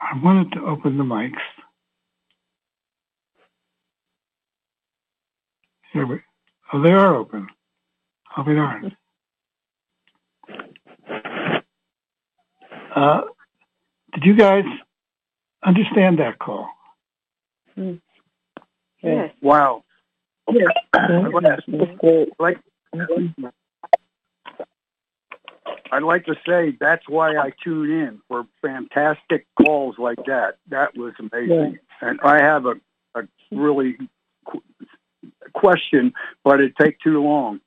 [0.00, 1.30] I wanted to open the mics.
[5.92, 6.18] Here we,
[6.72, 7.46] oh, they are open.
[8.36, 8.96] I'll be darned.
[12.96, 13.20] Uh,
[14.14, 14.64] did you guys
[15.64, 16.68] understand that call?
[19.04, 19.30] Yes.
[19.40, 19.84] Wow.
[25.92, 30.56] I'd like to say that's why I tune in for fantastic calls like that.
[30.68, 31.78] That was amazing.
[32.00, 32.74] And I have a,
[33.14, 33.96] a really
[34.44, 34.62] qu-
[35.52, 36.12] question,
[36.44, 37.60] but it'd take too long.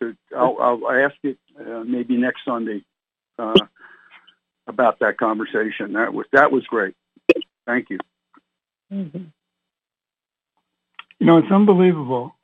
[0.00, 2.84] To I'll, I'll ask it uh, maybe next Sunday
[3.38, 3.54] uh,
[4.66, 5.92] about that conversation.
[5.94, 6.94] That was that was great.
[7.66, 7.98] Thank you.
[11.24, 12.36] You know, it's unbelievable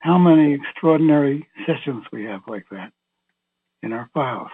[0.00, 2.92] how many extraordinary sessions we have like that
[3.82, 4.50] in our files.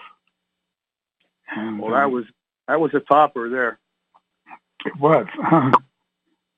[1.51, 2.24] And Well, that um, was
[2.69, 3.81] that was a topper there.
[4.86, 5.27] it was.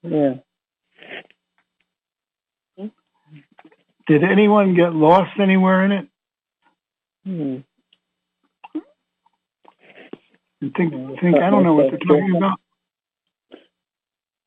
[0.02, 0.35] Yeah.
[4.06, 6.09] Did anyone get lost anywhere in it?
[7.24, 7.56] Hmm.
[10.61, 10.93] And think,
[11.23, 12.61] think I don't know what they're talking about.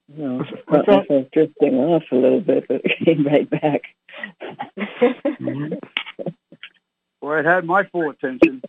[0.09, 3.81] No, I thought drifting off a little bit, but it came right back.
[7.19, 8.61] Well, it had my full attention.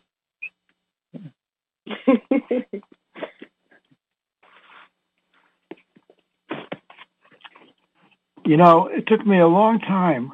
[8.49, 10.33] You know, it took me a long time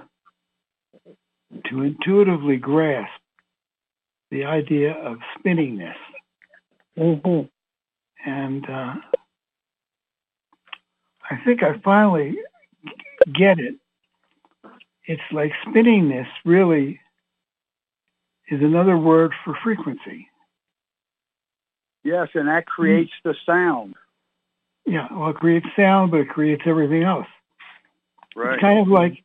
[1.69, 3.11] to intuitively grasp
[4.31, 5.97] the idea of spinningness.
[6.97, 7.49] Mm-hmm.
[8.25, 8.95] And uh,
[11.31, 12.39] I think I finally
[13.33, 13.77] get it.
[15.07, 17.01] It's like spinningness really
[18.49, 20.29] is another word for frequency.
[22.03, 23.95] Yes, and that creates the sound.
[24.87, 27.27] Yeah, well, it creates sound, but it creates everything else.
[28.37, 28.55] Right.
[28.55, 29.25] It's kind of like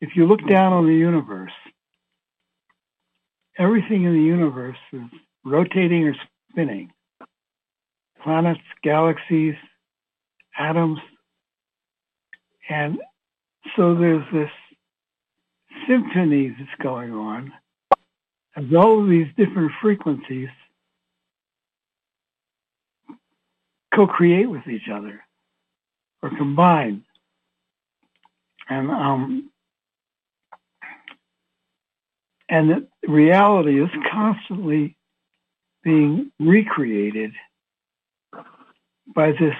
[0.00, 1.52] if you look down on the universe,
[3.58, 5.02] everything in the universe is
[5.44, 6.14] rotating or
[6.50, 6.92] spinning.
[8.22, 9.54] Planets, galaxies,
[10.58, 10.98] atoms.
[12.68, 12.98] And
[13.76, 14.50] so there's this
[15.86, 17.52] symphony that's going on
[18.56, 20.48] as all of these different frequencies
[23.94, 25.20] co-create with each other
[26.22, 27.04] or combine.
[28.68, 29.50] And um,
[32.50, 34.96] and reality is constantly
[35.82, 37.32] being recreated
[39.14, 39.54] by this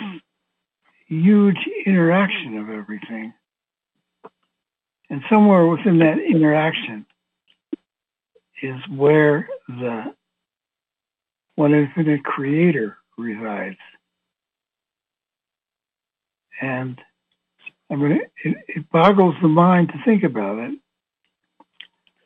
[1.08, 3.32] huge interaction of everything.
[5.10, 7.06] And somewhere within that interaction
[8.62, 10.14] is where the
[11.54, 13.78] one infinite creator resides.
[16.60, 17.00] And
[17.90, 20.78] I mean, it, it boggles the mind to think about it.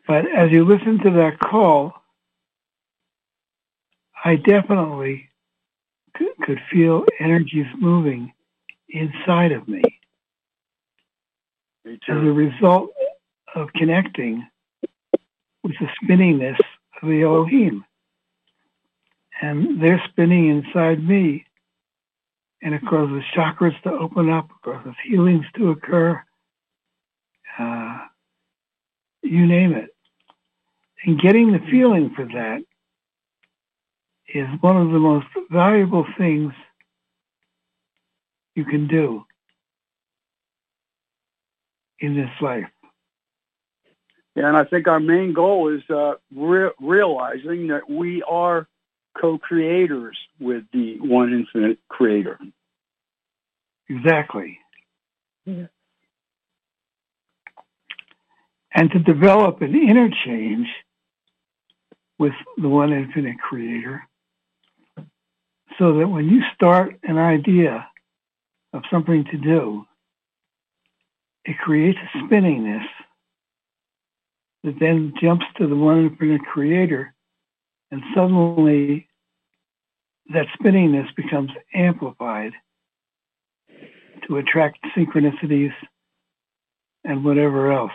[0.08, 1.94] But as you listen to that call,
[4.24, 5.28] I definitely
[6.14, 8.32] could, could feel energies moving
[8.92, 9.82] inside of me
[11.86, 12.90] as a result
[13.54, 14.46] of connecting
[15.62, 16.58] with the spinningness
[17.00, 17.84] of the Elohim.
[19.40, 21.44] And they're spinning inside me.
[22.62, 26.22] And it causes chakras to open up, it causes healings to occur.
[27.58, 27.98] Uh,
[29.22, 29.90] you name it.
[31.04, 32.62] And getting the feeling for that
[34.32, 36.52] is one of the most valuable things
[38.54, 39.24] you can do
[42.00, 42.68] in this life.
[44.34, 48.66] Yeah, and I think our main goal is uh, re- realizing that we are
[49.20, 52.38] co-creators with the one infinite creator.
[53.88, 54.58] Exactly.
[55.44, 55.66] Yeah.
[58.74, 60.66] And to develop an interchange
[62.18, 64.02] with the one infinite creator
[65.78, 67.86] so that when you start an idea
[68.72, 69.84] of something to do,
[71.44, 72.86] it creates a spinningness
[74.64, 77.14] that then jumps to the one infinite creator,
[77.90, 79.08] and suddenly
[80.32, 82.52] that spinningness becomes amplified
[84.26, 85.72] to attract synchronicities
[87.04, 87.90] and whatever else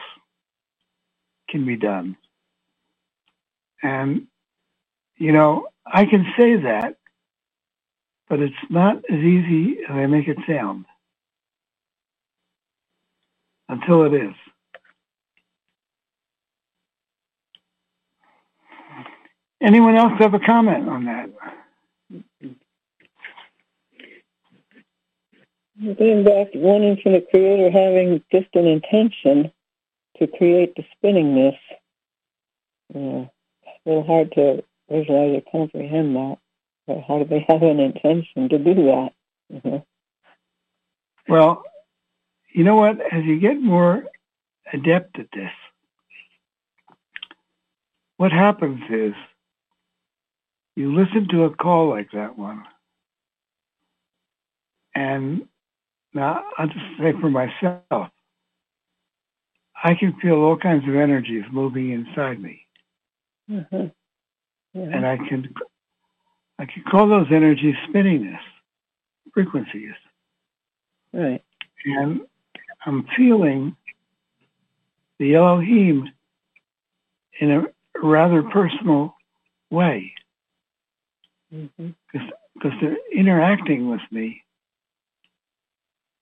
[1.49, 2.17] can be done.
[3.81, 4.27] And,
[5.15, 6.97] you know, I can say that,
[8.29, 10.85] but it's not as easy as I make it sound
[13.69, 14.33] until it is.
[19.61, 21.29] Anyone else have a comment on that?
[25.97, 29.51] Going back to one infinite creator having just an intention
[30.17, 31.57] to create the spinningness,
[32.95, 33.29] uh, a
[33.85, 36.37] little hard to visualize or comprehend that.
[36.87, 39.09] But how do they have an intention to do that?
[39.55, 39.79] Uh-huh.
[41.27, 41.63] Well,
[42.53, 42.99] you know what?
[43.13, 44.03] As you get more
[44.71, 45.51] adept at this,
[48.15, 49.13] what happens is
[50.75, 52.63] you listen to a call like that one,
[54.95, 55.47] and
[56.13, 58.09] now I'll just say for myself,
[59.83, 62.61] I can feel all kinds of energies moving inside me,
[63.53, 63.87] Uh-huh.
[64.73, 64.83] Yeah.
[64.83, 65.53] and I can
[66.59, 68.39] I can call those energies spinningness
[69.33, 69.93] frequencies.
[71.13, 71.43] Right.
[71.85, 72.21] and
[72.85, 73.75] I'm feeling
[75.19, 76.09] the Elohim
[77.39, 77.63] in a
[78.03, 79.15] rather personal
[79.69, 80.13] way
[81.53, 81.95] Mhm.
[82.11, 84.43] because they're interacting with me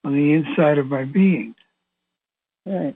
[0.04, 1.56] on the inside of my being.
[2.66, 2.96] Right.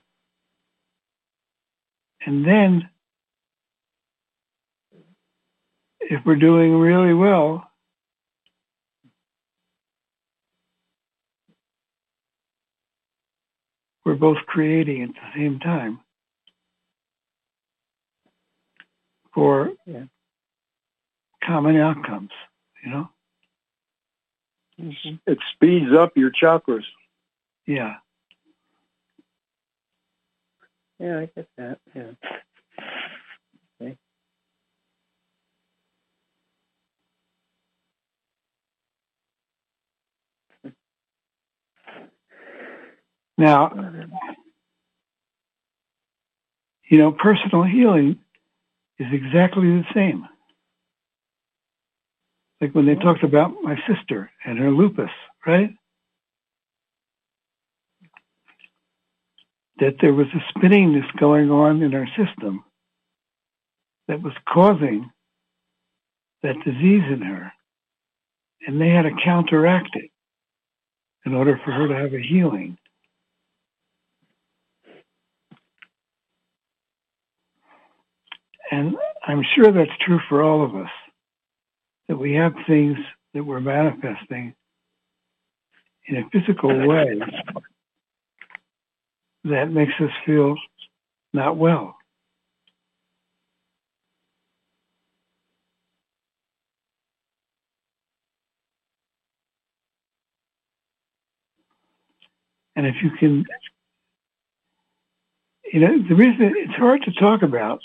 [2.26, 2.90] And then,
[6.10, 7.70] if we're doing really well,
[14.06, 16.00] we're both creating at the same time
[19.34, 20.06] for Yeah.
[21.44, 22.32] common outcomes,
[22.84, 23.10] you know?
[24.80, 25.22] Mhm.
[25.28, 26.86] It speeds up your chakras.
[27.66, 28.00] Yeah.
[31.00, 31.80] Yeah, I get that.
[31.94, 32.14] Yeah.
[33.82, 33.98] Okay.
[43.40, 43.72] Now,
[46.90, 48.20] you know, personal healing
[49.00, 50.28] is exactly the same.
[52.60, 55.10] Like when they talked about my sister and her lupus,
[55.48, 55.70] right?
[59.80, 62.66] That there was a spinningness going on in her system
[64.10, 65.10] that was causing
[66.44, 67.54] that disease in her.
[68.68, 70.12] And they had to counteract it
[71.26, 72.78] in order for her to have a healing.
[78.72, 80.92] And I'm sure that's true for all of us,
[82.08, 82.98] that we have things
[83.34, 84.54] that we're manifesting
[86.08, 87.20] in a physical way
[89.44, 90.56] that makes us feel
[91.34, 91.96] not well.
[102.76, 103.46] And if you can,
[105.74, 107.82] you know, the reason it's hard to talk about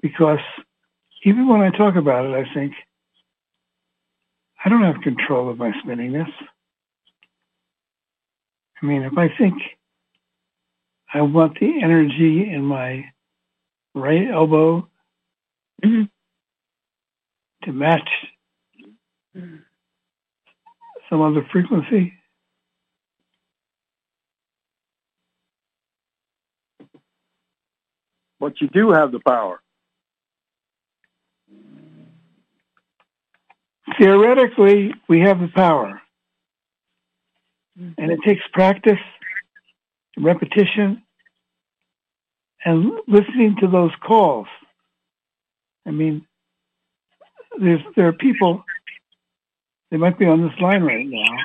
[0.00, 0.38] because
[1.24, 2.72] even when I talk about it, I think
[4.64, 6.30] I don't have control of my spinningness.
[8.80, 9.54] I mean, if I think
[11.12, 13.04] I want the energy in my
[13.94, 14.88] right elbow
[15.84, 16.04] mm-hmm.
[17.64, 18.08] to match
[21.08, 22.12] some other frequency,
[28.40, 29.60] But you do have the power.
[33.98, 36.00] Theoretically, we have the power.
[37.76, 38.98] And it takes practice,
[40.16, 41.02] repetition,
[42.64, 44.48] and listening to those calls.
[45.86, 46.26] I mean,
[47.60, 48.64] there are people,
[49.90, 51.36] they might be on this line right now,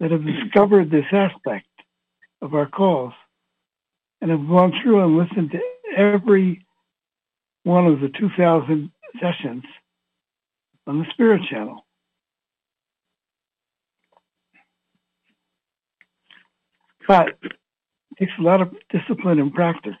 [0.00, 1.66] that have discovered this aspect
[2.40, 3.12] of our calls
[4.20, 5.60] and have gone through and listened to
[5.96, 6.64] every
[7.64, 8.90] one of the 2,000
[9.20, 9.62] sessions
[10.86, 11.84] on the Spirit Channel.
[17.06, 17.52] But it
[18.18, 19.96] takes a lot of discipline and practice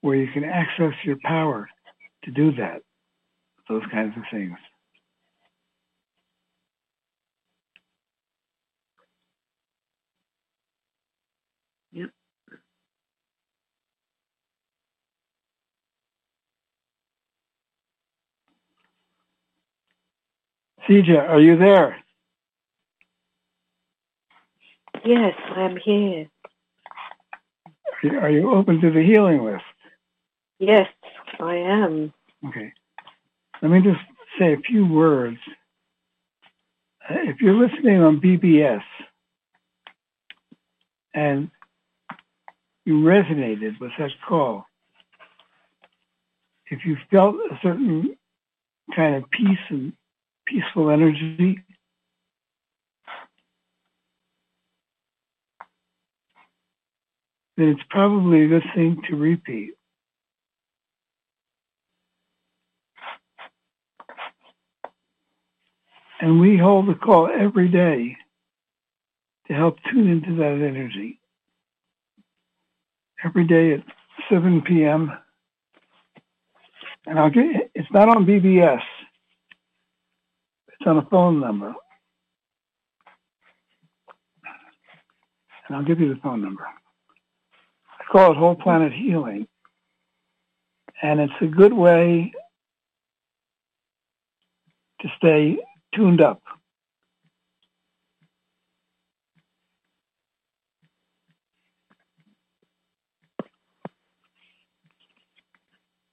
[0.00, 1.68] where you can access your power
[2.24, 2.82] to do that,
[3.68, 4.56] those kinds of things.
[20.88, 21.96] Sija, are you there?
[25.04, 26.28] Yes, I am here.
[28.02, 29.64] Are you, are you open to the healing list?
[30.58, 30.86] Yes,
[31.38, 32.12] I am.
[32.48, 32.72] Okay.
[33.62, 34.00] Let me just
[34.38, 35.38] say a few words.
[37.08, 38.82] Uh, If you're listening on BBS
[41.14, 41.50] and
[42.84, 44.66] you resonated with that call,
[46.70, 48.16] if you felt a certain
[48.94, 49.92] kind of peace and
[50.50, 51.62] peaceful energy,
[57.56, 59.74] then it's probably a good thing to repeat.
[66.20, 68.16] And we hold the call every day
[69.48, 71.18] to help tune into that energy.
[73.24, 73.80] Every day at
[74.30, 75.12] 7 p.m.
[77.06, 78.82] And I'll get, it's not on BBS.
[80.86, 81.74] On a phone number.
[85.68, 86.64] And I'll give you the phone number.
[86.64, 89.46] I call it Whole Planet Healing.
[91.02, 92.32] And it's a good way
[95.02, 95.58] to stay
[95.94, 96.42] tuned up.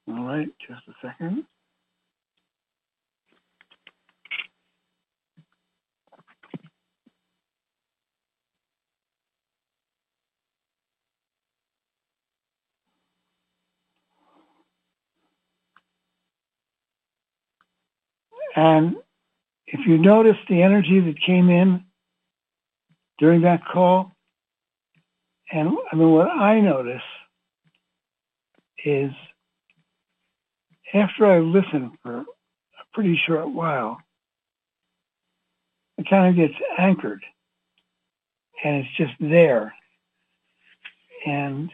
[0.09, 1.45] All right, just a second.
[18.57, 18.95] And
[19.67, 21.85] if you notice the energy that came in
[23.19, 24.11] during that call,
[25.51, 27.03] and I mean, what I notice
[28.83, 29.11] is
[30.91, 32.25] after I listen for a
[32.93, 33.99] pretty short while,
[35.99, 37.21] it kind of gets anchored
[38.63, 39.73] and it's just there.
[41.27, 41.69] And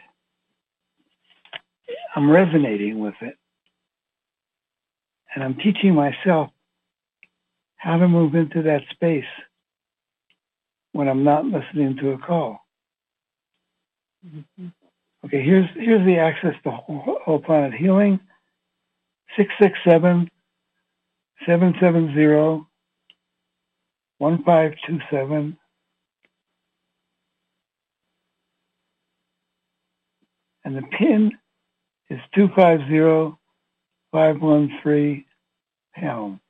[2.14, 3.36] I'm resonating with it.
[5.34, 6.50] And I'm teaching myself
[7.84, 9.24] how to move into that space
[10.92, 12.58] when I'm not listening to a call.
[15.26, 18.18] Okay, here's here's the access to whole, whole planet healing.
[19.36, 20.30] 667
[21.46, 22.66] 770
[24.18, 25.58] 1527.
[30.64, 31.32] And the pin
[32.08, 33.36] is 250
[34.10, 35.24] 513
[35.96, 36.40] pound.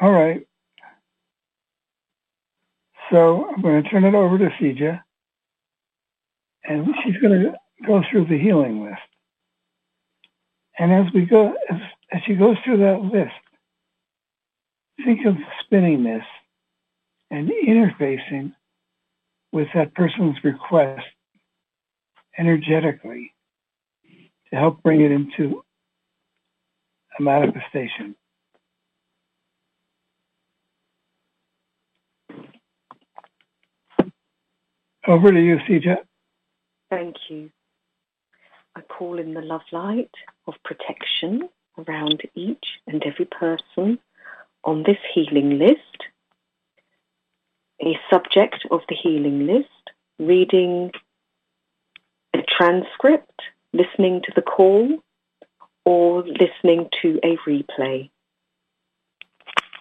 [0.00, 0.46] All right.
[3.10, 5.00] So I'm going to turn it over to Sija,
[6.64, 7.54] and she's going to
[7.86, 9.00] go through the healing list.
[10.78, 11.80] And as we go, as,
[12.12, 13.32] as she goes through that list,
[15.04, 15.34] think of
[15.64, 16.24] spinningness
[17.30, 18.52] and interfacing
[19.52, 21.06] with that person's request
[22.38, 23.34] energetically
[24.50, 25.62] to help bring it into
[27.18, 28.14] a manifestation.
[35.08, 35.96] Over to you, CJ.
[36.90, 37.48] Thank you.
[38.76, 40.10] I call in the love light
[40.46, 41.48] of protection
[41.78, 43.98] around each and every person
[44.64, 45.96] on this healing list.
[47.80, 49.68] A subject of the healing list,
[50.18, 50.90] reading
[52.34, 53.40] a transcript,
[53.72, 54.98] listening to the call,
[55.86, 58.10] or listening to a replay.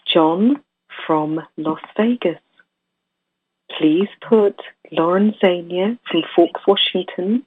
[0.05, 0.63] John
[1.05, 2.39] from Las Vegas.
[3.77, 4.55] Please put
[4.91, 7.45] Lauren Zania from Forks, Washington,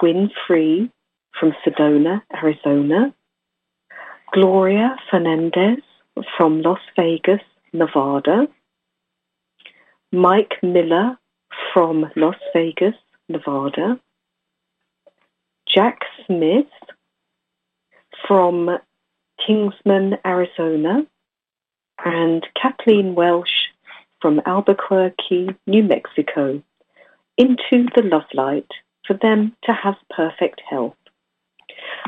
[0.00, 0.90] Wynn Free
[1.38, 3.14] from Sedona, Arizona,
[4.32, 5.78] Gloria Fernandez
[6.36, 7.40] from Las Vegas,
[7.72, 8.46] Nevada,
[10.12, 11.18] Mike Miller
[11.72, 12.94] from Las Vegas,
[13.28, 13.98] Nevada,
[15.66, 16.66] Jack Smith
[18.26, 18.78] from
[19.46, 21.06] Kingman, Arizona,
[22.04, 23.63] and Kathleen Welsh
[24.24, 26.62] from Albuquerque, New Mexico,
[27.36, 28.70] into the love light
[29.06, 30.96] for them to have perfect health.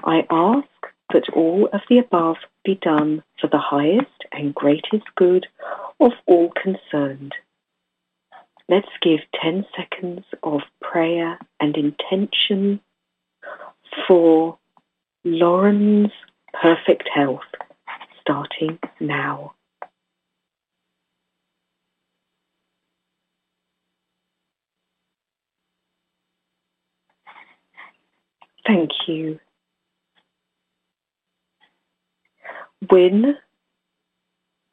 [0.02, 0.66] I ask
[1.12, 5.46] that all of the above be done for the highest and greatest good
[6.00, 7.34] of all concerned.
[8.66, 12.80] Let's give 10 seconds of prayer and intention
[14.08, 14.56] for
[15.22, 16.12] Lauren's
[16.62, 17.44] perfect health,
[18.22, 19.52] starting now.
[28.66, 29.38] Thank you.
[32.90, 33.36] Wynn.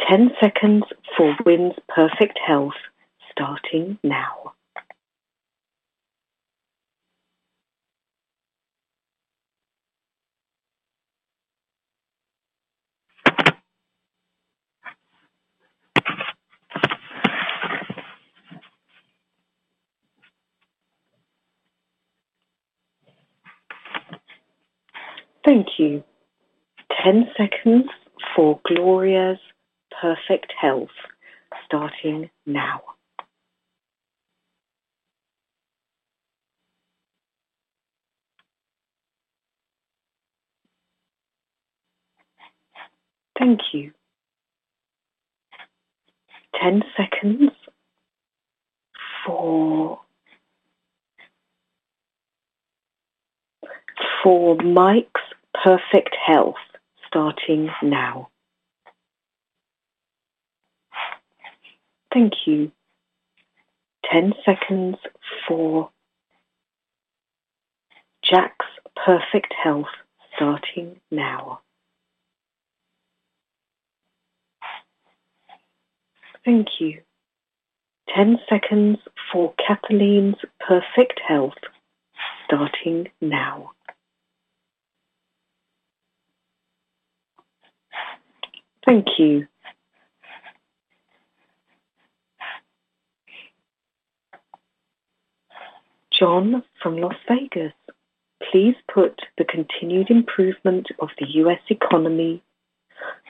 [0.10, 0.84] 10 seconds
[1.15, 2.74] for Wynn's perfect health
[3.32, 4.53] starting now.
[25.45, 26.03] Thank you.
[27.03, 27.86] 10 seconds
[28.36, 29.40] for Gloria's
[30.02, 30.90] perfect health
[31.65, 32.82] starting now.
[43.38, 43.91] Thank you.
[46.61, 47.52] 10 seconds
[49.26, 49.99] for
[54.24, 55.22] for Mike's
[55.64, 56.56] perfect health
[57.07, 58.30] starting now.
[62.14, 62.72] Thank you.
[64.11, 64.98] 10 seconds
[65.48, 65.90] for
[68.24, 68.65] Jack's
[69.06, 69.88] perfect health
[70.36, 71.61] starting now.
[76.45, 77.02] Thank you.
[78.15, 78.98] 10 seconds
[79.32, 81.53] for Kathleen's perfect health
[82.45, 83.72] starting now.
[88.86, 89.48] Thank you.
[96.12, 97.74] John from Las Vegas,
[98.52, 102.44] please put the continued improvement of the US economy,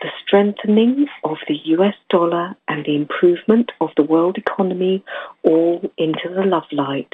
[0.01, 5.03] the strengthening of the US dollar, and the improvement of the world economy
[5.43, 7.13] all into the love light